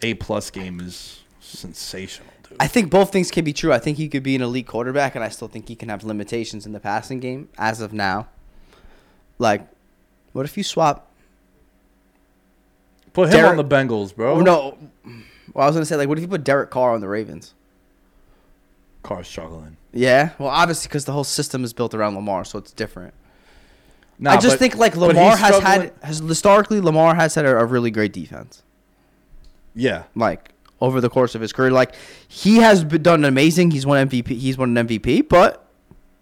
A 0.00 0.14
plus 0.14 0.50
game 0.50 0.80
is 0.80 1.20
sensational, 1.40 2.30
dude. 2.48 2.56
I 2.60 2.66
think 2.66 2.90
both 2.90 3.12
things 3.12 3.30
can 3.30 3.44
be 3.44 3.52
true. 3.52 3.72
I 3.72 3.78
think 3.78 3.96
he 3.98 4.08
could 4.08 4.22
be 4.22 4.34
an 4.36 4.42
elite 4.42 4.66
quarterback, 4.66 5.14
and 5.14 5.24
I 5.24 5.28
still 5.28 5.48
think 5.48 5.68
he 5.68 5.74
can 5.76 5.88
have 5.88 6.04
limitations 6.04 6.66
in 6.66 6.72
the 6.72 6.80
passing 6.80 7.20
game 7.20 7.48
as 7.58 7.80
of 7.80 7.92
now. 7.92 8.28
Like, 9.38 9.66
what 10.32 10.44
if 10.44 10.56
you 10.56 10.62
swap? 10.62 11.10
Put 13.12 13.32
him 13.32 13.44
on 13.44 13.56
the 13.56 13.64
Bengals, 13.64 14.14
bro. 14.14 14.34
Oh, 14.34 14.40
no. 14.40 14.78
Well, 15.54 15.64
I 15.64 15.66
was 15.66 15.74
gonna 15.76 15.86
say 15.86 15.96
like, 15.96 16.08
what 16.08 16.18
if 16.18 16.22
you 16.22 16.28
put 16.28 16.44
Derek 16.44 16.70
Carr 16.70 16.92
on 16.94 17.00
the 17.00 17.08
Ravens? 17.08 17.54
Carr's 19.02 19.26
struggling. 19.28 19.76
Yeah. 19.92 20.30
Well, 20.38 20.48
obviously 20.50 20.88
because 20.88 21.06
the 21.06 21.12
whole 21.12 21.24
system 21.24 21.64
is 21.64 21.72
built 21.72 21.94
around 21.94 22.14
Lamar, 22.14 22.44
so 22.44 22.58
it's 22.58 22.72
different. 22.72 23.14
Nah, 24.18 24.32
I 24.32 24.36
just 24.36 24.54
but- 24.54 24.58
think 24.58 24.76
like 24.76 24.96
Lamar 24.96 25.36
has 25.36 25.54
struggling- 25.56 25.62
had 25.82 25.92
has 26.02 26.18
historically 26.18 26.80
Lamar 26.80 27.14
has 27.14 27.34
had 27.34 27.46
a, 27.46 27.56
a 27.58 27.64
really 27.64 27.90
great 27.90 28.12
defense. 28.12 28.62
Yeah, 29.74 30.04
Like 30.14 30.52
over 30.80 31.00
the 31.00 31.08
course 31.08 31.34
of 31.34 31.40
his 31.40 31.52
career. 31.52 31.70
Like 31.70 31.94
he 32.28 32.56
has 32.56 32.84
done 32.84 33.24
amazing. 33.24 33.70
He's 33.70 33.86
won 33.86 34.08
MVP. 34.08 34.28
He's 34.28 34.58
won 34.58 34.76
an 34.76 34.86
MVP, 34.86 35.28
but 35.28 35.66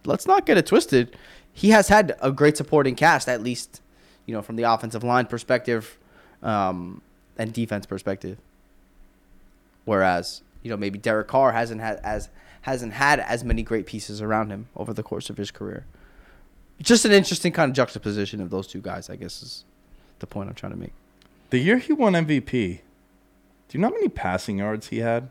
let's 0.05 0.27
not 0.27 0.47
get 0.47 0.57
it 0.57 0.67
twisted. 0.67 1.17
He 1.53 1.71
has 1.71 1.89
had 1.89 2.17
a 2.21 2.33
great 2.33 2.57
supporting 2.57 2.95
cast, 2.95 3.29
at 3.29 3.43
least, 3.43 3.81
you 4.27 4.35
know, 4.35 4.43
from 4.43 4.57
the 4.57 4.65
offensive 4.65 5.05
line 5.05 5.27
perspective, 5.27 5.99
um, 6.43 7.01
and 7.39 7.53
defense 7.53 7.87
perspective. 7.87 8.39
Whereas, 9.85 10.43
you 10.63 10.71
know, 10.71 10.77
maybe 10.77 10.99
Derek 10.99 11.29
Carr 11.29 11.53
hasn't 11.53 11.81
had 11.81 12.01
as 12.03 12.29
hasn't 12.63 12.95
had 12.95 13.21
as 13.21 13.45
many 13.45 13.63
great 13.63 13.85
pieces 13.85 14.23
around 14.23 14.51
him 14.51 14.69
over 14.75 14.95
the 14.95 15.03
course 15.03 15.29
of 15.29 15.37
his 15.37 15.51
career. 15.51 15.85
Just 16.81 17.05
an 17.05 17.13
interesting 17.13 17.53
kind 17.53 17.71
of 17.71 17.77
juxtaposition 17.77 18.41
of 18.41 18.49
those 18.49 18.67
two 18.67 18.81
guys, 18.81 19.11
I 19.11 19.17
guess, 19.17 19.43
is 19.43 19.65
the 20.19 20.27
point 20.27 20.49
I'm 20.49 20.55
trying 20.55 20.73
to 20.73 20.79
make. 20.79 20.93
The 21.51 21.59
year 21.59 21.77
he 21.77 21.93
won 21.93 22.15
MVP, 22.15 22.81
do 23.69 23.77
you 23.77 23.81
know 23.81 23.89
how 23.89 23.95
many 23.95 24.09
passing 24.09 24.59
yards 24.59 24.89
he 24.89 24.99
had? 24.99 25.29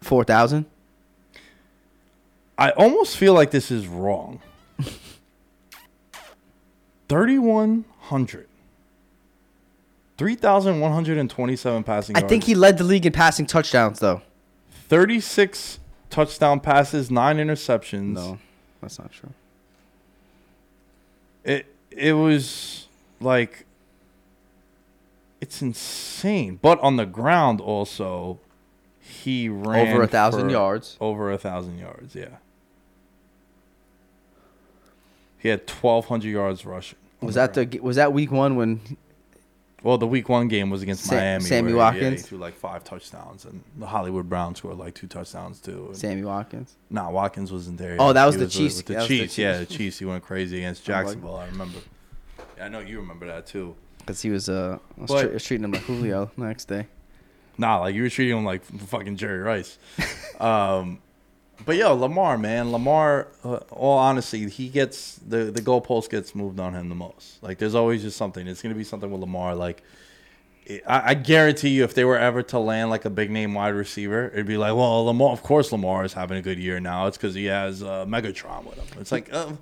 Four 0.00 0.24
thousand. 0.24 0.66
I 2.58 2.70
almost 2.72 3.16
feel 3.16 3.32
like 3.32 3.50
this 3.50 3.70
is 3.70 3.86
wrong. 3.86 4.40
3,100. 7.08 8.46
3,127 10.18 11.82
passing 11.82 12.16
I 12.16 12.20
think 12.20 12.44
he 12.44 12.54
led 12.54 12.76
the 12.76 12.84
league 12.84 13.06
in 13.06 13.12
passing 13.12 13.46
touchdowns, 13.46 13.98
though. 14.00 14.20
36 14.88 15.80
touchdown 16.10 16.60
passes, 16.60 17.10
nine 17.10 17.38
interceptions. 17.38 18.12
No, 18.12 18.38
that's 18.82 18.98
not 18.98 19.10
true. 19.10 19.32
It 21.42 21.74
it 21.90 22.12
was 22.12 22.86
like 23.20 23.64
it's 25.40 25.62
insane. 25.62 26.58
But 26.60 26.78
on 26.80 26.96
the 26.96 27.06
ground 27.06 27.60
also 27.60 28.38
he 28.98 29.48
ran 29.48 29.88
Over 29.88 30.02
a 30.02 30.06
thousand 30.06 30.46
for 30.46 30.50
yards. 30.50 30.96
Over 31.00 31.30
a 31.32 31.38
thousand 31.38 31.78
yards, 31.78 32.14
yeah. 32.14 32.36
He 35.38 35.48
had 35.48 35.66
twelve 35.66 36.06
hundred 36.06 36.28
yards 36.30 36.64
rushing. 36.66 36.98
Was 37.20 37.34
the 37.34 37.40
that 37.42 37.54
ground. 37.54 37.70
the 37.72 37.80
was 37.80 37.96
that 37.96 38.12
week 38.12 38.30
one 38.30 38.56
when 38.56 38.80
well 39.82 39.96
the 39.98 40.06
week 40.06 40.28
one 40.28 40.48
game 40.48 40.68
was 40.70 40.82
against 40.82 41.10
Miami. 41.10 41.44
Sammy 41.44 41.72
where, 41.72 41.82
Yeah, 41.86 41.92
he 41.92 42.00
Watkins? 42.04 42.26
threw 42.26 42.38
like 42.38 42.54
five 42.54 42.84
touchdowns 42.84 43.44
and 43.46 43.62
the 43.78 43.86
Hollywood 43.86 44.28
Browns 44.28 44.58
scored 44.58 44.76
like 44.78 44.94
two 44.94 45.06
touchdowns 45.06 45.60
too. 45.60 45.90
Sammy 45.92 46.22
Watkins? 46.24 46.76
Nah, 46.90 47.10
Watkins 47.10 47.50
wasn't 47.52 47.78
there. 47.78 47.96
Oh, 47.98 48.12
that 48.12 48.26
was 48.26 48.36
the 48.36 48.44
with- 48.44 48.52
Chiefs. 48.52 48.76
With 48.78 48.86
the 48.86 48.92
That 48.94 48.98
was 49.00 49.08
the 49.08 49.18
Chiefs, 49.18 49.38
yeah, 49.38 49.52
the 49.58 49.66
Chiefs. 49.66 49.76
Chiefs. 49.78 49.98
He 50.00 50.04
went 50.04 50.22
crazy 50.24 50.58
against 50.58 50.84
Jacksonville. 50.84 51.36
I 51.36 51.46
remember. 51.46 51.78
Yeah, 52.58 52.66
I 52.66 52.68
know 52.68 52.80
you 52.80 53.00
remember 53.00 53.26
that 53.26 53.46
too. 53.46 53.74
Because 54.00 54.22
he 54.22 54.30
was 54.30 54.48
uh 54.48 54.78
was 54.96 55.10
But- 55.10 55.22
tre- 55.22 55.32
was 55.32 55.44
treating 55.44 55.64
him 55.64 55.72
like 55.72 55.82
Julio 55.82 56.30
the 56.36 56.44
next 56.44 56.66
day. 56.66 56.86
Nah, 57.58 57.80
like 57.80 57.94
you 57.94 58.02
were 58.02 58.08
treating 58.08 58.38
him 58.38 58.44
like 58.44 58.64
fucking 58.64 59.16
Jerry 59.16 59.40
Rice. 59.40 59.78
um, 60.40 60.98
but 61.66 61.76
yo, 61.76 61.94
Lamar, 61.94 62.38
man, 62.38 62.72
Lamar. 62.72 63.28
Uh, 63.44 63.56
all 63.70 63.98
honesty, 63.98 64.48
he 64.48 64.68
gets 64.68 65.16
the 65.16 65.50
the 65.50 65.60
goalpost 65.60 66.08
gets 66.10 66.34
moved 66.34 66.58
on 66.58 66.74
him 66.74 66.88
the 66.88 66.94
most. 66.94 67.42
Like 67.42 67.58
there's 67.58 67.74
always 67.74 68.00
just 68.02 68.16
something. 68.16 68.46
It's 68.46 68.62
gonna 68.62 68.74
be 68.74 68.84
something 68.84 69.10
with 69.10 69.20
Lamar. 69.20 69.54
Like 69.54 69.82
it, 70.64 70.82
I, 70.86 71.10
I 71.10 71.14
guarantee 71.14 71.70
you, 71.70 71.84
if 71.84 71.92
they 71.92 72.04
were 72.04 72.18
ever 72.18 72.42
to 72.44 72.58
land 72.58 72.88
like 72.88 73.04
a 73.04 73.10
big 73.10 73.30
name 73.30 73.52
wide 73.52 73.74
receiver, 73.74 74.30
it'd 74.32 74.46
be 74.46 74.56
like, 74.56 74.74
well, 74.74 75.04
Lamar. 75.04 75.32
Of 75.32 75.42
course, 75.42 75.70
Lamar 75.70 76.04
is 76.04 76.14
having 76.14 76.38
a 76.38 76.42
good 76.42 76.58
year 76.58 76.80
now. 76.80 77.06
It's 77.08 77.18
because 77.18 77.34
he 77.34 77.44
has 77.46 77.82
uh, 77.82 78.06
Megatron 78.06 78.64
with 78.64 78.78
him. 78.78 79.00
It's 79.00 79.12
like. 79.12 79.30
Uh, 79.32 79.52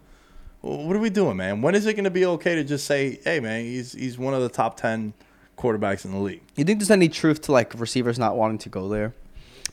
what 0.61 0.97
are 0.97 1.01
we 1.01 1.11
doing, 1.11 1.37
man? 1.37 1.62
When 1.62 1.75
is 1.75 1.87
it 1.87 1.94
going 1.94 2.05
to 2.05 2.11
be 2.11 2.27
okay 2.27 2.55
to 2.57 2.64
just 2.64 2.87
say, 2.87 3.21
"Hey, 3.25 3.40
man, 3.40 3.64
he's 3.64 3.92
he's 3.92 4.18
one 4.18 4.35
of 4.35 4.42
the 4.42 4.49
top 4.49 4.77
ten 4.77 5.12
quarterbacks 5.57 6.05
in 6.05 6.12
the 6.12 6.18
league"? 6.18 6.42
You 6.57 6.64
think 6.64 6.79
there's 6.81 6.90
any 6.90 7.09
truth 7.09 7.42
to 7.42 7.53
like 7.53 7.79
receivers 7.79 8.18
not 8.18 8.37
wanting 8.37 8.59
to 8.59 8.68
go 8.68 8.88
there? 8.88 9.14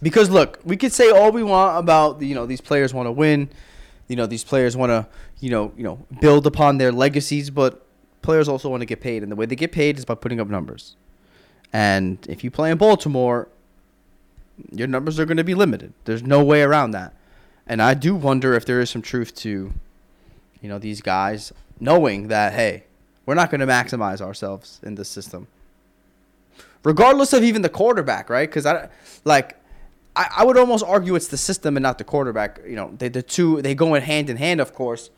Because 0.02 0.30
look, 0.30 0.60
we 0.64 0.78
could 0.78 0.94
say 0.94 1.10
all 1.10 1.32
we 1.32 1.44
want 1.44 1.78
about 1.80 2.22
you 2.22 2.36
know 2.36 2.46
these 2.46 2.62
players 2.62 2.94
want 2.94 3.08
to 3.08 3.12
win, 3.12 3.50
you 4.08 4.16
know 4.16 4.26
these 4.26 4.44
players 4.44 4.78
want 4.78 4.92
to 4.92 5.08
you 5.40 5.50
know 5.50 5.74
you 5.76 5.84
know 5.84 6.06
build 6.22 6.46
upon 6.46 6.78
their 6.78 6.92
legacies, 6.92 7.50
but 7.50 7.86
players 8.22 8.48
also 8.48 8.70
want 8.70 8.82
to 8.82 8.86
get 8.86 9.02
paid, 9.02 9.24
and 9.24 9.32
the 9.32 9.36
way 9.36 9.46
they 9.46 9.56
get 9.56 9.72
paid 9.72 9.98
is 9.98 10.06
by 10.06 10.16
putting 10.16 10.40
up 10.40 10.48
numbers. 10.48 10.96
And 11.74 12.20
if 12.30 12.44
you 12.44 12.52
play 12.52 12.72
in 12.72 12.78
Baltimore, 12.78 13.50
your 14.72 14.88
numbers 14.88 15.20
are 15.20 15.26
going 15.26 15.38
to 15.38 15.44
be 15.44 15.56
limited. 15.56 15.94
There's 16.06 16.24
no 16.24 16.44
way 16.44 16.62
around 16.62 16.92
that. 16.92 17.14
And 17.68 17.82
I 17.82 17.94
do 17.96 18.16
wonder 18.16 18.54
if 18.54 18.66
there 18.66 18.80
is 18.80 18.90
some 18.90 19.02
truth 19.02 19.36
to, 19.38 19.74
you 20.66 20.70
know, 20.72 20.80
these 20.80 21.00
guys 21.02 21.54
knowing 21.80 22.28
that 22.30 22.54
hey, 22.54 22.86
we're 23.28 23.36
not 23.36 23.52
going 23.52 23.62
to 23.62 23.68
maximize 23.68 24.20
ourselves 24.20 24.80
in 24.82 24.96
this 24.96 25.08
system 25.10 25.46
regardless 26.84 27.34
of 27.34 27.44
even 27.44 27.62
the 27.62 27.70
quarterback, 27.70 28.30
right? 28.30 28.50
Because 28.50 28.66
I 28.66 28.90
like, 29.26 29.58
I, 30.16 30.28
I 30.38 30.44
would 30.46 30.58
almost 30.58 30.84
argue 30.86 31.14
it's 31.16 31.28
the 31.28 31.38
system 31.38 31.78
and 31.78 31.84
not 31.84 31.98
the 32.00 32.04
quarterback. 32.04 32.60
You 32.66 32.76
know, 32.76 32.94
they 32.98 33.10
the 33.10 33.22
two 33.22 33.62
they 33.62 33.76
go 33.76 33.94
in 33.94 34.02
hand 34.02 34.30
in 34.30 34.38
hand, 34.38 34.60
of 34.60 34.74
course. 34.74 35.10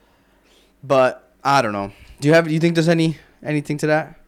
But 0.83 1.29
I 1.43 1.61
don't 1.61 1.71
know. 1.73 1.91
Do 2.19 2.27
you 2.27 2.33
have? 2.33 2.45
Do 2.47 2.53
you 2.53 2.59
think 2.59 2.75
there's 2.75 2.89
any 2.89 3.17
anything 3.41 3.77
to 3.79 3.87
that? 3.87 4.19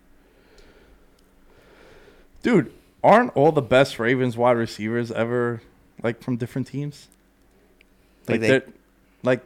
Dude, 2.43 2.71
aren't 3.03 3.35
all 3.35 3.51
the 3.51 3.61
best 3.61 3.99
Ravens 3.99 4.37
wide 4.37 4.57
receivers 4.57 5.11
ever 5.11 5.61
like 6.01 6.21
from 6.21 6.37
different 6.37 6.67
teams? 6.67 7.07
Like 8.27 8.39
Like 8.39 8.41
they- 8.41 8.59
they, 8.59 8.65
like 9.23 9.41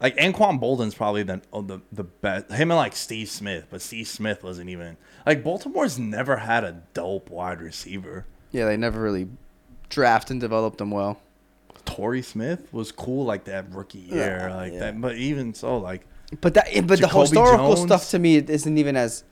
like 0.00 0.16
Anquan 0.16 0.60
Boldin's 0.60 0.94
probably 0.94 1.22
the 1.22 1.40
oh, 1.52 1.62
the 1.62 1.80
the 1.92 2.04
best. 2.04 2.50
Him 2.50 2.70
and 2.70 2.76
like 2.78 2.94
Steve 2.96 3.28
Smith, 3.30 3.66
but 3.70 3.80
Steve 3.82 4.06
Smith 4.08 4.42
wasn't 4.42 4.70
even 4.70 4.96
like 5.26 5.42
Baltimore's 5.44 5.98
never 5.98 6.36
had 6.36 6.64
a 6.64 6.82
dope 6.94 7.30
wide 7.30 7.60
receiver. 7.60 8.26
Yeah, 8.50 8.66
they 8.66 8.76
never 8.76 9.00
really 9.00 9.28
draft 9.88 10.30
and 10.30 10.40
developed 10.40 10.78
them 10.78 10.90
well. 10.90 11.20
Torrey 11.84 12.22
Smith 12.22 12.72
was 12.72 12.90
cool 12.92 13.24
like 13.24 13.44
that 13.44 13.70
rookie 13.72 13.98
year, 13.98 14.46
Yeah, 14.48 14.56
like 14.56 14.72
yeah. 14.72 14.78
that. 14.80 15.00
But 15.00 15.16
even 15.16 15.52
so, 15.52 15.76
like, 15.76 16.06
But 16.40 16.54
that, 16.54 16.68
eh, 16.70 16.80
but 16.80 16.98
the 16.98 17.06
Jacoby 17.06 17.20
historical 17.20 17.74
Jones? 17.76 17.86
stuff 17.86 18.10
to 18.10 18.18
me 18.18 18.36
isn't 18.36 18.78
even 18.78 18.96
as. 18.96 19.22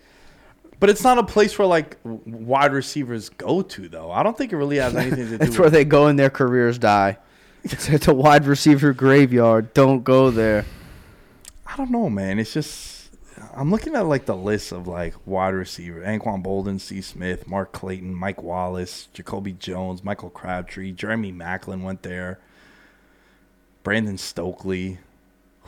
but 0.79 0.91
it's 0.91 1.03
not 1.03 1.17
a 1.19 1.23
place 1.23 1.59
where 1.59 1.67
like 1.67 1.97
wide 2.05 2.73
receivers 2.73 3.29
go 3.31 3.63
to 3.63 3.89
though. 3.89 4.11
I 4.11 4.23
don't 4.23 4.37
think 4.37 4.53
it 4.53 4.57
really 4.57 4.77
has 4.79 4.95
anything 4.95 5.29
to 5.31 5.39
do. 5.39 5.45
It's 5.45 5.51
with 5.53 5.59
where 5.61 5.71
they 5.71 5.85
go 5.85 6.07
and 6.09 6.19
their 6.19 6.31
careers 6.31 6.79
die. 6.79 7.17
It's, 7.65 8.09
a 8.09 8.15
wide 8.15 8.45
receiver 8.45 8.93
graveyard. 8.93 9.73
Don't 9.73 10.03
go 10.03 10.31
there. 10.31 10.65
I 11.67 11.77
don't 11.77 11.91
know, 11.91 12.11
man. 12.11 12.39
It's 12.39 12.53
just 12.53 13.11
I'm 13.55 13.71
looking 13.71 13.95
at 13.95 14.07
like 14.07 14.27
the 14.27 14.37
list 14.37 14.73
of 14.73 14.87
like 14.87 15.15
wide 15.27 15.55
receiver: 15.55 16.01
Anquan 16.01 16.43
Boldin, 16.43 16.81
C. 16.81 17.01
Smith, 17.01 17.47
Mark 17.47 17.73
Clayton, 17.73 18.15
Mike 18.15 18.43
Wallace, 18.43 19.09
Jacoby 19.13 19.53
Jones, 19.53 20.03
Michael 20.03 20.31
Crabtree, 20.31 20.93
Jeremy 20.93 21.33
Maclin 21.33 21.83
went 21.83 22.03
there, 22.03 22.41
Brandon 23.83 24.19
Stokley, 24.19 24.99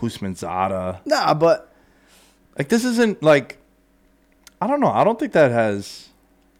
Husman 0.00 0.37
Zada. 0.37 1.00
Nah, 1.04 1.35
but 1.35 1.72
Like 2.59 2.68
this 2.68 2.85
isn't 2.85 3.22
like 3.22 3.59
I 4.61 4.66
don't 4.66 4.80
know. 4.80 4.90
I 4.90 5.04
don't 5.04 5.18
think 5.18 5.33
that 5.33 5.50
has 5.50 6.09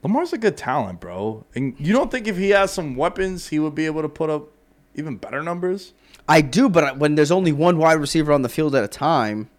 Lamar's 0.03 0.33
a 0.33 0.38
good 0.38 0.57
talent, 0.57 1.01
bro. 1.01 1.44
And 1.55 1.75
you 1.79 1.92
don't 1.92 2.11
think 2.11 2.27
if 2.27 2.37
he 2.37 2.51
has 2.51 2.70
some 2.70 2.94
weapons, 2.94 3.49
he 3.49 3.59
would 3.59 3.75
be 3.75 3.87
able 3.87 4.03
to 4.03 4.09
put 4.09 4.31
up 4.31 4.49
even 4.95 5.17
better 5.17 5.43
numbers? 5.43 5.93
I 6.29 6.41
do, 6.41 6.69
but 6.69 6.99
when 6.99 7.15
there's 7.15 7.31
only 7.31 7.53
one 7.53 7.79
wide 7.79 7.95
receiver 7.95 8.33
on 8.33 8.43
the 8.43 8.49
field 8.49 8.75
at 8.75 8.85
a 8.85 8.89
time, 8.89 9.51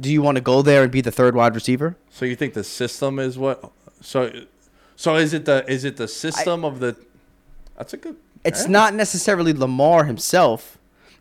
do 0.00 0.10
you 0.10 0.20
want 0.20 0.36
to 0.36 0.42
go 0.42 0.62
there 0.62 0.82
and 0.82 0.92
be 0.92 1.00
the 1.00 1.10
third 1.10 1.34
wide 1.34 1.54
receiver? 1.54 1.96
So 2.10 2.24
you 2.24 2.36
think 2.36 2.54
the 2.54 2.64
system 2.64 3.18
is 3.18 3.38
what? 3.38 3.72
So, 4.02 4.30
so 4.94 5.16
is 5.16 5.32
it 5.32 5.46
the 5.46 5.64
is 5.70 5.84
it 5.84 5.96
the 5.96 6.08
system 6.08 6.64
of 6.64 6.80
the? 6.80 6.96
That's 7.76 7.94
a 7.94 7.96
good. 7.96 8.16
It's 8.44 8.64
eh. 8.64 8.68
not 8.68 8.94
necessarily 8.94 9.52
Lamar 9.52 10.04
himself. 10.04 10.78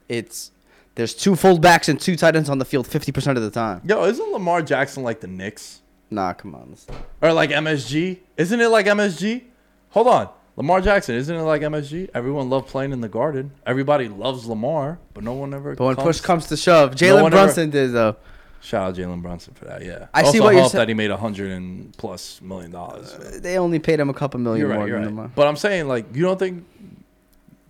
It's 0.09 0.51
there's 0.95 1.13
two 1.13 1.31
fullbacks 1.31 1.89
and 1.89 1.99
two 1.99 2.15
tight 2.15 2.35
ends 2.35 2.49
on 2.49 2.57
the 2.57 2.65
field 2.65 2.87
50% 2.87 3.35
of 3.35 3.43
the 3.43 3.51
time. 3.51 3.81
Yo, 3.85 4.03
isn't 4.05 4.31
Lamar 4.31 4.61
Jackson 4.61 5.03
like 5.03 5.19
the 5.19 5.27
Knicks 5.27 5.81
Nah, 6.09 6.33
come 6.33 6.55
on. 6.55 6.75
or 7.21 7.33
like 7.33 7.49
MSG? 7.49 8.19
Isn't 8.37 8.61
it 8.61 8.67
like 8.67 8.85
MSG? 8.85 9.43
Hold 9.89 10.07
on, 10.07 10.29
Lamar 10.57 10.79
Jackson. 10.81 11.15
Isn't 11.15 11.35
it 11.35 11.41
like 11.41 11.61
MSG? 11.61 12.09
Everyone 12.13 12.49
loved 12.49 12.67
playing 12.69 12.91
in 12.93 13.01
the 13.01 13.09
Garden. 13.09 13.51
Everybody 13.65 14.07
loves 14.07 14.45
Lamar, 14.45 14.99
but 15.13 15.23
no 15.23 15.33
one 15.33 15.53
ever. 15.53 15.75
But 15.75 15.85
when 15.85 15.95
comes- 15.95 16.05
push 16.05 16.21
comes 16.21 16.47
to 16.47 16.57
shove, 16.57 16.91
Jalen 16.95 17.19
ever- 17.19 17.29
Brunson 17.31 17.69
did 17.69 17.91
though. 17.91 18.15
Shout 18.61 18.89
out 18.89 18.95
Jalen 18.95 19.21
Brunson 19.21 19.53
for 19.53 19.65
that. 19.65 19.83
Yeah, 19.85 20.07
I 20.13 20.23
see 20.23 20.39
what 20.39 20.51
you're 20.51 20.61
helped 20.61 20.71
sa- 20.71 20.79
that 20.79 20.87
he 20.87 20.95
made 20.95 21.11
a 21.11 21.17
hundred 21.17 21.51
and 21.51 21.95
plus 21.97 22.41
million 22.41 22.71
dollars. 22.71 23.13
Uh, 23.13 23.37
they 23.41 23.59
only 23.59 23.77
paid 23.79 23.99
him 23.99 24.09
a 24.09 24.13
couple 24.13 24.39
million 24.39 24.61
You're 24.61 24.69
right. 24.69 24.79
more 24.79 24.87
than 24.89 24.95
right. 24.99 25.05
Lamar. 25.05 25.31
But 25.35 25.47
I'm 25.47 25.55
saying, 25.57 25.87
like, 25.87 26.05
you 26.15 26.23
don't 26.23 26.39
think 26.39 26.65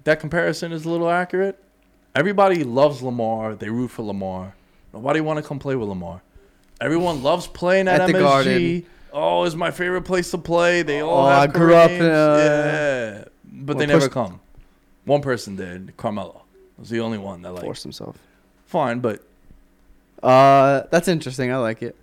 that 0.05 0.19
comparison 0.21 0.71
is 0.71 0.85
a 0.85 0.89
little 0.89 1.09
accurate? 1.09 1.59
Everybody 2.15 2.63
loves 2.63 3.01
Lamar. 3.01 3.55
They 3.55 3.69
root 3.69 3.89
for 3.89 4.03
Lamar. 4.03 4.53
Nobody 4.93 5.19
want 5.19 5.37
to 5.37 5.43
come 5.43 5.59
play 5.59 5.75
with 5.75 5.89
Lamar. 5.89 6.21
Everyone 6.79 7.21
loves 7.23 7.47
playing 7.47 7.87
at, 7.89 7.99
At 7.99 8.07
the 8.07 8.13
MSG. 8.13 8.19
Garden. 8.21 8.85
Oh, 9.17 9.45
it's 9.45 9.55
my 9.55 9.71
favorite 9.71 10.01
place 10.01 10.29
to 10.31 10.37
play. 10.37 10.81
They 10.81 10.99
all 10.99 11.25
Oh, 11.25 11.29
have 11.29 11.43
I 11.43 11.47
grew 11.47 11.73
up 11.73 11.89
in, 11.89 12.03
yeah, 12.03 13.23
but 13.45 13.77
well, 13.77 13.79
they 13.79 13.85
never 13.85 14.09
come. 14.09 14.41
One 15.05 15.21
person 15.21 15.55
did. 15.55 15.95
Carmelo 15.95 16.41
was 16.77 16.89
the 16.89 16.99
only 16.99 17.17
one 17.17 17.41
that 17.43 17.53
like 17.53 17.63
Forced 17.63 17.83
himself. 17.83 18.17
fine, 18.65 18.99
but 18.99 19.21
Uh, 20.21 20.83
that's 20.91 21.07
interesting. 21.07 21.51
I 21.51 21.57
like 21.57 21.81
it. 21.81 21.95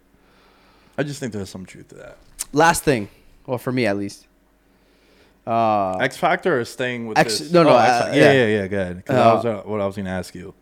I 0.97 1.03
just 1.03 1.21
think 1.21 1.33
there's 1.35 1.51
some 1.51 1.67
truth 1.67 1.89
to 1.89 1.97
that. 1.97 2.17
Last 2.53 2.83
thing, 2.83 3.09
well, 3.47 3.59
for 3.59 3.73
me 3.73 3.85
at 3.87 3.97
least. 3.99 4.27
Uh, 5.47 5.97
X 5.99 6.17
Factor 6.17 6.61
is 6.61 6.69
staying 6.71 7.09
with 7.09 7.19
X- 7.19 7.41
this. 7.41 7.53
no, 7.53 7.63
no, 7.65 7.71
Oh, 7.71 7.73
uh, 7.75 8.03
Factor. 8.05 8.19
yeah. 8.19 8.33
yeah, 8.33 8.47
yeah, 8.47 8.47
yeah. 8.63 8.67
Go 8.69 8.81
ahead. 8.81 9.05
'Cause 9.05 9.17
that 9.17 9.27
Uh, 9.27 9.35
was 9.35 9.45
uh, 9.45 9.63
what 9.69 9.81
I 9.81 9.87
was 9.87 9.97
going 9.97 10.07
to 10.07 10.13
ask 10.13 10.35
you. 10.35 10.55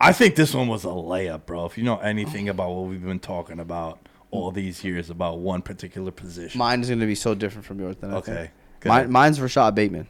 I 0.00 0.12
think 0.12 0.36
this 0.36 0.54
one 0.54 0.68
was 0.68 0.84
a 0.84 0.88
layup, 0.88 1.46
bro. 1.46 1.64
If 1.66 1.76
you 1.78 1.82
know 1.82 1.98
anything 1.98 2.48
about 2.48 2.70
what 2.70 2.86
we've 2.88 3.02
been 3.04 3.18
talking 3.18 3.58
about 3.58 3.98
all 4.30 4.50
these 4.50 4.84
years 4.84 5.10
about 5.10 5.38
one 5.38 5.62
particular 5.62 6.10
position. 6.10 6.58
mine 6.58 6.80
is 6.82 6.88
going 6.88 7.00
to 7.00 7.06
be 7.06 7.14
so 7.14 7.34
different 7.34 7.64
from 7.64 7.80
yours. 7.80 7.96
Than 7.96 8.12
I 8.12 8.20
think. 8.20 8.28
okay. 8.38 8.50
Mine, 8.88 9.10
mine's 9.10 9.40
Rashod 9.40 9.74
Bateman. 9.74 10.06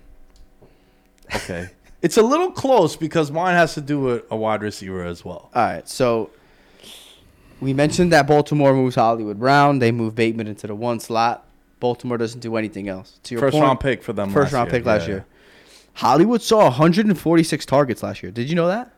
Okay. 1.34 1.70
it's 2.02 2.16
a 2.16 2.22
little 2.22 2.50
close 2.50 2.96
because 2.96 3.30
mine 3.30 3.54
has 3.54 3.74
to 3.74 3.80
do 3.80 4.00
with 4.00 4.24
a 4.30 4.36
wide 4.36 4.62
receiver 4.62 5.04
as 5.04 5.24
well. 5.24 5.50
All 5.54 5.62
right, 5.64 5.88
so 5.88 6.30
we 7.60 7.72
mentioned 7.72 8.12
that 8.12 8.26
Baltimore 8.26 8.74
moves 8.74 8.96
Hollywood 8.96 9.38
Brown. 9.38 9.78
They 9.78 9.92
move 9.92 10.14
Bateman 10.14 10.46
into 10.46 10.66
the 10.66 10.74
one 10.74 11.00
slot. 11.00 11.44
Baltimore 11.80 12.18
doesn't 12.18 12.40
do 12.40 12.56
anything 12.56 12.88
else. 12.88 13.20
To 13.24 13.34
your 13.34 13.40
First 13.40 13.52
point, 13.52 13.62
round 13.64 13.80
pick 13.80 14.02
for 14.02 14.12
them. 14.12 14.30
First 14.30 14.52
round 14.52 14.70
year. 14.70 14.80
pick 14.80 14.86
last 14.86 15.02
Yeah. 15.02 15.08
year. 15.08 15.26
Hollywood 15.94 16.42
saw 16.42 16.64
146 16.64 17.66
targets 17.66 18.02
last 18.02 18.22
year. 18.22 18.32
Did 18.32 18.48
you 18.48 18.54
know 18.56 18.68
that? 18.68 18.92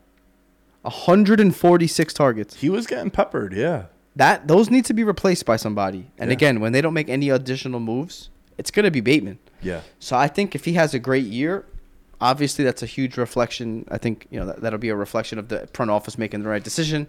146 0.83 2.15
targets. 2.15 2.57
He 2.57 2.71
was 2.71 2.87
getting 2.87 3.11
peppered, 3.11 3.53
yeah. 3.53 3.85
That 4.17 4.49
those 4.49 4.71
need 4.71 4.85
to 4.87 4.95
be 4.95 5.05
replaced 5.05 5.47
by 5.47 5.57
somebody. 5.57 6.07
And 6.19 6.31
Yeah. 6.31 6.35
again, 6.35 6.61
when 6.61 6.73
they 6.73 6.81
don't 6.81 6.95
make 6.95 7.09
any 7.09 7.31
additional 7.31 7.81
moves, 7.81 8.29
it's 8.59 8.71
going 8.71 8.85
to 8.85 8.91
be 8.91 9.01
Bateman. 9.01 9.39
Yeah. 9.63 9.81
So 9.99 10.17
I 10.17 10.27
think 10.29 10.55
if 10.55 10.65
he 10.65 10.73
has 10.75 10.95
a 10.95 10.99
great 10.99 11.25
year, 11.27 11.65
obviously 12.21 12.65
that's 12.65 12.83
a 12.83 12.87
huge 12.87 13.17
reflection. 13.17 13.87
I 13.91 13.99
think 13.99 14.27
you 14.31 14.39
know 14.41 14.47
that, 14.47 14.61
that'll 14.63 14.79
be 14.79 14.89
a 14.89 14.97
reflection 14.97 15.39
of 15.39 15.49
the 15.49 15.69
front 15.73 15.91
office 15.91 16.19
making 16.19 16.43
the 16.43 16.49
right 16.49 16.63
decision. 16.63 17.07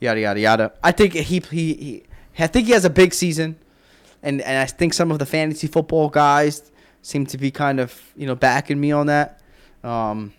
Yada 0.00 0.20
yada 0.20 0.40
yada. 0.40 0.72
I 0.82 0.92
think 0.92 1.14
he 1.14 1.22
he, 1.22 1.40
he 1.50 2.02
I 2.38 2.46
think 2.48 2.66
he 2.66 2.72
has 2.72 2.84
a 2.84 2.90
big 2.90 3.14
season, 3.14 3.56
and 4.22 4.40
and 4.42 4.58
I 4.58 4.66
think 4.66 4.94
some 4.94 5.10
of 5.10 5.18
the 5.18 5.26
fantasy 5.26 5.66
football 5.68 6.08
guys 6.08 6.70
seem 7.02 7.24
to 7.26 7.38
be 7.38 7.50
kind 7.50 7.80
of 7.80 8.00
you 8.16 8.26
know 8.26 8.34
backing 8.34 8.80
me 8.80 8.92
on 8.92 9.06
that. 9.06 9.40
Um, 9.82 10.32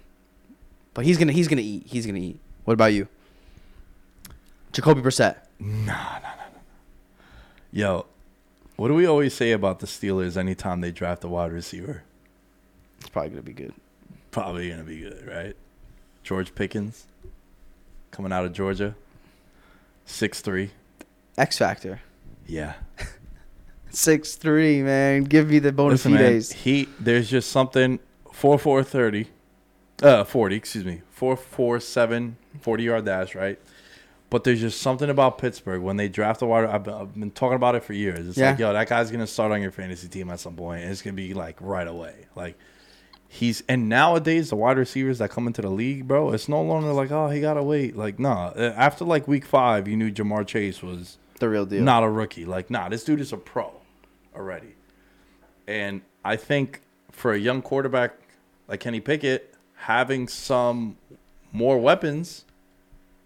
but 0.93 1.05
he's 1.05 1.17
gonna 1.17 1.31
he's 1.33 1.47
gonna 1.47 1.61
eat. 1.61 1.83
He's 1.87 2.05
gonna 2.05 2.19
eat. 2.19 2.39
What 2.65 2.73
about 2.73 2.93
you? 2.93 3.07
Jacoby 4.73 5.01
Brissett. 5.01 5.35
Yo, 7.71 8.05
what 8.75 8.87
do 8.89 8.93
we 8.93 9.05
always 9.05 9.33
say 9.33 9.51
about 9.51 9.79
the 9.79 9.87
Steelers 9.87 10.37
anytime 10.37 10.81
they 10.81 10.91
draft 10.91 11.23
a 11.23 11.27
wide 11.27 11.51
receiver? 11.51 12.03
It's 12.99 13.09
probably 13.09 13.29
gonna 13.31 13.41
be 13.41 13.53
good. 13.53 13.73
Probably 14.33 14.69
going 14.69 14.79
to 14.79 14.85
be 14.85 14.99
good, 14.99 15.27
right? 15.27 15.55
George 16.23 16.55
Pickens 16.55 17.05
coming 18.09 18.31
out 18.33 18.45
of 18.45 18.51
Georgia. 18.51 18.95
six 20.05 20.41
three. 20.41 20.71
X 21.37 21.59
Factor. 21.59 22.01
Yeah. 22.47 22.73
Six 23.91 24.35
three 24.37 24.81
man. 24.81 25.23
Give 25.23 25.49
me 25.49 25.59
the 25.59 25.71
bona 25.71 25.91
Listen, 25.91 26.15
man, 26.15 26.41
he 26.41 26.89
there's 26.99 27.29
just 27.29 27.51
something 27.51 27.99
four 28.31 28.57
four 28.57 28.83
thirty, 28.83 29.27
uh 30.01 30.23
forty 30.23 30.55
excuse 30.55 30.83
me 30.83 31.03
four 31.11 31.37
four 31.37 31.79
seven 31.79 32.37
40 32.59 32.83
yard 32.83 33.05
dash 33.05 33.35
right. 33.35 33.59
But 34.33 34.43
there's 34.45 34.59
just 34.59 34.81
something 34.81 35.09
about 35.11 35.37
Pittsburgh 35.37 35.81
when 35.83 35.95
they 35.97 36.09
draft 36.09 36.41
a 36.41 36.47
wide. 36.47 36.65
I've 36.65 36.83
been, 36.83 36.93
I've 36.95 37.13
been 37.13 37.29
talking 37.29 37.55
about 37.55 37.75
it 37.75 37.83
for 37.83 37.93
years. 37.93 38.27
It's 38.27 38.37
like, 38.37 38.57
Yeah. 38.57 38.67
yo, 38.69 38.73
that 38.73 38.89
guy's 38.89 39.11
gonna 39.11 39.27
start 39.27 39.51
on 39.51 39.61
your 39.61 39.69
fantasy 39.69 40.07
team 40.07 40.31
at 40.31 40.39
some 40.39 40.55
point, 40.55 40.81
and 40.81 40.91
it's 40.91 41.03
gonna 41.03 41.13
be 41.13 41.35
like 41.35 41.55
right 41.61 41.87
away. 41.87 42.25
Like 42.35 42.57
he's 43.27 43.61
and 43.69 43.87
nowadays 43.87 44.49
the 44.49 44.55
wide 44.55 44.77
receivers 44.79 45.19
that 45.19 45.29
come 45.29 45.45
into 45.45 45.61
the 45.61 45.69
league, 45.69 46.07
bro, 46.07 46.31
it's 46.33 46.49
no 46.49 46.63
longer 46.63 46.91
like, 46.93 47.11
oh, 47.11 47.29
he 47.29 47.41
gotta 47.41 47.61
wait. 47.61 47.95
Like, 47.95 48.17
nah. 48.19 48.47
uh, 48.47 48.73
After 48.75 49.05
like 49.05 49.27
week 49.27 49.45
five, 49.45 49.87
you 49.87 49.95
knew 49.95 50.11
Ja'Marr 50.11 50.47
Chase 50.47 50.81
was 50.81 51.19
The 51.39 51.47
real 51.47 51.67
deal. 51.67 51.83
not 51.83 52.01
a 52.03 52.09
rookie. 52.09 52.45
Like, 52.45 52.71
nah, 52.71 52.89
this 52.89 53.03
dude 53.03 53.21
is 53.21 53.31
a 53.33 53.37
pro 53.37 53.71
already. 54.35 54.73
And 55.67 56.01
I 56.25 56.37
think 56.37 56.81
for 57.11 57.33
a 57.33 57.37
young 57.37 57.61
quarterback 57.61 58.15
like 58.67 58.79
Kenny 58.79 58.99
Pickett, 58.99 59.53
having 59.75 60.27
some 60.27 60.97
more 61.51 61.77
weapons, 61.77 62.45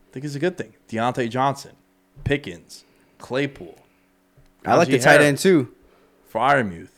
I 0.09 0.13
think 0.13 0.25
it's 0.25 0.35
a 0.35 0.39
good 0.39 0.57
thing. 0.57 0.73
Diontae 0.89 1.29
Johnson, 1.29 1.73
Pickens, 2.23 2.85
Claypool, 3.19 3.77
I 4.65 4.75
like 4.75 4.89
the 4.89 4.99
tight 4.99 5.21
end 5.21 5.37
too. 5.37 5.73
Freiermuth. 6.31 6.89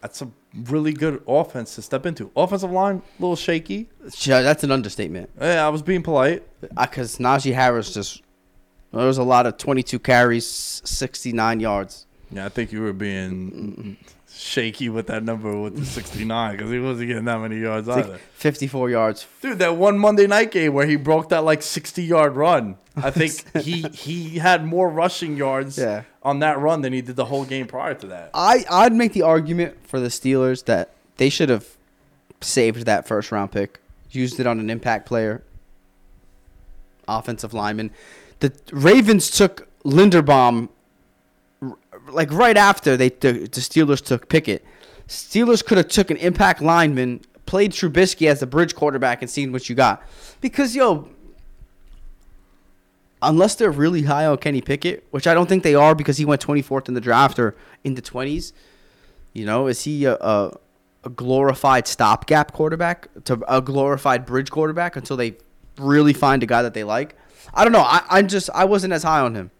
That's 0.00 0.22
a 0.22 0.30
really 0.54 0.92
good 0.92 1.22
offense 1.26 1.74
to 1.76 1.82
step 1.82 2.06
into. 2.06 2.30
Offensive 2.36 2.70
line, 2.70 3.02
a 3.18 3.22
little 3.22 3.36
shaky. 3.36 3.88
That's 4.26 4.64
an 4.64 4.70
understatement. 4.70 5.30
Yeah, 5.40 5.66
I 5.66 5.68
was 5.70 5.82
being 5.82 6.02
polite. 6.02 6.42
Uh, 6.76 6.86
because 6.86 7.18
Najee 7.18 7.54
Harris 7.54 7.92
just 7.92 8.22
there 8.92 9.06
was 9.06 9.18
a 9.18 9.22
lot 9.22 9.46
of 9.46 9.56
22 9.56 9.98
carries, 9.98 10.46
69 10.46 11.60
yards. 11.60 12.06
Yeah, 12.30 12.46
I 12.46 12.48
think 12.48 12.72
you 12.72 12.82
were 12.82 12.92
being 12.92 13.96
shaky 14.38 14.88
with 14.90 15.06
that 15.06 15.22
number 15.24 15.58
with 15.58 15.76
the 15.78 15.84
69 15.86 16.56
because 16.56 16.70
he 16.70 16.78
wasn't 16.78 17.08
getting 17.08 17.24
that 17.24 17.40
many 17.40 17.58
yards 17.58 17.88
It's 17.88 17.96
like 17.96 18.04
either. 18.06 18.18
54 18.34 18.90
yards. 18.90 19.26
Dude, 19.40 19.58
that 19.60 19.76
one 19.76 19.98
Monday 19.98 20.26
night 20.26 20.50
game 20.50 20.74
where 20.74 20.86
he 20.86 20.96
broke 20.96 21.30
that 21.30 21.42
like 21.44 21.62
60 21.62 22.02
yard 22.04 22.36
run. 22.36 22.76
I 22.96 23.10
think 23.10 23.44
he 23.62 23.82
he 23.88 24.38
had 24.38 24.64
more 24.64 24.88
rushing 24.90 25.36
yards 25.36 25.78
Yeah. 25.78 26.02
on 26.22 26.40
that 26.40 26.58
run 26.58 26.82
than 26.82 26.92
he 26.92 27.00
did 27.00 27.16
the 27.16 27.24
whole 27.26 27.44
game 27.44 27.66
prior 27.66 27.94
to 27.94 28.06
that. 28.08 28.30
I 28.34 28.64
I'd 28.70 28.92
make 28.92 29.12
the 29.14 29.22
argument 29.22 29.76
for 29.86 30.00
the 30.00 30.08
Steelers 30.08 30.64
that 30.66 30.90
they 31.16 31.28
should 31.30 31.48
have 31.48 31.66
saved 32.42 32.84
that 32.84 33.06
first 33.08 33.32
round 33.32 33.52
pick, 33.52 33.80
used 34.10 34.38
it 34.38 34.46
on 34.46 34.60
an 34.60 34.68
impact 34.70 35.06
player, 35.06 35.42
offensive 37.08 37.54
lineman. 37.54 37.90
The 38.40 38.52
Ravens 38.72 39.30
took 39.30 39.68
Linderbaum 39.84 40.68
like 42.08 42.32
right 42.32 42.56
after 42.56 42.96
they 42.96 43.10
took, 43.10 43.36
the 43.36 43.60
Steelers 43.60 44.04
took 44.04 44.28
Pickett. 44.28 44.64
Steelers 45.08 45.64
could 45.64 45.78
have 45.78 45.88
took 45.88 46.10
an 46.10 46.16
impact 46.16 46.60
lineman, 46.60 47.20
played 47.46 47.72
Trubisky 47.72 48.28
as 48.28 48.40
the 48.40 48.46
bridge 48.46 48.74
quarterback, 48.74 49.22
and 49.22 49.30
seen 49.30 49.52
what 49.52 49.68
you 49.68 49.74
got. 49.74 50.02
Because 50.40 50.74
yo, 50.74 51.08
unless 53.22 53.54
they're 53.54 53.70
really 53.70 54.02
high 54.02 54.26
on 54.26 54.38
Kenny 54.38 54.60
Pickett, 54.60 55.06
which 55.10 55.26
I 55.26 55.34
don't 55.34 55.48
think 55.48 55.62
they 55.62 55.74
are 55.74 55.94
because 55.94 56.16
he 56.18 56.24
went 56.24 56.44
24th 56.44 56.88
in 56.88 56.94
the 56.94 57.00
draft 57.00 57.38
or 57.38 57.56
in 57.84 57.94
the 57.94 58.02
20s. 58.02 58.52
You 59.32 59.44
know, 59.44 59.66
is 59.66 59.84
he 59.84 60.04
a, 60.04 60.14
a, 60.14 60.56
a 61.04 61.10
glorified 61.10 61.86
stopgap 61.86 62.52
quarterback 62.52 63.08
to 63.24 63.42
a 63.48 63.60
glorified 63.60 64.26
bridge 64.26 64.50
quarterback 64.50 64.96
until 64.96 65.16
they 65.16 65.36
really 65.78 66.12
find 66.12 66.42
a 66.42 66.46
guy 66.46 66.62
that 66.62 66.74
they 66.74 66.84
like? 66.84 67.16
I 67.54 67.64
don't 67.64 67.72
know. 67.72 67.82
I, 67.82 68.02
I'm 68.08 68.28
just 68.28 68.50
I 68.54 68.64
wasn't 68.64 68.92
as 68.92 69.02
high 69.02 69.20
on 69.20 69.34
him, 69.34 69.50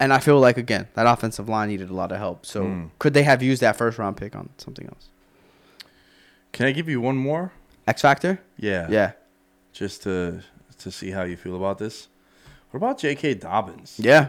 and 0.00 0.12
I 0.12 0.18
feel 0.18 0.38
like 0.40 0.56
again 0.58 0.88
that 0.94 1.06
offensive 1.06 1.48
line 1.48 1.68
needed 1.68 1.90
a 1.90 1.94
lot 1.94 2.12
of 2.12 2.18
help. 2.18 2.44
So 2.46 2.64
Mm. 2.64 2.90
could 2.98 3.14
they 3.14 3.22
have 3.24 3.42
used 3.42 3.62
that 3.62 3.76
first 3.76 3.98
round 3.98 4.16
pick 4.16 4.34
on 4.36 4.48
something 4.58 4.86
else? 4.86 5.08
Can 6.52 6.66
I 6.66 6.72
give 6.72 6.88
you 6.88 7.00
one 7.00 7.16
more? 7.16 7.52
X 7.86 8.02
Factor? 8.02 8.40
Yeah. 8.58 8.86
Yeah. 8.90 9.12
Just 9.72 10.02
to 10.04 10.40
to 10.78 10.90
see 10.90 11.10
how 11.10 11.22
you 11.22 11.36
feel 11.36 11.56
about 11.56 11.78
this. 11.78 12.08
What 12.70 12.78
about 12.78 12.98
J.K. 12.98 13.34
Dobbins? 13.34 13.96
Yeah. 13.98 14.28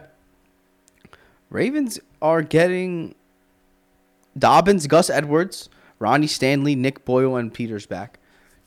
Ravens 1.49 1.99
are 2.21 2.41
getting 2.41 3.15
Dobbins, 4.37 4.87
Gus 4.87 5.09
Edwards, 5.09 5.69
Ronnie 5.99 6.27
Stanley, 6.27 6.75
Nick 6.75 7.05
Boyle, 7.05 7.35
and 7.35 7.53
Peters 7.53 7.85
back. 7.85 8.19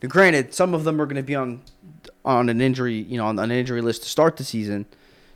Now, 0.02 0.08
granted, 0.08 0.54
some 0.54 0.74
of 0.74 0.84
them 0.84 1.00
are 1.00 1.06
going 1.06 1.16
to 1.16 1.22
be 1.22 1.34
on 1.34 1.62
on 2.24 2.48
an 2.48 2.60
injury, 2.60 2.94
you 2.94 3.16
know, 3.18 3.26
on 3.26 3.38
an 3.38 3.50
injury 3.50 3.80
list 3.80 4.02
to 4.02 4.08
start 4.08 4.36
the 4.36 4.44
season. 4.44 4.86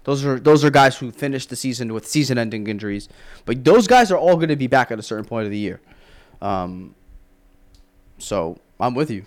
Those 0.04 0.24
are 0.24 0.40
those 0.40 0.64
are 0.64 0.70
guys 0.70 0.96
who 0.96 1.12
finished 1.12 1.48
the 1.48 1.56
season 1.56 1.92
with 1.92 2.06
season-ending 2.06 2.66
injuries, 2.66 3.08
but 3.44 3.64
those 3.64 3.86
guys 3.86 4.10
are 4.10 4.18
all 4.18 4.36
going 4.36 4.48
to 4.48 4.56
be 4.56 4.66
back 4.66 4.90
at 4.90 4.98
a 4.98 5.02
certain 5.02 5.24
point 5.24 5.44
of 5.44 5.50
the 5.50 5.58
year. 5.58 5.80
Um, 6.40 6.94
so 8.18 8.58
I'm 8.80 8.94
with 8.94 9.10
you. 9.10 9.24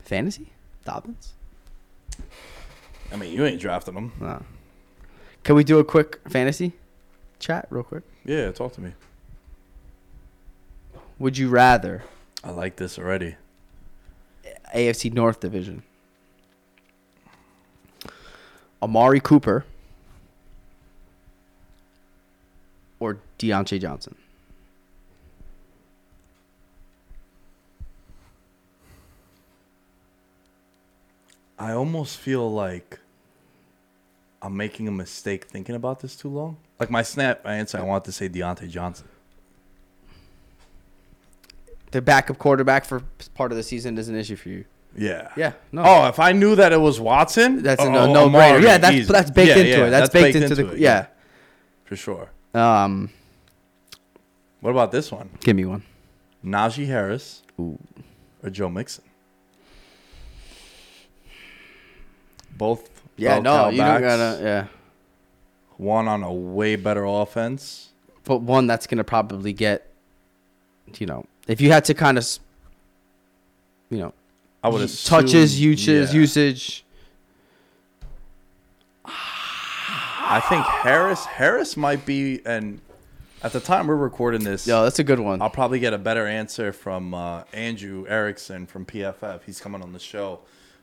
Fantasy 0.00 0.46
Dobbins. 0.84 1.34
I 3.12 3.16
mean, 3.16 3.32
you 3.32 3.44
ain't 3.44 3.60
drafting 3.60 3.94
him. 3.94 4.12
Nah. 4.20 4.40
Can 5.44 5.54
we 5.54 5.64
do 5.64 5.78
a 5.78 5.84
quick 5.84 6.20
fantasy 6.28 6.72
chat 7.38 7.66
real 7.70 7.82
quick? 7.82 8.04
Yeah, 8.24 8.50
talk 8.52 8.72
to 8.74 8.80
me. 8.80 8.92
Would 11.18 11.36
you 11.36 11.48
rather 11.48 12.04
I 12.44 12.50
like 12.50 12.76
this 12.76 12.98
already. 12.98 13.36
AFC 14.74 15.12
North 15.12 15.40
division? 15.40 15.82
Amari 18.82 19.20
Cooper 19.20 19.64
or 23.00 23.18
Diontae 23.38 23.80
Johnson? 23.80 24.14
I 31.58 31.72
almost 31.72 32.16
feel 32.18 32.50
like 32.50 33.00
I'm 34.40 34.56
making 34.56 34.86
a 34.86 34.92
mistake 34.92 35.46
thinking 35.46 35.74
about 35.74 36.00
this 36.00 36.14
too 36.14 36.28
long. 36.28 36.56
Like 36.78 36.90
my 36.90 37.02
snap 37.02 37.44
answer, 37.44 37.78
I 37.78 37.82
want 37.82 38.04
to 38.04 38.12
say 38.12 38.28
Diontae 38.28 38.70
Johnson. 38.70 39.08
The 41.90 42.00
backup 42.00 42.38
quarterback 42.38 42.84
for 42.84 43.02
part 43.34 43.50
of 43.50 43.56
the 43.56 43.64
season 43.64 43.98
is 43.98 44.08
an 44.08 44.14
issue 44.14 44.36
for 44.36 44.50
you. 44.50 44.64
Yeah. 44.96 45.28
Yeah, 45.36 45.52
no. 45.70 45.82
Oh, 45.84 46.06
if 46.08 46.18
I 46.18 46.32
knew 46.32 46.56
that 46.56 46.72
it 46.72 46.80
was 46.80 46.98
Watson, 46.98 47.62
That's 47.62 47.80
a 47.82 47.86
oh, 47.86 47.90
no, 47.92 48.12
no 48.12 48.24
Amari, 48.26 48.60
brainer. 48.60 48.64
Yeah, 48.64 48.78
that's 48.78 48.96
easy. 48.96 49.12
that's 49.12 49.30
baked 49.30 49.48
Yeah, 49.48 49.56
into 49.56 49.68
yeah, 49.70 49.86
it. 49.86 49.90
That's, 49.90 50.10
baked, 50.10 50.36
into, 50.36 50.54
the 50.54 50.72
it, 50.72 50.78
yeah. 50.78 51.06
for 51.84 51.94
sure. 51.96 52.30
Um, 52.54 53.10
What 54.60 54.70
about 54.70 54.90
this 54.90 55.12
one? 55.12 55.30
give 55.40 55.54
me 55.56 55.64
one. 55.66 55.82
Najee 56.44 56.86
Harris 56.86 57.42
Ooh. 57.60 57.78
or 58.42 58.50
Joe 58.50 58.68
Mixon? 58.68 59.04
Both. 62.56 62.88
Yeah, 63.16 63.38
no, 63.40 63.68
You 63.68 63.78
don't 63.78 64.00
gotta. 64.00 64.40
Yeah, 64.42 64.66
One 65.76 66.08
on 66.08 66.22
a 66.22 66.32
way 66.32 66.76
better 66.76 67.04
offense. 67.04 67.90
but 68.24 68.38
one 68.42 68.66
that's 68.66 68.86
gonna 68.86 69.04
probably 69.04 69.52
get. 69.52 69.84
You 70.98 71.06
know, 71.06 71.24
if 71.46 71.60
you 71.60 71.70
had 71.70 71.84
to 71.86 71.94
kind 71.94 72.16
of, 72.16 72.26
you 73.90 73.98
know, 73.98 74.12
I 74.62 74.68
would 74.68 74.82
assume, 74.82 75.20
touches, 75.20 75.60
usage, 75.60 76.12
yeah. 76.12 76.20
usage. 76.20 76.84
I 79.04 80.40
think 80.48 80.64
Harris. 80.64 81.24
Harris 81.24 81.76
might 81.76 82.04
be, 82.04 82.42
and 82.44 82.80
at 83.42 83.52
the 83.52 83.60
time 83.60 83.86
we're 83.86 83.96
recording 83.96 84.44
this, 84.44 84.66
Yeah, 84.66 84.82
that's 84.82 84.98
a 84.98 85.04
good 85.04 85.20
one. 85.20 85.40
I'll 85.40 85.48
probably 85.48 85.78
get 85.78 85.94
a 85.94 85.98
better 85.98 86.26
answer 86.26 86.72
from 86.72 87.14
uh, 87.14 87.44
Andrew 87.52 88.04
Erickson 88.08 88.66
from 88.66 88.84
PFF. 88.84 89.42
He's 89.44 89.60
coming 89.60 89.80
on 89.82 89.92
the 89.92 89.98
show. 89.98 90.40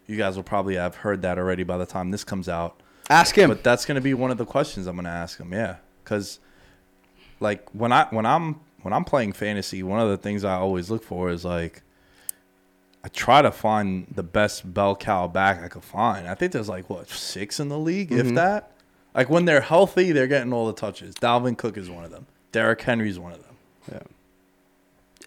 You 0.07 0.17
guys 0.17 0.35
will 0.35 0.43
probably 0.43 0.75
have 0.75 0.95
heard 0.95 1.21
that 1.23 1.37
already 1.37 1.63
by 1.63 1.77
the 1.77 1.85
time 1.85 2.11
this 2.11 2.23
comes 2.23 2.47
out. 2.47 2.79
Ask 3.09 3.37
him. 3.37 3.49
But 3.49 3.63
that's 3.63 3.85
going 3.85 3.95
to 3.95 4.01
be 4.01 4.13
one 4.13 4.31
of 4.31 4.37
the 4.37 4.45
questions 4.45 4.87
I'm 4.87 4.95
going 4.95 5.05
to 5.05 5.11
ask 5.11 5.39
him. 5.39 5.51
Yeah, 5.51 5.77
because 6.03 6.39
like 7.39 7.67
when 7.71 7.91
I 7.91 8.07
when 8.09 8.25
I'm 8.25 8.61
when 8.81 8.93
I'm 8.93 9.03
playing 9.03 9.33
fantasy, 9.33 9.83
one 9.83 9.99
of 9.99 10.09
the 10.09 10.17
things 10.17 10.43
I 10.43 10.55
always 10.55 10.89
look 10.89 11.03
for 11.03 11.29
is 11.29 11.45
like 11.45 11.83
I 13.05 13.07
try 13.09 13.43
to 13.43 13.51
find 13.51 14.07
the 14.09 14.23
best 14.23 14.73
bell 14.73 14.95
cow 14.95 15.27
back 15.27 15.61
I 15.63 15.67
could 15.67 15.83
find. 15.83 16.27
I 16.27 16.33
think 16.33 16.53
there's 16.53 16.67
like 16.67 16.89
what 16.89 17.07
six 17.07 17.59
in 17.59 17.69
the 17.69 17.77
league, 17.77 18.11
if 18.11 18.25
mm-hmm. 18.25 18.33
that. 18.33 18.71
Like 19.13 19.29
when 19.29 19.45
they're 19.45 19.61
healthy, 19.61 20.11
they're 20.11 20.25
getting 20.25 20.51
all 20.51 20.65
the 20.65 20.73
touches. 20.73 21.13
Dalvin 21.13 21.55
Cook 21.55 21.77
is 21.77 21.87
one 21.87 22.03
of 22.03 22.09
them. 22.09 22.25
Derrick 22.51 22.81
Henry's 22.81 23.19
one 23.19 23.31
of 23.31 23.43
them. 23.43 24.01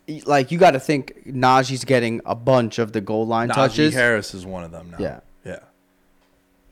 Yeah. 0.08 0.22
Like 0.26 0.50
you 0.50 0.58
got 0.58 0.72
to 0.72 0.80
think 0.80 1.24
Najee's 1.24 1.84
getting 1.84 2.20
a 2.26 2.34
bunch 2.34 2.80
of 2.80 2.92
the 2.92 3.00
goal 3.00 3.28
line 3.28 3.46
touches. 3.48 3.74
Najee 3.74 3.76
touches. 3.76 3.94
Harris 3.94 4.34
is 4.34 4.44
one 4.44 4.64
of 4.64 4.72
them 4.72 4.90
now. 4.90 4.96
Yeah. 4.98 5.20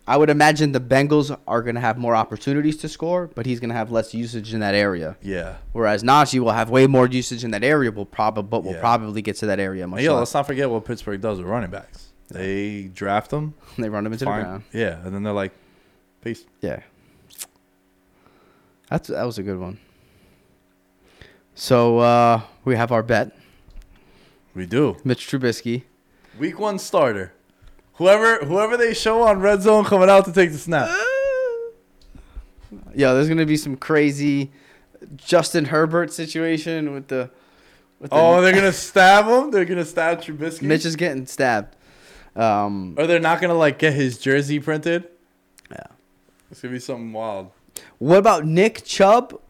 Yeah. 0.07 0.13
I 0.15 0.17
would 0.17 0.31
imagine 0.31 0.73
the 0.73 0.81
Bengals 0.81 1.37
are 1.49 1.63
going 1.63 1.75
to 1.75 1.81
have 1.81 1.99
more 1.99 2.15
opportunities 2.15 2.77
to 2.79 2.89
score, 2.89 3.29
but 3.35 3.45
he's 3.47 3.59
going 3.61 3.71
to 3.71 3.75
have 3.77 3.91
less 3.91 4.15
usage 4.15 4.55
in 4.55 4.61
that 4.61 4.75
area. 4.75 5.17
Yeah. 5.21 5.57
Whereas 5.73 6.03
Najee 6.03 6.39
will 6.41 6.53
have 6.53 6.71
way 6.71 6.87
more 6.87 7.07
usage 7.09 7.43
in 7.45 7.51
that 7.51 7.65
area, 7.65 7.91
will 7.91 8.07
probably 8.07 8.45
but 8.45 8.65
will 8.65 8.73
Yeah. 8.75 8.81
probably 8.81 9.23
get 9.23 9.37
to 9.37 9.47
that 9.47 9.59
area 9.61 9.87
much 9.87 10.03
yo, 10.03 10.17
let's 10.19 10.33
not 10.35 10.47
forget 10.47 10.71
what 10.71 10.85
Pittsburgh 10.85 11.21
does 11.21 11.39
with 11.39 11.47
running 11.49 11.71
backs. 11.71 12.09
They 12.29 12.85
draft 12.95 13.31
them, 13.31 13.55
They 13.79 13.89
run 13.89 14.05
them 14.05 14.13
into 14.13 14.25
fine, 14.25 14.39
the 14.39 14.45
ground. 14.45 14.65
yeah, 14.73 15.05
and 15.05 15.15
then 15.15 15.23
they're 15.23 15.33
like, 15.33 15.53
peace. 16.23 16.45
Yeah. 16.61 16.81
That's 18.91 19.09
that 19.09 19.25
was 19.25 19.39
a 19.39 19.43
good 19.43 19.59
one. 19.59 19.79
So 21.55 21.99
uh, 21.99 22.43
we 22.65 22.77
have 22.77 22.93
our 22.93 23.03
bet, 23.03 23.33
We 24.55 24.67
do. 24.67 24.97
Mitch 25.05 25.27
Trubisky. 25.27 25.83
Week 26.39 26.59
one 26.61 26.79
starter. 26.79 27.33
Whoever 27.97 28.45
whoever 28.45 28.77
they 28.77 28.93
show 28.95 29.23
on 29.23 29.41
red 29.41 29.63
zone 29.63 29.85
coming 29.85 30.09
out 30.11 30.25
to 30.27 30.33
take 30.33 30.53
the 30.53 30.59
snap. 30.59 30.89
Yo, 32.95 33.15
there's 33.15 33.29
gonna 33.29 33.47
be 33.47 33.57
some 33.57 33.77
crazy 33.77 34.51
Justin 35.17 35.67
Herbert 35.67 36.13
situation 36.13 36.93
with 36.93 37.09
the. 37.09 37.31
With 37.99 38.11
the 38.11 38.17
Oh, 38.17 38.43
they're 38.43 38.53
gonna 38.55 38.73
stab 38.73 39.25
him. 39.27 39.51
They're 39.51 39.65
gonna 39.65 39.85
stab 39.85 40.21
Trubisky. 40.21 40.63
Mitch 40.63 40.85
is 40.85 40.97
getting 40.97 41.27
stabbed. 41.27 41.75
Um, 42.35 42.95
or 42.99 43.07
they're 43.07 43.19
not 43.19 43.41
gonna 43.41 43.55
like 43.55 43.79
get 43.79 43.95
his 43.95 44.19
jersey 44.19 44.61
printed. 44.61 45.09
yeah. 45.71 45.87
It's 46.51 46.61
gonna 46.61 46.73
be 46.73 46.79
something 46.81 47.13
wild. 47.15 47.51
What 47.99 48.19
about 48.19 48.45
Nick 48.45 48.85
Chubb? 48.85 49.41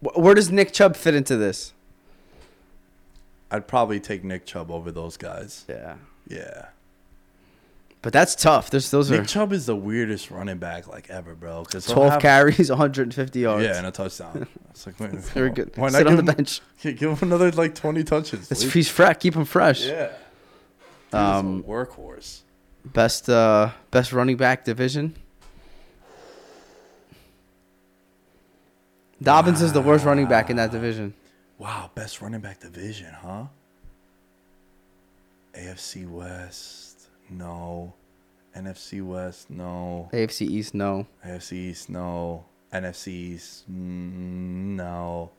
Where 0.00 0.34
does 0.34 0.50
Nick 0.50 0.72
Chubb 0.72 0.96
fit 0.96 1.14
into 1.14 1.36
this? 1.36 1.73
I'd 3.54 3.68
probably 3.68 4.00
take 4.00 4.24
Nick 4.24 4.46
Chubb 4.46 4.70
over 4.70 4.90
those 4.90 5.16
guys. 5.16 5.64
Yeah, 5.68 5.94
Yeah. 6.28 6.66
but 8.02 8.12
that's 8.12 8.34
tough. 8.34 8.70
There's 8.70 8.90
those 8.90 9.10
Nick 9.10 9.20
are 9.20 9.24
Chubb 9.24 9.52
is 9.52 9.66
the 9.66 9.76
weirdest 9.76 10.30
running 10.30 10.58
back 10.58 10.88
like 10.88 11.08
ever, 11.10 11.34
bro. 11.34 11.62
Because 11.62 11.86
12 11.86 12.20
carries, 12.20 12.68
150 12.70 13.38
yards. 13.40 13.64
Yeah, 13.64 13.76
and 13.78 13.86
a 13.86 13.90
touchdown. 13.90 14.46
It's 14.70 14.86
like, 14.86 14.98
wait, 14.98 15.12
very 15.12 15.50
good. 15.50 15.70
Why 15.76 15.88
Sit 15.88 15.98
not 16.04 16.06
on 16.08 16.16
the 16.24 16.32
him, 16.32 16.36
bench. 16.36 16.60
give 16.82 17.00
him 17.00 17.18
another 17.22 17.52
like 17.52 17.76
twenty 17.76 18.02
touches? 18.02 18.50
It's, 18.50 18.62
he's 18.72 18.88
fresh. 18.88 19.18
Keep 19.20 19.36
him 19.36 19.44
fresh. 19.44 19.86
Yeah. 19.86 20.08
Dude, 21.12 21.20
Um, 21.20 21.46
um, 21.46 21.62
workhorse. 21.62 22.40
Best 22.84 23.28
uh 23.30 23.70
best 23.92 24.12
running 24.12 24.36
back 24.36 24.64
division. 24.64 25.14
Dobbins 29.22 29.62
is 29.62 29.72
the 29.72 29.80
worst 29.80 30.04
running 30.04 30.26
back 30.26 30.50
in 30.50 30.56
that 30.56 30.72
division. 30.72 31.14
Wow, 31.58 31.90
best 31.94 32.20
running 32.20 32.40
back 32.40 32.60
division, 32.60 33.12
huh? 33.12 33.44
AFC 35.54 36.08
West, 36.08 37.08
no. 37.30 37.94
NFC 38.56 39.04
West, 39.04 39.50
no. 39.50 40.08
AFC 40.12 40.42
East, 40.42 40.74
no. 40.74 41.06
AFC 41.24 41.52
East, 41.52 41.90
no. 41.90 42.44
NFC 42.72 43.08
East, 43.08 43.68
no. 43.68 45.30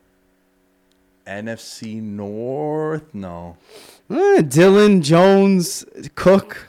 NFC 1.26 2.00
North, 2.00 3.12
no. 3.12 3.56
Eh, 4.10 4.42
Dylan 4.42 5.02
Jones, 5.02 5.84
Cook. 6.14 6.68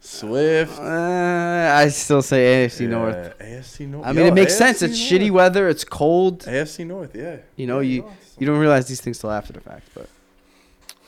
Swift. 0.00 0.78
Uh, 0.78 1.72
I 1.76 1.88
still 1.88 2.22
say 2.22 2.66
AFC 2.66 2.80
Yeah, 2.80 2.88
North. 2.88 3.38
AFC 3.38 3.86
North. 3.86 4.06
I 4.06 4.12
mean, 4.12 4.24
Yo, 4.24 4.30
it 4.32 4.34
makes 4.34 4.56
sense. 4.56 4.78
AFC 4.82 4.82
It's 4.88 4.98
North. 5.10 5.22
shitty 5.22 5.30
weather. 5.30 5.68
It's 5.68 5.84
cold. 5.84 6.40
AFC 6.46 6.86
North, 6.86 7.14
yeah. 7.14 7.36
You 7.56 7.66
know, 7.66 7.80
Yeah, 7.80 7.90
you 7.96 8.00
no, 8.02 8.12
you 8.38 8.46
don't 8.46 8.58
realize 8.58 8.86
these 8.88 9.00
things 9.00 9.18
till 9.18 9.30
after 9.30 9.52
the 9.52 9.60
fact. 9.60 9.88
But 9.94 10.08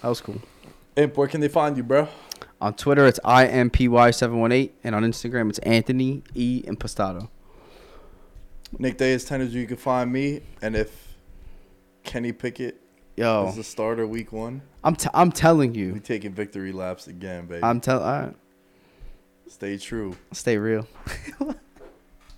that 0.02 0.08
was 0.08 0.20
cool. 0.20 0.36
Imp, 0.96 1.16
where 1.16 1.26
can 1.28 1.40
they 1.40 1.48
find 1.48 1.76
you, 1.76 1.82
bro? 1.82 2.06
On 2.60 2.74
Twitter, 2.74 3.06
it's 3.06 3.18
impy718, 3.24 4.70
and 4.84 4.94
on 4.94 5.02
Instagram, 5.04 5.48
it's 5.48 5.58
Anthony 5.60 6.22
E 6.34 6.62
Impostado. 6.66 7.28
Nick 8.78 8.98
Day 8.98 9.12
is 9.12 9.24
10 9.24 9.40
as 9.40 9.54
you 9.54 9.66
can 9.66 9.76
find 9.78 10.12
me. 10.12 10.40
And 10.60 10.76
if 10.76 11.16
Kenny 12.04 12.32
Pickett 12.32 12.80
Yo, 13.16 13.48
is 13.48 13.56
the 13.56 13.64
starter 13.64 14.06
week 14.06 14.32
one, 14.32 14.62
I'm 14.84 14.96
t- 14.96 15.08
I'm 15.12 15.32
telling 15.32 15.74
you, 15.74 15.94
we 15.94 16.00
taking 16.00 16.32
victory 16.34 16.72
laps 16.72 17.06
again, 17.08 17.46
baby. 17.46 17.62
I'm 17.64 17.80
tell. 17.80 18.34
All 19.44 19.46
right, 19.46 19.52
Stay 19.52 19.78
true. 19.78 20.16
stay 20.32 20.56
real. 20.58 20.86